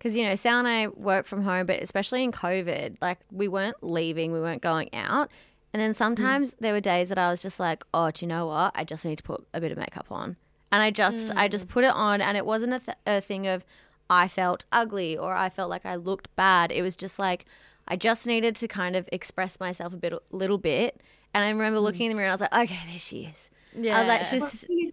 because 0.00 0.16
you 0.16 0.24
know, 0.24 0.34
Sal 0.34 0.58
and 0.58 0.66
I 0.66 0.88
work 0.88 1.26
from 1.26 1.42
home, 1.42 1.66
but 1.66 1.82
especially 1.82 2.24
in 2.24 2.32
COVID, 2.32 2.96
like 3.02 3.18
we 3.30 3.48
weren't 3.48 3.76
leaving, 3.82 4.32
we 4.32 4.40
weren't 4.40 4.62
going 4.62 4.88
out, 4.94 5.30
and 5.74 5.82
then 5.82 5.92
mm. 5.92 5.94
sometimes 5.94 6.56
there 6.58 6.72
were 6.72 6.80
days 6.80 7.10
that 7.10 7.18
I 7.18 7.30
was 7.30 7.38
just 7.38 7.60
like, 7.60 7.84
oh, 7.92 8.10
do 8.10 8.24
you 8.24 8.28
know 8.28 8.46
what? 8.46 8.72
I 8.74 8.84
just 8.84 9.04
need 9.04 9.18
to 9.18 9.22
put 9.22 9.46
a 9.52 9.60
bit 9.60 9.72
of 9.72 9.76
makeup 9.76 10.06
on, 10.10 10.36
and 10.72 10.82
I 10.82 10.90
just, 10.90 11.30
I 11.36 11.48
just 11.48 11.66
mm. 11.66 11.70
put 11.70 11.84
it 11.84 11.92
on, 11.92 12.22
and 12.22 12.38
it 12.38 12.46
wasn't 12.46 12.72
a, 12.72 12.78
th- 12.78 12.96
a 13.06 13.20
thing 13.20 13.46
of 13.46 13.66
I 14.08 14.26
felt 14.26 14.64
ugly 14.72 15.18
or 15.18 15.34
I 15.34 15.50
felt 15.50 15.68
like 15.68 15.84
I 15.84 15.96
looked 15.96 16.34
bad. 16.34 16.72
It 16.72 16.80
was 16.80 16.96
just 16.96 17.18
like 17.18 17.44
I 17.86 17.96
just 17.96 18.26
needed 18.26 18.56
to 18.56 18.68
kind 18.68 18.96
of 18.96 19.06
express 19.12 19.60
myself 19.60 19.92
a 19.92 19.96
bit, 19.96 20.14
little 20.32 20.58
bit, 20.58 20.98
and 21.34 21.44
I 21.44 21.50
remember 21.50 21.78
mm. 21.78 21.82
looking 21.82 22.06
in 22.06 22.12
the 22.12 22.14
mirror, 22.16 22.28
and 22.28 22.32
I 22.32 22.34
was 22.34 22.40
like, 22.40 22.70
okay, 22.70 22.80
there 22.88 22.98
she 22.98 23.24
is. 23.24 23.50
Yeah. 23.76 23.98
I 23.98 24.00
was 24.00 24.08
like, 24.08 24.64
she's. 24.64 24.92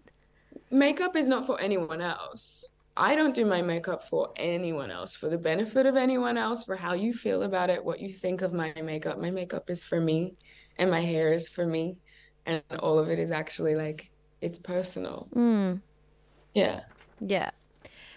Makeup 0.70 1.16
is 1.16 1.30
not 1.30 1.46
for 1.46 1.58
anyone 1.58 2.02
else. 2.02 2.68
I 2.98 3.14
don't 3.14 3.34
do 3.34 3.46
my 3.46 3.62
makeup 3.62 4.02
for 4.08 4.32
anyone 4.36 4.90
else, 4.90 5.14
for 5.16 5.28
the 5.28 5.38
benefit 5.38 5.86
of 5.86 5.96
anyone 5.96 6.36
else, 6.36 6.64
for 6.64 6.74
how 6.74 6.94
you 6.94 7.14
feel 7.14 7.44
about 7.44 7.70
it, 7.70 7.84
what 7.84 8.00
you 8.00 8.12
think 8.12 8.42
of 8.42 8.52
my 8.52 8.72
makeup. 8.82 9.18
My 9.18 9.30
makeup 9.30 9.70
is 9.70 9.84
for 9.84 10.00
me, 10.00 10.34
and 10.78 10.90
my 10.90 11.00
hair 11.00 11.32
is 11.32 11.48
for 11.48 11.64
me, 11.64 11.96
and 12.44 12.60
all 12.80 12.98
of 12.98 13.08
it 13.08 13.18
is 13.20 13.30
actually 13.30 13.76
like 13.76 14.10
it's 14.40 14.58
personal. 14.58 15.28
Mm. 15.34 15.80
Yeah. 16.54 16.80
Yeah. 17.20 17.50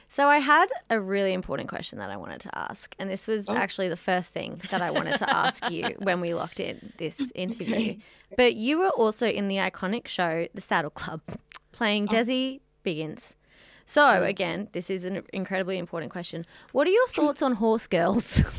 So 0.10 0.28
I 0.28 0.40
had 0.40 0.66
a 0.90 1.00
really 1.00 1.32
important 1.34 1.70
question 1.70 2.00
that 2.00 2.10
I 2.10 2.18
wanted 2.18 2.42
to 2.42 2.58
ask, 2.58 2.94
and 3.00 3.10
this 3.10 3.28
was 3.28 3.46
Oh. 3.48 3.54
actually 3.54 3.88
the 3.90 3.96
first 3.96 4.32
thing 4.32 4.60
that 4.72 4.82
I 4.82 4.90
wanted 4.92 5.18
to 5.20 5.30
ask 5.34 5.70
you 5.70 5.96
when 6.00 6.20
we 6.22 6.34
locked 6.34 6.60
in 6.60 6.92
this 6.98 7.22
interview. 7.36 7.76
Okay. 7.76 8.00
But 8.36 8.56
you 8.56 8.80
were 8.80 8.90
also 8.90 9.28
in 9.28 9.48
the 9.48 9.58
iconic 9.58 10.08
show 10.08 10.48
The 10.56 10.62
Saddle 10.62 10.90
Club, 10.90 11.22
playing 11.72 12.08
Oh. 12.10 12.14
Desi 12.14 12.62
Biggins. 12.84 13.36
So 13.92 14.24
again, 14.24 14.70
this 14.72 14.90
is 14.90 15.04
an 15.04 15.22
incredibly 15.34 15.78
important 15.78 16.14
question. 16.14 16.46
What 16.72 16.88
are 16.88 16.92
your 16.92 17.08
thoughts 17.08 17.42
on 17.42 17.56
horse 17.56 17.88
girls? 17.88 18.42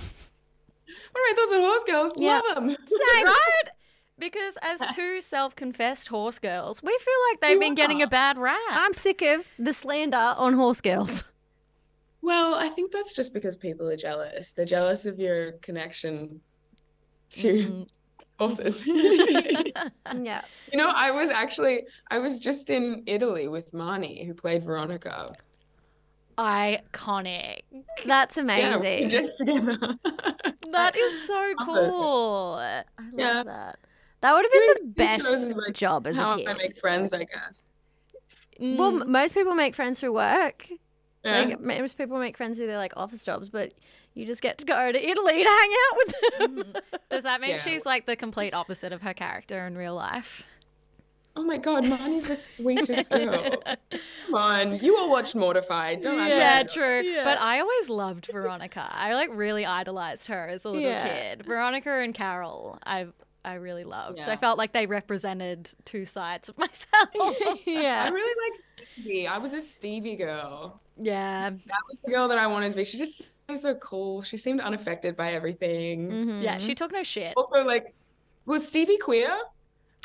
What 1.12 1.20
are 1.20 1.30
my 1.30 1.34
thoughts 1.36 1.52
on 1.52 1.60
horse 1.60 1.84
girls? 1.84 2.12
Yeah. 2.16 2.40
Love 2.46 2.54
them. 2.54 2.68
right? 3.14 3.64
Because 4.18 4.58
as 4.60 4.80
two 4.94 5.22
self-confessed 5.22 6.08
horse 6.08 6.38
girls, 6.38 6.82
we 6.82 6.96
feel 6.98 7.14
like 7.30 7.40
they've 7.40 7.52
You 7.52 7.60
been 7.60 7.74
getting 7.74 8.02
a 8.02 8.06
bad 8.06 8.36
rap. 8.36 8.58
I'm 8.70 8.92
sick 8.92 9.22
of 9.22 9.46
the 9.58 9.72
slander 9.72 10.16
on 10.16 10.52
horse 10.52 10.82
girls. 10.82 11.24
Well, 12.20 12.54
I 12.54 12.68
think 12.68 12.92
that's 12.92 13.14
just 13.14 13.32
because 13.32 13.56
people 13.56 13.88
are 13.88 13.96
jealous. 13.96 14.52
They're 14.52 14.66
jealous 14.66 15.06
of 15.06 15.18
your 15.18 15.52
connection 15.52 16.40
to 17.30 17.52
mm-hmm. 17.52 17.82
Horses. 18.42 18.84
you 18.86 18.94
know, 20.74 20.92
I 20.96 21.10
was 21.12 21.30
actually 21.30 21.84
I 22.10 22.18
was 22.18 22.40
just 22.40 22.70
in 22.70 23.02
Italy 23.06 23.46
with 23.46 23.72
Marny, 23.72 24.26
who 24.26 24.34
played 24.34 24.64
Veronica. 24.64 25.32
Iconic. 26.36 27.60
That's 28.04 28.36
Yeah, 28.36 28.42
we 28.42 28.52
amazing. 28.54 29.04
were 29.04 29.10
just 29.10 29.38
together. 29.38 29.78
That 30.72 30.96
is 30.96 31.26
so 31.26 31.52
cool. 31.66 32.54
I 32.58 32.82
love 32.98 33.12
Yeah. 33.16 33.42
that. 33.44 33.78
That 34.22 34.32
would 34.34 34.44
have 34.46 34.52
been 34.52 34.86
the 34.86 34.92
best 34.94 35.24
shows 35.26 35.42
is, 35.42 35.54
like, 35.54 35.74
job 35.74 36.06
as 36.06 36.16
a 36.16 36.20
How 36.22 36.36
kid. 36.38 36.48
I 36.48 36.54
make 36.54 36.78
friends, 36.80 37.12
I 37.12 37.24
guess. 37.24 37.68
Well, 38.58 38.92
Mm. 38.92 39.02
m- 39.02 39.12
most 39.12 39.34
people 39.34 39.54
make 39.54 39.74
friends 39.74 40.00
through 40.00 40.14
work. 40.14 40.66
Yeah. 41.24 41.42
Like 41.42 41.60
most 41.60 41.98
people 41.98 42.18
make 42.18 42.36
friends 42.38 42.56
through 42.56 42.68
their 42.68 42.78
like 42.78 42.94
office 42.96 43.22
jobs, 43.22 43.48
but 43.50 43.72
you 44.14 44.26
just 44.26 44.42
get 44.42 44.58
to 44.58 44.64
go 44.64 44.92
to 44.92 44.98
Italy 45.10 45.42
to 45.42 45.48
hang 45.48 45.72
out 45.90 45.96
with 45.96 46.14
them. 46.38 46.56
Mm-hmm. 46.64 46.96
Does 47.10 47.22
that 47.24 47.40
mean 47.40 47.50
Yeah. 47.50 47.58
she's 47.60 47.86
like 47.86 48.06
the 48.06 48.16
complete 48.16 48.54
opposite 48.54 48.92
of 48.92 49.02
her 49.02 49.14
character 49.14 49.66
in 49.66 49.76
real 49.76 49.94
life? 49.94 50.48
Oh 51.34 51.42
my 51.42 51.56
God, 51.56 51.86
Marny's 51.86 52.26
the 52.26 52.36
sweetest 52.36 53.08
girl. 53.08 53.42
Come 54.26 54.34
on, 54.34 54.78
you 54.80 54.98
all 54.98 55.08
watched 55.10 55.34
Mortified, 55.34 56.02
don't 56.02 56.20
act 56.20 56.30
Yeah, 56.30 56.62
true. 56.64 57.00
Yeah. 57.00 57.24
But 57.24 57.40
I 57.40 57.60
always 57.60 57.88
loved 57.88 58.26
Veronica. 58.30 58.86
I 58.92 59.14
like 59.14 59.30
really 59.32 59.64
idolized 59.64 60.26
her 60.26 60.46
as 60.48 60.66
a 60.66 60.68
little 60.68 60.82
Yeah. 60.82 61.08
kid. 61.08 61.46
Veronica 61.46 61.90
and 61.90 62.12
Carole, 62.14 62.78
I 62.84 63.06
I 63.44 63.54
really 63.54 63.82
loved. 63.84 64.20
I 64.20 64.36
felt 64.36 64.56
like 64.58 64.72
they 64.72 64.86
represented 64.86 65.72
two 65.86 66.04
sides 66.06 66.48
of 66.50 66.58
myself. 66.64 67.08
Yeah, 67.66 68.04
I 68.06 68.10
really 68.10 68.50
like 68.50 68.60
Stevie. 68.60 69.26
I 69.26 69.38
was 69.38 69.52
a 69.54 69.60
Stevie 69.60 70.16
girl. 70.16 70.80
yeah. 71.00 71.48
That 71.48 71.80
was 71.88 72.00
the 72.02 72.10
girl 72.10 72.28
that 72.28 72.38
I 72.38 72.46
wanted 72.46 72.70
to 72.70 72.76
be. 72.76 72.84
She 72.84 72.98
just 72.98 73.30
seemed 73.60 73.74
so 73.74 73.78
cool. 73.80 74.22
She 74.22 74.36
seemed 74.36 74.60
unaffected 74.60 75.16
by 75.16 75.32
everything. 75.32 76.10
Mhm. 76.10 76.42
Yeah, 76.42 76.58
she 76.58 76.74
took 76.74 76.92
no 76.92 77.02
shit. 77.02 77.34
Also, 77.36 77.62
like, 77.64 77.94
was 78.46 78.66
Stevie 78.66 78.98
queer? 78.98 79.36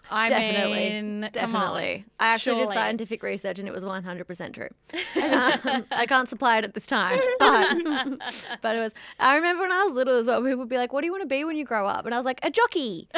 I 0.09 0.29
Definitely. 0.29 0.89
mean. 0.89 1.29
Definitely. 1.33 2.05
I 2.19 2.33
actually 2.33 2.57
Surely. 2.57 2.67
did 2.67 2.73
scientific 2.73 3.23
research 3.23 3.59
and 3.59 3.67
it 3.67 3.73
was 3.73 3.83
100% 3.83 4.53
true. 4.53 4.69
Um, 5.17 5.85
I 5.91 6.05
can't 6.05 6.29
supply 6.29 6.57
it 6.59 6.63
at 6.63 6.73
this 6.73 6.85
time, 6.87 7.19
but 7.39 7.77
but 8.61 8.75
it 8.75 8.79
was. 8.79 8.93
I 9.19 9.35
remember 9.35 9.63
when 9.63 9.71
I 9.71 9.83
was 9.83 9.93
little 9.93 10.15
as 10.15 10.25
well, 10.25 10.41
people 10.41 10.59
would 10.59 10.69
be 10.69 10.77
like, 10.77 10.93
"What 10.93 11.01
do 11.01 11.05
you 11.07 11.11
want 11.11 11.23
to 11.23 11.27
be 11.27 11.43
when 11.43 11.55
you 11.57 11.65
grow 11.65 11.85
up?" 11.87 12.05
And 12.05 12.13
I 12.13 12.17
was 12.17 12.25
like, 12.25 12.39
"A 12.43 12.49
jockey." 12.51 13.09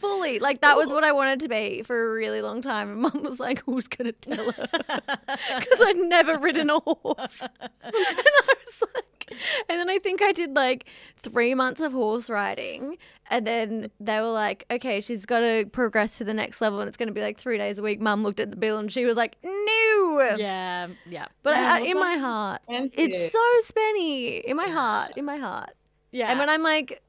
Fully, 0.00 0.38
like 0.38 0.60
that 0.62 0.76
was 0.76 0.88
what 0.92 1.04
I 1.04 1.12
wanted 1.12 1.40
to 1.40 1.48
be 1.48 1.82
for 1.82 2.10
a 2.10 2.12
really 2.12 2.40
long 2.42 2.62
time. 2.62 2.90
And 2.90 3.00
Mum 3.02 3.22
was 3.22 3.38
like, 3.38 3.62
"Who's 3.64 3.86
gonna 3.88 4.12
tell 4.12 4.50
her?" 4.52 4.66
Because 4.72 5.80
I'd 5.80 5.96
never 5.98 6.38
ridden 6.38 6.70
a 6.70 6.80
horse, 6.80 7.40
and 7.82 7.92
I 7.94 8.54
was 8.64 8.82
like, 8.94 9.17
and 9.68 9.78
then 9.78 9.88
I 9.90 9.98
think 9.98 10.22
I 10.22 10.32
did 10.32 10.54
like 10.54 10.86
three 11.22 11.54
months 11.54 11.80
of 11.80 11.92
horse 11.92 12.28
riding, 12.30 12.98
and 13.30 13.46
then 13.46 13.90
they 14.00 14.20
were 14.20 14.30
like, 14.30 14.64
"Okay, 14.70 15.00
she's 15.00 15.26
got 15.26 15.40
to 15.40 15.66
progress 15.72 16.18
to 16.18 16.24
the 16.24 16.34
next 16.34 16.60
level, 16.60 16.80
and 16.80 16.88
it's 16.88 16.96
going 16.96 17.08
to 17.08 17.12
be 17.14 17.20
like 17.20 17.38
three 17.38 17.58
days 17.58 17.78
a 17.78 17.82
week." 17.82 18.00
Mum 18.00 18.22
looked 18.22 18.40
at 18.40 18.50
the 18.50 18.56
bill 18.56 18.78
and 18.78 18.92
she 18.92 19.04
was 19.04 19.16
like, 19.16 19.36
"No." 19.44 20.34
yeah, 20.36 20.88
yeah, 21.08 21.26
But 21.42 21.56
Yeah, 21.56 21.76
horse 21.78 21.90
in 21.90 21.98
my 21.98 22.16
heart, 22.16 22.60
expensive. 22.68 22.98
it's 23.10 23.32
so 23.32 23.72
spenny. 23.72 24.40
In 24.42 24.56
my 24.56 24.68
heart, 24.68 25.12
in 25.16 25.24
my 25.24 25.36
heart. 25.36 25.70
yeah. 26.12 26.30
And 26.30 26.38
when 26.38 26.48
I'm 26.48 26.62
like, 26.62 27.02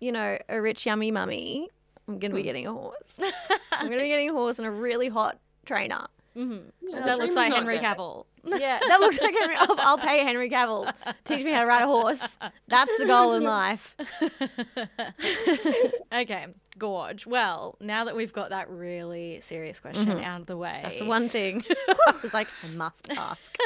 you 0.00 0.12
know, 0.12 0.38
a 0.48 0.60
rich 0.60 0.84
yummy 0.86 1.10
mummy, 1.10 1.68
I'm 2.08 2.18
gonna 2.18 2.34
be 2.34 2.40
Hmm. 2.42 2.46
getting 2.46 2.66
a 2.66 2.72
horse. 2.72 3.18
I'm 3.72 3.88
gonna 3.88 4.02
be 4.02 4.08
getting 4.08 4.30
a 4.30 4.32
horse 4.32 4.58
and 4.58 4.66
a 4.66 4.70
really 4.70 5.08
hot 5.08 5.38
trainer. 5.64 6.06
Mhm. 6.36 6.70
Yeah, 6.82 7.00
that 7.04 7.18
looks 7.18 7.34
like 7.34 7.52
Henry 7.52 7.78
dead. 7.78 7.84
Cavill. 7.96 8.26
Yeah, 8.44 8.78
that 8.86 9.00
looks 9.00 9.20
like 9.20 9.34
Henry. 9.36 9.56
I'll, 9.56 9.74
I'll 9.80 9.98
pay 9.98 10.20
Henry 10.20 10.48
Cavill. 10.50 10.92
Teach 11.24 11.44
me 11.44 11.50
how 11.50 11.62
to 11.62 11.66
ride 11.66 11.82
a 11.82 11.86
horse. 11.86 12.20
That's 12.68 12.96
the 12.98 13.06
goal 13.06 13.34
in 13.34 13.42
life. 13.42 13.96
okay, 16.12 16.46
gorge. 16.78 17.26
Well, 17.26 17.76
now 17.80 18.04
that 18.04 18.14
we've 18.14 18.32
got 18.32 18.50
that 18.50 18.68
really 18.70 19.40
serious 19.40 19.80
question 19.80 20.10
out 20.22 20.42
of 20.42 20.46
the 20.46 20.56
way, 20.56 20.80
That's 20.82 20.98
the 21.00 21.06
one 21.06 21.28
thing 21.28 21.64
I 22.06 22.14
was 22.22 22.34
like, 22.34 22.48
I 22.62 22.68
must 22.68 23.10
ask. 23.10 23.56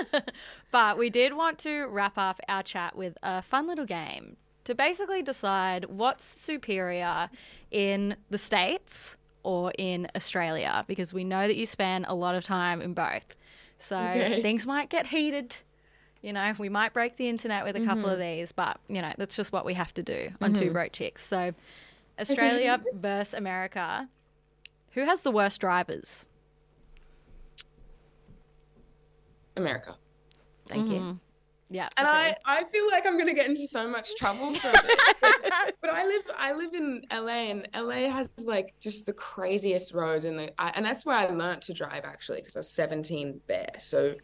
but 0.70 0.96
we 0.96 1.10
did 1.10 1.34
want 1.34 1.58
to 1.60 1.84
wrap 1.86 2.16
up 2.16 2.40
our 2.48 2.62
chat 2.62 2.96
with 2.96 3.18
a 3.22 3.42
fun 3.42 3.66
little 3.66 3.86
game 3.86 4.36
to 4.64 4.74
basically 4.74 5.22
decide 5.22 5.86
what's 5.86 6.24
superior 6.24 7.28
in 7.70 8.16
the 8.30 8.38
States 8.38 9.16
or 9.42 9.72
in 9.78 10.08
Australia, 10.14 10.84
because 10.86 11.12
we 11.12 11.24
know 11.24 11.46
that 11.46 11.56
you 11.56 11.66
spend 11.66 12.06
a 12.08 12.14
lot 12.14 12.34
of 12.34 12.44
time 12.44 12.80
in 12.80 12.94
both. 12.94 13.36
So 13.78 13.98
Okay. 13.98 14.42
things 14.42 14.66
might 14.66 14.90
get 14.90 15.06
heated. 15.06 15.56
You 16.22 16.34
know, 16.34 16.52
we 16.58 16.68
might 16.68 16.92
break 16.92 17.16
the 17.16 17.28
internet 17.28 17.64
with 17.64 17.76
a 17.76 17.84
couple 17.84 18.06
of 18.06 18.18
mm-hmm. 18.18 18.38
these, 18.38 18.52
but 18.52 18.78
you 18.88 19.00
know, 19.00 19.12
that's 19.16 19.34
just 19.34 19.52
what 19.52 19.64
we 19.64 19.72
have 19.74 19.94
to 19.94 20.02
do 20.02 20.30
on 20.42 20.52
Two 20.52 20.64
mm-hmm. 20.64 20.72
Broke 20.74 20.92
Chicks. 20.92 21.24
So 21.24 21.54
Australia 22.18 22.80
versus 22.92 23.34
America. 23.34 24.08
Who 24.92 25.04
has 25.04 25.22
the 25.22 25.30
worst 25.30 25.60
drivers? 25.60 26.26
America. 29.56 29.96
Thank 30.66 30.88
you. 30.88 30.98
Mm-hmm. 30.98 31.12
Yeah. 31.72 31.88
And 31.96 32.06
okay. 32.06 32.34
I, 32.44 32.60
I 32.60 32.64
feel 32.64 32.86
like 32.88 33.06
I'm 33.06 33.16
gonna 33.16 33.34
get 33.34 33.46
into 33.46 33.66
so 33.68 33.88
much 33.88 34.16
trouble 34.16 34.52
for 34.54 34.72
this. 34.72 34.96
but, 35.20 35.74
but 35.80 35.90
I 35.90 36.04
live 36.04 36.22
I 36.36 36.52
live 36.52 36.74
in 36.74 37.02
LA 37.12 37.50
and 37.50 37.68
LA 37.74 38.10
has 38.10 38.30
like 38.44 38.74
just 38.80 39.06
the 39.06 39.12
craziest 39.12 39.94
roads 39.94 40.24
and 40.24 40.36
the 40.36 40.60
I, 40.60 40.70
and 40.70 40.84
that's 40.84 41.06
where 41.06 41.16
I 41.16 41.26
learnt 41.28 41.62
to 41.62 41.72
drive 41.72 42.04
actually 42.04 42.40
because 42.40 42.56
I 42.56 42.60
was 42.60 42.70
17 42.70 43.40
there. 43.46 43.70
So 43.78 44.16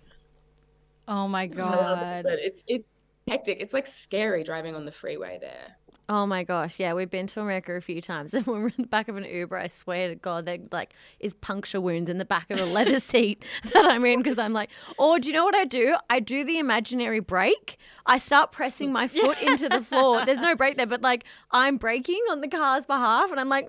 Oh 1.08 1.28
my 1.28 1.44
it, 1.44 1.54
god. 1.54 2.24
but 2.24 2.40
it's 2.40 2.64
it's 2.66 2.84
hectic. 3.28 3.58
It's 3.60 3.72
like 3.72 3.86
scary 3.86 4.42
driving 4.42 4.74
on 4.74 4.84
the 4.84 4.92
freeway 4.92 5.38
there. 5.40 5.76
Oh 6.08 6.24
my 6.24 6.44
gosh, 6.44 6.78
yeah, 6.78 6.94
we've 6.94 7.10
been 7.10 7.26
to 7.26 7.40
America 7.40 7.72
a 7.74 7.80
few 7.80 8.00
times, 8.00 8.32
and 8.34 8.46
when 8.46 8.60
we're 8.62 8.68
in 8.68 8.74
the 8.78 8.86
back 8.86 9.08
of 9.08 9.16
an 9.16 9.24
Uber, 9.24 9.56
I 9.58 9.66
swear 9.66 10.08
to 10.08 10.14
God, 10.14 10.44
there 10.46 10.58
like 10.70 10.92
is 11.18 11.34
puncture 11.34 11.80
wounds 11.80 12.08
in 12.08 12.18
the 12.18 12.24
back 12.24 12.48
of 12.50 12.60
a 12.60 12.64
leather 12.64 13.00
seat 13.12 13.44
that 13.72 13.84
I'm 13.84 14.04
in 14.04 14.22
because 14.22 14.38
I'm 14.38 14.52
like, 14.52 14.70
or 14.98 15.18
do 15.18 15.26
you 15.28 15.34
know 15.34 15.44
what 15.44 15.56
I 15.56 15.64
do? 15.64 15.96
I 16.08 16.20
do 16.20 16.44
the 16.44 16.58
imaginary 16.60 17.18
brake. 17.18 17.76
I 18.06 18.18
start 18.18 18.52
pressing 18.52 18.92
my 18.92 19.08
foot 19.08 19.42
into 19.42 19.68
the 19.68 19.82
floor. 19.82 20.24
There's 20.24 20.40
no 20.40 20.54
brake 20.54 20.76
there, 20.76 20.86
but 20.86 21.02
like 21.02 21.24
I'm 21.50 21.76
braking 21.76 22.22
on 22.30 22.40
the 22.40 22.46
car's 22.48 22.86
behalf, 22.86 23.32
and 23.32 23.40
I'm 23.40 23.48
like, 23.48 23.66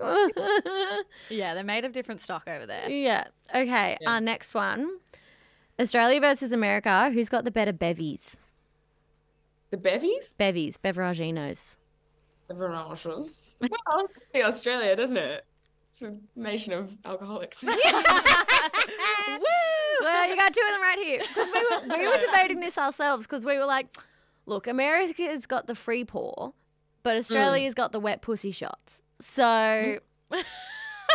Yeah, 1.30 1.54
they're 1.54 1.64
made 1.64 1.84
of 1.84 1.92
different 1.92 2.20
stock 2.20 2.44
over 2.46 2.66
there. 2.66 2.88
yeah. 2.88 3.24
Okay, 3.52 3.96
our 4.06 4.20
next 4.20 4.54
one, 4.54 4.98
Australia 5.80 6.20
versus 6.20 6.52
America. 6.52 7.10
Who's 7.12 7.28
got 7.28 7.44
the 7.44 7.50
better 7.50 7.72
bevies? 7.72 8.36
The 9.70 9.76
bevies, 9.76 10.34
Bevies, 10.38 10.78
beveraginos. 10.78 11.76
The 12.48 12.54
Veranges. 12.54 13.56
Well, 13.60 14.00
it's 14.00 14.14
be 14.32 14.42
Australia, 14.42 14.96
doesn't 14.96 15.16
it? 15.16 15.44
It's 15.90 16.02
a 16.02 16.14
nation 16.36 16.72
of 16.72 16.90
alcoholics. 17.04 17.64
Well, 20.00 20.28
you 20.28 20.36
got 20.36 20.54
two 20.54 20.62
of 20.66 20.72
them 20.72 20.82
right 20.82 20.98
here. 20.98 21.18
Because 21.18 21.50
we 21.52 21.60
were, 21.60 21.98
we 21.98 22.08
were 22.08 22.18
debating 22.18 22.60
this 22.60 22.78
ourselves 22.78 23.26
because 23.26 23.44
we 23.44 23.58
were 23.58 23.64
like, 23.64 23.88
look, 24.46 24.66
America's 24.66 25.46
got 25.46 25.66
the 25.66 25.74
free 25.74 26.04
pour, 26.04 26.52
but 27.02 27.16
Australia's 27.16 27.74
got 27.74 27.92
the 27.92 28.00
wet 28.00 28.22
pussy 28.22 28.52
shots. 28.52 29.02
So, 29.20 29.98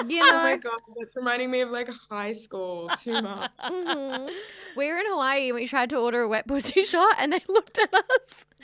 you 0.08 0.22
oh 0.22 0.34
my 0.34 0.58
god, 0.58 0.80
that's 1.00 1.16
reminding 1.16 1.50
me 1.50 1.62
of 1.62 1.70
like 1.70 1.90
high 2.10 2.34
school 2.34 2.90
too 3.02 3.22
much. 3.22 3.52
mhm. 3.64 4.30
we 4.76 4.88
were 4.88 4.98
in 4.98 5.06
Hawaii 5.08 5.48
and 5.48 5.56
we 5.56 5.68
tried 5.68 5.90
to 5.92 5.98
order 5.98 6.22
a 6.22 6.28
wet 6.28 6.48
pussy 6.48 6.84
shot 6.84 7.16
and 7.20 7.32
they 7.32 7.42
looked 7.48 7.80
at 7.80 7.94
us 7.94 8.04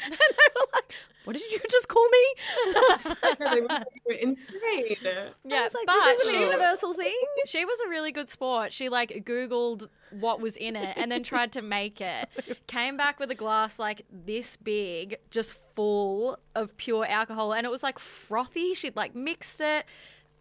and 0.03 0.13
they 0.13 0.47
were 0.55 0.65
like, 0.73 0.93
what 1.29 1.35
did 1.37 1.51
you 1.51 1.59
just 1.69 1.87
call 1.87 2.07
me? 2.09 2.25
And 3.39 3.47
I 3.47 3.59
was 3.59 3.69
like, 3.69 3.83
they 4.07 4.15
were 4.15 4.19
insane. 4.19 4.97
I 5.05 5.27
Yeah, 5.43 5.63
was 5.65 5.75
like, 5.75 5.85
but 5.85 5.93
this 6.05 6.21
isn't 6.21 6.33
a 6.33 6.37
she, 6.39 6.43
universal 6.43 6.93
thing. 6.95 7.15
she 7.45 7.65
was 7.65 7.79
a 7.85 7.89
really 7.89 8.11
good 8.11 8.27
sport. 8.27 8.73
She 8.73 8.89
like 8.89 9.11
Googled 9.27 9.89
what 10.09 10.41
was 10.41 10.57
in 10.57 10.75
it 10.75 10.97
and 10.97 11.11
then 11.11 11.21
tried 11.21 11.51
to 11.51 11.61
make 11.61 12.01
it. 12.01 12.27
Came 12.65 12.97
back 12.97 13.19
with 13.19 13.29
a 13.29 13.35
glass 13.35 13.77
like 13.77 14.05
this 14.11 14.55
big, 14.55 15.17
just 15.29 15.59
full 15.75 16.39
of 16.55 16.75
pure 16.77 17.05
alcohol, 17.05 17.53
and 17.53 17.63
it 17.63 17.69
was 17.69 17.83
like 17.83 17.99
frothy. 17.99 18.73
She'd 18.73 18.95
like 18.95 19.13
mixed 19.13 19.61
it. 19.61 19.85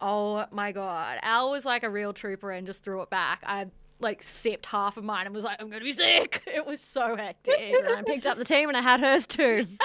Oh 0.01 0.45
my 0.51 0.71
god, 0.71 1.19
Al 1.21 1.51
was 1.51 1.65
like 1.65 1.83
a 1.83 1.89
real 1.89 2.13
trooper 2.13 2.49
and 2.49 2.65
just 2.65 2.83
threw 2.83 3.03
it 3.03 3.11
back. 3.11 3.43
I 3.45 3.67
like 4.01 4.23
sipped 4.23 4.65
half 4.65 4.95
of 4.97 5.03
mine 5.03 5.25
and 5.25 5.35
was 5.35 5.43
like, 5.43 5.61
I'm 5.61 5.69
gonna 5.69 5.83
be 5.83 5.91
sick. 5.93 6.41
It 6.47 6.65
was 6.65 6.81
so 6.81 7.15
hectic. 7.15 7.59
And 7.59 7.87
I 7.97 8.01
picked 8.01 8.25
up 8.25 8.37
the 8.37 8.45
team 8.45 8.69
and 8.69 8.77
I 8.77 8.81
had 8.81 8.99
hers 8.99 9.25
too. 9.27 9.67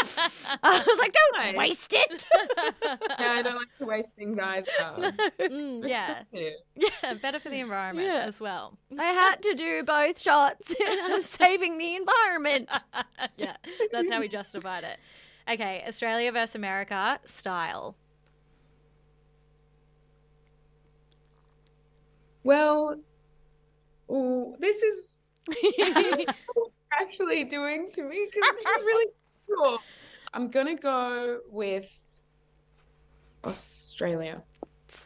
I 0.62 0.84
was 0.86 0.98
like, 0.98 1.12
don't 1.12 1.42
Nice. 1.44 1.56
waste 1.56 1.92
it. 1.92 2.26
Yeah, 3.18 3.30
I 3.32 3.42
don't 3.42 3.56
like 3.56 3.74
to 3.78 3.86
waste 3.86 4.14
things 4.16 4.38
either. 4.38 4.66
Mm, 5.40 5.88
yeah, 5.88 6.22
yeah, 6.74 7.14
better 7.14 7.38
for 7.40 7.48
the 7.48 7.60
environment 7.60 8.06
Yeah. 8.08 8.24
as 8.26 8.40
well. 8.40 8.76
I 8.98 9.04
had 9.12 9.42
to 9.42 9.54
do 9.54 9.82
both 9.84 10.20
shots. 10.20 10.74
Saving 11.22 11.78
the 11.78 11.96
environment. 11.96 12.68
yeah, 13.36 13.56
that's 13.92 14.10
how 14.10 14.20
we 14.20 14.28
justified 14.28 14.84
it. 14.84 14.98
Okay, 15.50 15.84
Australia 15.86 16.32
versus 16.32 16.54
America 16.56 17.18
style. 17.24 17.96
Well, 22.42 22.98
ooh, 24.10 24.56
this 24.58 24.82
is 24.82 25.18
actually 26.92 27.44
doing 27.44 27.86
to 27.88 28.02
me 28.02 28.26
because 28.30 28.50
this 28.56 28.76
is 28.76 28.82
really 28.84 29.06
cool. 29.48 29.78
I'm 30.32 30.48
gonna 30.48 30.76
go 30.76 31.40
with 31.50 31.88
Australia. 33.44 34.42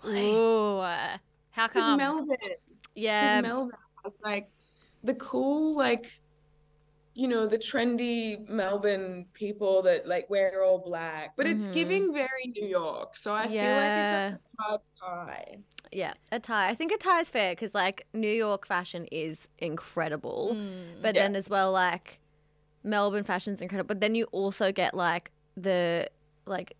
Ooh, 0.05 0.79
uh, 0.79 1.19
how 1.51 1.69
come? 1.69 1.99
Melbourne. 1.99 2.37
Yeah. 2.95 3.41
Because 3.41 3.51
Melbourne 3.51 3.79
has 4.05 4.19
like 4.25 4.51
the 5.05 5.15
cool, 5.15 5.77
like, 5.77 6.21
you 7.18 7.26
know, 7.26 7.46
the 7.48 7.59
trendy 7.59 8.48
Melbourne 8.48 9.26
people 9.33 9.83
that 9.83 10.07
like 10.07 10.31
wear 10.31 10.62
all 10.62 10.78
black, 10.78 11.37
but 11.37 11.46
it's 11.48 11.66
Mhm. 11.66 11.72
giving 11.72 12.12
very 12.12 12.46
New 12.54 12.64
York. 12.66 13.16
So 13.16 13.35
I 13.35 13.48
feel 13.48 13.74
like 13.74 13.96
it's 13.96 14.12
a 14.12 14.40
tie. 15.04 15.59
Yeah, 15.90 16.14
a 16.31 16.38
tie. 16.38 16.68
I 16.68 16.76
think 16.76 16.92
a 16.92 16.96
tie 16.96 17.18
is 17.20 17.28
fair 17.28 17.52
because 17.52 17.74
like 17.74 18.07
New 18.14 18.31
York 18.31 18.66
fashion 18.68 19.07
is 19.11 19.48
incredible, 19.59 20.50
Mm, 20.54 21.02
but 21.02 21.16
Yeah. 21.16 21.22
then 21.22 21.35
as 21.35 21.50
well 21.50 21.72
like 21.72 22.20
Melbourne 22.85 23.24
fashion's 23.24 23.61
incredible. 23.61 23.88
But 23.88 24.00
then 24.00 24.14
you 24.14 24.24
also 24.31 24.70
get 24.70 24.94
like 24.94 25.33
the 25.57 26.09
like 26.46 26.74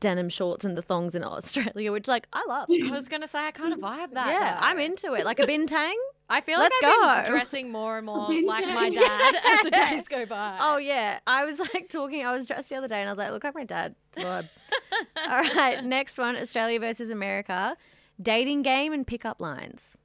denim 0.00 0.28
shorts 0.28 0.66
and 0.66 0.76
the 0.76 0.82
thongs 0.82 1.14
in 1.14 1.24
Australia, 1.24 1.92
which 1.92 2.08
like 2.08 2.26
I 2.34 2.44
love. 2.46 2.68
I 2.70 2.90
was 2.90 3.08
gonna 3.08 3.26
say 3.26 3.38
I 3.38 3.52
kind 3.52 3.72
of 3.72 3.78
vibe 3.80 4.12
that. 4.12 4.26
yeah, 4.38 4.60
though. 4.60 4.66
I'm 4.66 4.78
into 4.78 5.14
it. 5.14 5.24
Like 5.24 5.38
a 5.40 5.46
bintang. 5.46 5.94
I 6.28 6.40
feel 6.40 6.58
Let's 6.58 6.76
like 6.82 6.92
I've 6.92 7.00
go. 7.00 7.22
been 7.22 7.32
dressing 7.32 7.70
more 7.70 7.98
and 7.98 8.06
more 8.06 8.28
Been 8.28 8.46
like 8.46 8.66
my 8.66 8.90
doing- 8.90 9.00
dad 9.06 9.34
as 9.44 9.60
the 9.62 9.70
days 9.70 10.08
go 10.08 10.26
by. 10.26 10.58
Oh 10.60 10.76
yeah, 10.76 11.20
I 11.26 11.44
was 11.44 11.58
like 11.58 11.88
talking. 11.88 12.24
I 12.24 12.32
was 12.34 12.46
dressed 12.46 12.68
the 12.68 12.76
other 12.76 12.88
day, 12.88 13.00
and 13.00 13.08
I 13.08 13.12
was 13.12 13.18
like, 13.18 13.30
"Look 13.30 13.44
like 13.44 13.54
my 13.54 13.64
dad." 13.64 13.94
It's. 14.16 14.24
All 15.28 15.42
right, 15.54 15.84
next 15.84 16.18
one: 16.18 16.36
Australia 16.36 16.80
versus 16.80 17.10
America. 17.10 17.76
Dating 18.20 18.62
game 18.62 18.92
and 18.92 19.06
pickup 19.06 19.40
lines. 19.40 19.96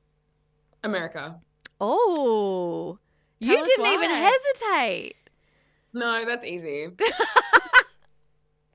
America. 0.84 1.40
Oh, 1.80 3.00
you 3.40 3.54
Tell 3.56 3.62
us 3.64 3.68
didn't 3.70 3.86
even 3.94 4.10
hesitate. 4.12 5.16
No, 5.94 6.26
that's 6.26 6.46
easy. 6.46 6.88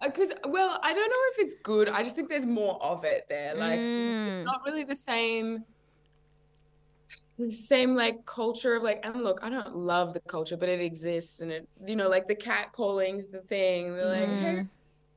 Because, 0.03 0.29
well, 0.47 0.79
I 0.83 0.93
don't 0.93 1.09
know 1.11 1.17
if 1.33 1.39
it's 1.47 1.57
good. 1.63 1.89
I 1.89 2.03
just 2.03 2.15
think 2.17 2.29
there's 2.29 2.45
more 2.47 2.81
of 2.83 3.05
it 3.05 3.27
there. 3.29 3.55
Like, 3.55 3.79
Mm. 3.79 4.37
it's 4.37 4.45
not 4.45 4.61
really 4.65 4.85
the 4.85 4.95
same, 4.97 5.65
the 7.39 7.51
same 7.51 7.95
like 7.95 8.24
culture 8.24 8.76
of 8.76 8.82
like, 8.82 9.05
and 9.05 9.22
look, 9.22 9.41
I 9.43 9.51
don't 9.51 9.76
love 9.76 10.14
the 10.14 10.20
culture, 10.20 10.57
but 10.57 10.68
it 10.68 10.80
exists. 10.80 11.41
And 11.41 11.53
it, 11.53 11.68
you 11.84 11.97
know, 11.97 12.09
like 12.09 12.26
the 12.28 12.34
cat 12.34 12.72
calling 12.72 13.24
the 13.30 13.41
thing, 13.41 13.95
they're 13.95 14.07
like, 14.07 14.28
hey, 14.28 14.66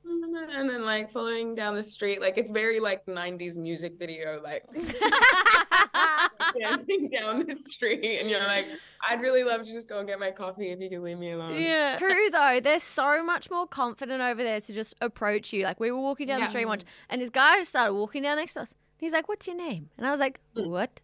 mm-hmm. 0.05 0.35
and 0.35 0.69
then 0.69 0.85
like 0.85 1.09
following 1.09 1.55
down 1.55 1.75
the 1.75 1.83
street. 1.83 2.19
Like, 2.19 2.37
it's 2.37 2.51
very 2.51 2.79
like 2.79 3.05
90s 3.05 3.55
music 3.55 3.93
video, 3.97 4.41
like 4.43 4.65
dancing 6.59 7.07
down 7.07 7.45
the 7.47 7.55
street. 7.55 8.19
And 8.19 8.29
you're 8.29 8.45
like, 8.45 8.67
I'd 9.07 9.21
really 9.21 9.45
love 9.45 9.63
to 9.63 9.71
just 9.71 9.87
go 9.87 9.99
and 9.99 10.07
get 10.07 10.19
my 10.19 10.31
coffee 10.31 10.71
if 10.71 10.81
you 10.81 10.89
could 10.89 10.99
leave 10.99 11.19
me 11.19 11.31
alone. 11.31 11.55
Yeah. 11.55 11.97
True 11.97 12.29
though, 12.31 12.59
they're 12.61 12.81
so 12.81 13.23
much 13.23 13.49
more 13.49 13.65
confident 13.65 14.21
over 14.21 14.43
there 14.43 14.59
to 14.59 14.73
just 14.73 14.93
approach 14.99 15.53
you. 15.53 15.63
Like 15.63 15.79
we 15.79 15.89
were 15.89 16.01
walking 16.01 16.27
down 16.27 16.41
the 16.41 16.47
street 16.47 16.65
once, 16.65 16.83
and 17.09 17.21
this 17.21 17.29
guy 17.29 17.59
just 17.59 17.69
started 17.69 17.93
walking 17.93 18.23
down 18.23 18.35
next 18.35 18.55
to 18.55 18.61
us. 18.61 18.75
He's 18.97 19.13
like, 19.13 19.29
"What's 19.29 19.47
your 19.47 19.55
name?" 19.55 19.89
And 19.97 20.05
I 20.05 20.11
was 20.11 20.19
like, 20.19 20.41
mm. 20.57 20.67
"What 20.67 20.99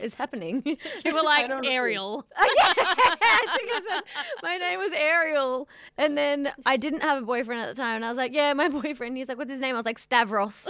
is 0.00 0.14
happening?" 0.14 0.62
You 1.04 1.14
were 1.14 1.22
like. 1.32 1.48
Ariel. 1.64 2.26
Yeah, 2.36 2.74
I 2.76 3.56
think 3.56 3.70
I 3.72 3.80
said 3.88 4.02
my 4.42 4.56
name 4.58 4.78
was 4.78 4.92
Ariel, 4.92 5.68
and 5.98 6.16
then 6.16 6.52
I 6.66 6.76
didn't 6.76 7.00
have 7.00 7.22
a 7.22 7.26
boyfriend 7.26 7.60
at 7.62 7.68
the 7.74 7.80
time, 7.80 7.96
and 7.96 8.04
I 8.04 8.08
was 8.08 8.16
like, 8.18 8.32
"Yeah, 8.32 8.52
my 8.54 8.68
boyfriend." 8.68 9.16
He's 9.16 9.28
like, 9.28 9.38
"What's 9.38 9.50
his 9.50 9.60
name?" 9.60 9.74
I 9.74 9.78
was 9.78 9.86
like, 9.86 9.98
"Stavros." 9.98 10.64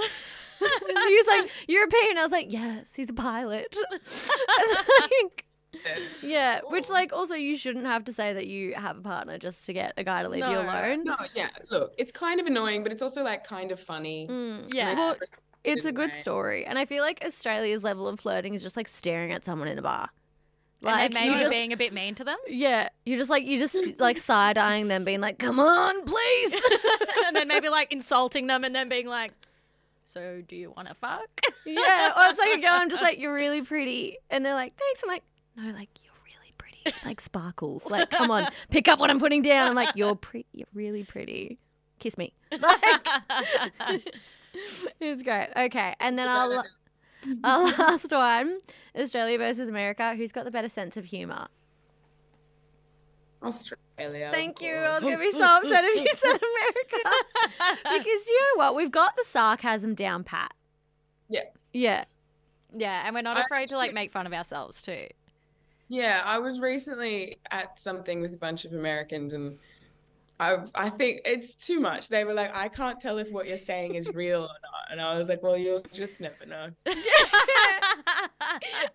he 0.59 0.65
was 0.65 1.27
like, 1.27 1.51
"European." 1.69 2.19
I 2.19 2.23
was 2.23 2.33
like, 2.33 2.47
"Yes, 2.53 2.95
he's 2.95 3.11
a 3.11 3.15
pilot." 3.15 3.75
Like, 5.01 5.45
yeah, 6.23 6.61
which 6.69 6.91
like 6.91 7.13
also 7.13 7.35
you 7.35 7.57
shouldn't 7.57 7.87
have 7.87 8.05
to 8.05 8.13
say 8.13 8.33
that 8.35 8.47
you 8.47 8.75
have 8.75 8.99
a 8.99 9.01
partner 9.01 9.39
just 9.39 9.65
to 9.67 9.73
get 9.73 9.95
a 9.97 10.05
guy 10.05 10.23
to 10.23 10.29
leave 10.29 10.45
you 10.45 10.51
alone. 10.59 11.05
No, 11.05 11.17
yeah, 11.35 11.49
look, 11.71 11.93
it's 11.97 12.11
kind 12.13 12.41
of 12.41 12.47
annoying, 12.47 12.83
but 12.83 12.93
it's 12.93 13.03
also 13.03 13.23
like 13.23 13.45
kind 13.45 13.71
of 13.73 13.79
funny. 13.81 14.27
Mm, 14.29 14.73
Yeah. 14.75 14.91
in 14.91 14.99
Well, 14.99 15.11
retrospective 15.13 15.45
it's 15.65 15.85
a 15.85 15.93
good 15.93 16.11
way. 16.13 16.17
story, 16.17 16.65
and 16.67 16.79
I 16.79 16.85
feel 16.87 17.03
like 17.03 17.23
Australia's 17.25 17.85
level 17.85 18.09
of 18.09 18.21
flirting 18.21 18.55
is 18.55 18.63
just 18.63 18.77
like 18.77 18.89
staring 18.89 19.33
at 19.33 19.45
someone 19.45 19.69
in 19.69 19.79
a 19.79 19.83
bar. 19.83 20.09
you 20.81 20.89
maybe 21.13 21.39
just- 21.39 21.51
being 21.51 21.73
a 21.73 21.77
bit 21.77 21.93
mean 21.93 22.15
to 22.17 22.25
them. 22.25 22.39
Yeah, 22.49 22.89
you're 23.05 23.19
just 23.19 23.31
like 23.31 23.45
you 23.45 23.59
just 23.59 23.77
like 23.99 24.17
side 24.19 24.57
eyeing 24.57 24.89
them, 24.89 25.05
being 25.05 25.21
like, 25.21 25.39
"Come 25.39 25.61
on, 25.61 26.05
please." 26.05 26.55
and 27.27 27.37
then 27.37 27.49
maybe 27.49 27.69
like 27.79 27.93
insulting 27.93 28.47
them 28.47 28.65
and 28.65 28.75
then 28.75 28.89
being 28.89 29.07
like, 29.07 29.33
so 30.05 30.43
do 30.49 30.57
you 30.57 30.73
want 30.77 30.89
to 30.89 30.95
fuck? 30.95 31.29
yeah, 31.67 32.13
or 32.17 32.31
it's 32.31 32.39
like 32.39 32.59
a 32.59 32.61
girl. 32.61 32.73
I'm 32.73 32.89
just 32.91 33.03
like, 33.03 33.19
"You're 33.21 33.35
really 33.35 33.63
pretty," 33.63 34.17
and 34.31 34.45
they're 34.45 34.55
like, 34.55 34.75
"Thanks." 34.79 35.03
I'm 35.03 35.09
like, 35.11 35.23
"No, 35.57 35.65
like 35.73 35.91
you're 36.03 36.15
really 36.25 36.53
pretty, 36.59 36.79
It's 36.87 37.05
like 37.05 37.21
sparkles. 37.21 37.85
Like, 37.87 38.11
come 38.11 38.31
on, 38.31 38.49
pick 38.71 38.89
up 38.89 38.99
what 38.99 39.11
I'm 39.11 39.21
putting 39.21 39.43
down." 39.43 39.69
I'm 39.69 39.75
like, 39.75 39.95
"You're 39.95 40.17
pretty. 40.17 40.47
You're 40.53 40.67
really 40.75 41.05
pretty. 41.05 41.59
Kiss 41.99 42.17
me." 42.17 42.33
Like, 42.51 44.15
it's 45.01 45.23
great. 45.23 45.49
Okay, 45.57 45.95
and 46.01 46.19
then 46.19 46.29
our 46.29 46.65
our 47.45 47.65
last 47.65 48.11
one, 48.11 48.61
Australia 48.97 49.39
versus 49.39 49.69
America. 49.69 50.15
Who's 50.15 50.33
got 50.33 50.45
the 50.45 50.51
better 50.51 50.69
sense 50.69 50.97
of 50.97 51.05
humor? 51.05 51.49
Australia. 53.43 54.29
Thank 54.31 54.61
you. 54.61 54.75
I 54.75 54.95
was 54.97 55.05
gonna 55.05 55.19
be 55.19 55.33
so 55.33 55.45
upset 55.45 55.85
if 55.85 56.03
you 56.03 56.13
said 56.17 56.39
America. 56.39 57.11
because 57.85 58.27
you 58.27 58.41
know 58.41 58.59
what? 58.59 58.77
We've 58.77 58.91
got 58.91 59.17
the 59.17 59.25
sarcasm 59.27 59.95
down 59.95 60.25
pat. 60.25 60.53
Yeah. 61.29 61.45
Yeah. 61.73 62.05
yeah, 62.73 63.03
and 63.07 63.15
we're 63.15 63.23
not 63.23 63.39
afraid 63.39 63.69
to 63.69 63.77
like 63.77 63.95
make 63.95 64.13
fun 64.13 64.27
of 64.27 64.33
ourselves 64.33 64.83
too. 64.83 65.07
Yeah, 65.89 66.23
I 66.25 66.39
was 66.39 66.61
recently 66.61 67.39
at 67.51 67.79
something 67.79 68.21
with 68.21 68.33
a 68.33 68.37
bunch 68.37 68.65
of 68.65 68.73
Americans 68.73 69.33
and 69.33 69.59
I 70.41 70.57
I 70.75 70.89
think 70.91 71.21
it's 71.25 71.55
too 71.55 71.79
much. 71.81 72.09
They 72.09 72.25
were 72.25 72.35
like, 72.35 72.57
I 72.57 72.69
can't 72.69 72.99
tell 72.99 73.19
if 73.19 73.31
what 73.31 73.47
you're 73.47 73.57
saying 73.59 73.95
is 73.95 74.09
real 74.09 74.43
or 74.43 74.49
not. 74.49 74.85
And 74.91 75.01
I 75.01 75.17
was 75.19 75.29
like, 75.29 75.43
well, 75.43 75.57
you'll 75.57 75.83
just 75.93 76.21
never 76.21 76.47
know. 76.47 76.69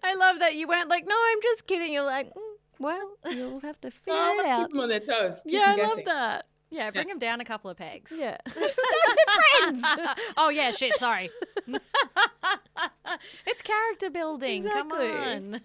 I 0.04 0.16
love 0.18 0.40
that 0.40 0.56
you 0.56 0.68
weren't 0.68 0.90
like, 0.90 1.06
no, 1.08 1.16
I'm 1.16 1.42
just 1.42 1.68
kidding. 1.68 1.94
You're 1.94 2.04
like, 2.04 2.28
"Mm, 2.34 2.42
well, 2.80 3.12
you'll 3.32 3.60
have 3.62 3.80
to 3.82 3.92
figure 3.92 4.14
Oh, 4.14 4.34
it 4.34 4.44
but 4.44 4.46
out. 4.50 4.60
keep 4.64 4.72
them 4.72 4.80
on 4.82 4.90
their 4.90 5.00
toes. 5.00 5.42
Keep 5.44 5.54
Yeah, 5.54 5.60
I 5.62 5.76
them 5.76 5.80
love 5.80 5.90
guessing. 5.90 6.06
that. 6.06 6.46
yeah, 6.72 6.92
bring 6.92 7.08
them 7.08 7.20
down 7.20 7.42
a 7.42 7.46
couple 7.46 7.70
of 7.70 7.78
pegs. 7.78 8.12
Yeah. 8.16 8.38
friends. 8.50 9.84
oh 10.38 10.50
yeah, 10.50 10.72
shit. 10.72 10.98
Sorry. 10.98 11.30
it's 13.46 13.62
character 13.62 14.10
building. 14.10 14.64
Come 14.64 14.92
Exactly. 14.92 15.12
on. 15.12 15.62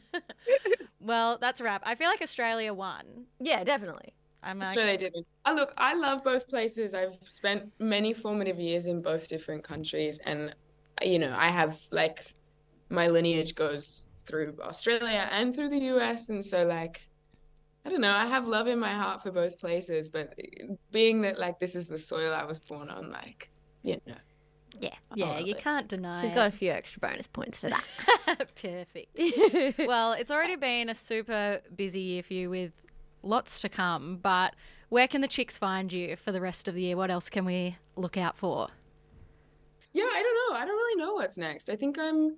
well, 1.01 1.39
that's 1.41 1.61
a 1.61 1.65
wrap. 1.65 1.83
I 1.85 1.95
feel 1.95 2.09
like 2.09 2.23
Australia 2.23 2.73
won. 2.75 3.25
yeah, 3.41 3.65
definitely. 3.65 4.13
I'm 4.43 4.59
like, 4.59 4.69
Australia 4.69 4.99
didn't. 4.99 5.27
Uh, 5.45 5.53
look, 5.53 5.75
I 5.77 5.95
love 5.95 6.25
both 6.25 6.49
places. 6.49 6.95
I've 6.95 7.17
spent 7.23 7.71
many 7.79 8.13
formative 8.15 8.59
years 8.59 8.87
in 8.87 9.03
both 9.03 9.29
different 9.29 9.65
countries, 9.65 10.19
and 10.25 10.55
you 11.03 11.19
know, 11.19 11.35
I 11.37 11.49
have 11.49 11.79
like 11.91 12.35
my 12.89 13.09
lineage 13.09 13.55
goes 13.55 14.07
through 14.27 14.57
Australia 14.63 15.29
and 15.33 15.55
through 15.55 15.69
the 15.71 15.79
US, 15.97 16.29
and 16.29 16.45
so 16.45 16.65
like 16.65 17.09
I 17.85 17.89
don't 17.91 18.01
know, 18.01 18.15
I 18.15 18.27
have 18.27 18.47
love 18.47 18.67
in 18.67 18.79
my 18.79 18.93
heart 18.93 19.23
for 19.23 19.31
both 19.31 19.59
places, 19.59 20.09
but 20.09 20.35
being 20.91 21.23
that 21.23 21.39
like 21.39 21.59
this 21.59 21.75
is 21.75 21.89
the 21.89 21.99
soil 21.99 22.33
I 22.35 22.45
was 22.45 22.59
born 22.61 22.91
on, 22.91 23.11
like 23.11 23.51
you 23.83 24.01
know, 24.07 24.15
Yeah. 24.79 24.95
yeah, 25.15 25.39
you 25.39 25.53
it. 25.53 25.59
can't 25.59 25.89
deny. 25.89 26.21
She's 26.21 26.31
got 26.31 26.47
a 26.49 26.51
few 26.51 26.71
extra 26.71 27.01
bonus 27.01 27.27
points 27.27 27.59
for 27.59 27.71
that. 27.71 27.85
perfect. 28.63 29.19
well, 29.79 30.13
it's 30.13 30.31
already 30.31 30.57
been 30.57 30.89
a 30.91 30.95
super 30.95 31.61
busy 31.75 32.01
year 32.01 32.23
for 32.23 32.35
you 32.35 32.51
with 32.51 32.73
lots 33.23 33.61
to 33.63 33.69
come, 33.69 34.19
but 34.23 34.55
where 34.89 35.07
can 35.09 35.21
the 35.21 35.29
chicks 35.29 35.59
find 35.59 35.93
you 35.93 36.17
for 36.17 36.33
the 36.33 36.41
rest 36.41 36.69
of 36.69 36.75
the 36.75 36.83
year? 36.83 36.97
What 36.97 37.11
else 37.11 37.31
can 37.31 37.45
we 37.45 37.77
look 37.97 38.17
out 38.17 38.37
for? 38.37 38.69
Yeah, 39.93 40.05
I 40.05 40.23
don't 40.23 40.53
know. 40.55 40.59
I 40.61 40.65
don't 40.65 40.77
really 40.77 40.97
know 41.03 41.15
what's 41.15 41.37
next. 41.39 41.69
I 41.69 41.77
think 41.77 41.99
I'm 41.99 42.37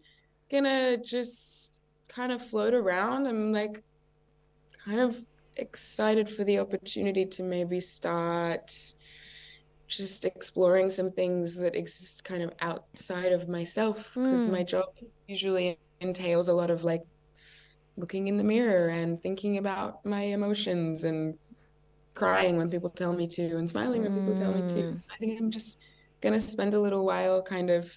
gonna 0.51 0.97
just 0.99 1.81
kind 2.09 2.33
of 2.33 2.45
float 2.47 2.75
around. 2.75 3.27
I'm 3.27 3.53
like 3.53 3.83
kind 4.85 5.01
of 5.01 5.19
excited 5.57 6.29
for 6.29 6.45
the 6.45 6.59
opportunity 6.59 7.27
to 7.27 7.43
maybe 7.43 7.81
start 7.81 8.95
just 9.87 10.25
exploring 10.25 10.89
some 10.89 11.11
things 11.11 11.57
that 11.57 11.75
exist 11.75 12.25
kind 12.25 12.43
of 12.43 12.53
outside 12.61 13.33
of 13.33 13.49
myself 13.49 14.13
because 14.15 14.49
Mm. 14.49 14.53
my 14.53 14.63
job 14.65 14.87
usually 15.29 15.79
entails 16.01 16.49
a 16.49 16.55
lot 16.55 16.71
of 16.71 16.85
like 16.85 17.03
looking 17.97 18.29
in 18.29 18.37
the 18.37 18.45
mirror 18.45 18.89
and 18.89 19.21
thinking 19.23 19.59
about 19.59 20.05
my 20.07 20.23
emotions 20.23 21.05
and 21.05 21.39
crying 22.15 22.57
when 22.57 22.71
people 22.71 22.91
tell 22.91 23.13
me 23.13 23.27
to 23.27 23.57
and 23.57 23.69
smiling 23.71 24.03
when 24.03 24.13
people 24.15 24.35
tell 24.35 24.53
me 24.53 24.63
to. 24.69 25.01
So 25.01 25.09
I 25.15 25.17
think 25.19 25.41
I'm 25.41 25.51
just 25.51 25.79
gonna 26.21 26.41
spend 26.41 26.75
a 26.75 26.81
little 26.81 27.05
while 27.05 27.43
kind 27.43 27.71
of 27.71 27.95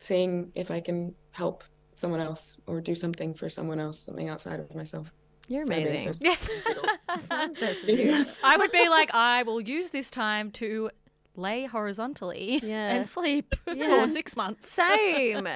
seeing 0.00 0.50
if 0.54 0.70
I 0.70 0.80
can 0.80 1.14
help 1.32 1.64
someone 1.96 2.20
else 2.20 2.58
or 2.66 2.80
do 2.80 2.94
something 2.94 3.34
for 3.34 3.48
someone 3.48 3.78
else, 3.78 3.98
something 4.00 4.28
outside 4.28 4.60
of 4.60 4.74
myself. 4.74 5.12
You're 5.48 5.60
Instead 5.62 5.78
of 5.78 5.84
being 5.84 5.88
amazing. 5.96 6.14
so 6.14 6.24
Yeah. 6.28 6.36
sentimental. 6.36 6.90
I'm 7.30 7.50
obsessed 7.50 7.86
with 7.86 7.98
you. 8.00 8.26
I 8.44 8.56
would 8.56 8.72
be 8.72 8.88
like, 8.88 9.12
I 9.14 9.42
will 9.42 9.60
use 9.60 9.90
this 9.90 10.10
time 10.10 10.50
to 10.52 10.90
lay 11.36 11.66
horizontally 11.66 12.60
Yeah. 12.62 12.94
and 12.94 13.08
sleep 13.08 13.52
Yeah. 13.66 14.00
for 14.02 14.06
six 14.10 14.36
months. 14.36 14.70
Same. 14.70 15.46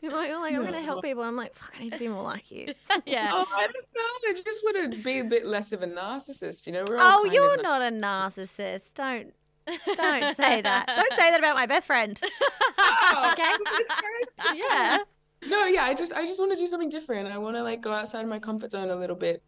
You're 0.00 0.12
like, 0.16 0.28
you're 0.28 0.40
like, 0.40 0.54
I'm 0.54 0.62
going 0.62 0.72
to 0.74 0.82
help 0.82 1.02
people. 1.04 1.22
I'm 1.22 1.36
like, 1.36 1.54
fuck, 1.54 1.72
I 1.78 1.82
need 1.82 1.92
to 1.92 1.98
be 1.98 2.08
more 2.08 2.22
like 2.22 2.50
you. 2.50 2.74
yeah. 3.06 3.30
Oh, 3.32 3.46
I 3.52 3.66
don't 3.66 3.74
know. 3.74 4.30
I 4.30 4.42
just 4.44 4.64
want 4.64 4.92
to 4.92 5.02
be 5.02 5.18
a 5.18 5.24
bit 5.24 5.44
less 5.46 5.72
of 5.72 5.82
a 5.82 5.86
narcissist, 5.86 6.66
you 6.66 6.72
know? 6.72 6.84
We're 6.88 6.98
all 6.98 7.20
Oh, 7.20 7.22
kind 7.24 7.34
you're 7.34 7.54
of 7.54 7.62
not 7.62 7.82
a 7.82 7.90
narcissist. 7.94 8.94
Don't 8.94 9.32
don't 9.66 10.36
say 10.36 10.62
that. 10.62 10.86
Don't 10.96 11.14
say 11.14 11.30
that 11.30 11.38
about 11.38 11.54
my 11.54 11.66
best 11.66 11.86
friend. 11.86 12.20
Oh, 12.78 13.30
Okay. 13.32 13.42
okay. 13.42 14.58
Yeah. 14.58 14.98
No, 15.46 15.64
yeah, 15.66 15.84
I 15.84 15.94
just 15.94 16.12
I 16.12 16.26
just 16.26 16.40
want 16.40 16.50
to 16.52 16.58
do 16.58 16.66
something 16.66 16.88
different. 16.88 17.30
I 17.32 17.38
want 17.38 17.56
to 17.56 17.62
like 17.62 17.80
go 17.80 17.92
outside 17.92 18.22
of 18.22 18.28
my 18.28 18.38
comfort 18.38 18.72
zone 18.72 18.90
a 18.90 18.96
little 18.96 19.14
bit. 19.16 19.42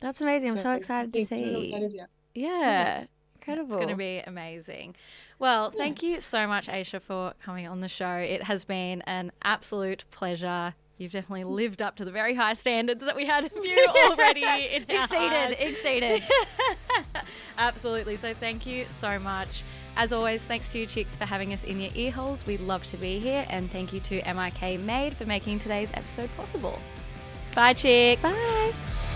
That's 0.00 0.20
amazing. 0.20 0.50
I'm 0.50 0.56
so 0.56 0.72
excited 0.72 1.12
to 1.12 1.24
think, 1.24 1.32
I 1.46 1.50
don't 1.52 1.52
know 1.70 1.78
see. 1.78 1.84
is 1.84 1.94
yet. 1.94 2.08
Yeah. 2.34 3.04
Incredible. 3.36 3.76
It's 3.76 3.76
going 3.76 3.88
to 3.88 3.96
be 3.96 4.18
amazing. 4.26 4.94
Well, 5.38 5.70
thank 5.70 6.02
you 6.02 6.20
so 6.20 6.46
much, 6.46 6.66
Aisha, 6.66 7.00
for 7.00 7.32
coming 7.42 7.68
on 7.68 7.80
the 7.80 7.88
show. 7.88 8.14
It 8.14 8.42
has 8.42 8.64
been 8.64 9.02
an 9.02 9.30
absolute 9.42 10.04
pleasure. 10.10 10.74
You've 10.96 11.12
definitely 11.12 11.44
lived 11.44 11.80
up 11.80 11.94
to 11.96 12.04
the 12.04 12.10
very 12.10 12.34
high 12.34 12.54
standards 12.54 13.04
that 13.04 13.14
we 13.14 13.24
had 13.24 13.44
of 13.44 13.52
you 13.64 13.86
already. 14.04 14.44
Exceeded. 14.88 15.56
Exceeded. 15.60 16.22
Absolutely. 17.58 18.16
So 18.16 18.34
thank 18.34 18.66
you 18.66 18.84
so 18.86 19.18
much. 19.20 19.62
As 19.96 20.12
always, 20.12 20.42
thanks 20.44 20.72
to 20.72 20.78
you 20.78 20.86
chicks 20.86 21.16
for 21.16 21.24
having 21.24 21.52
us 21.52 21.62
in 21.64 21.80
your 21.80 21.92
ear 21.94 22.10
holes. 22.10 22.44
We 22.46 22.56
love 22.56 22.84
to 22.86 22.96
be 22.96 23.20
here. 23.20 23.46
And 23.48 23.70
thank 23.70 23.92
you 23.92 24.00
to 24.00 24.22
MIK 24.32 24.80
Made 24.80 25.16
for 25.16 25.24
making 25.26 25.60
today's 25.60 25.90
episode 25.94 26.30
possible. 26.36 26.78
Bye, 27.54 27.74
chicks. 27.74 28.22
Bye. 28.22 29.07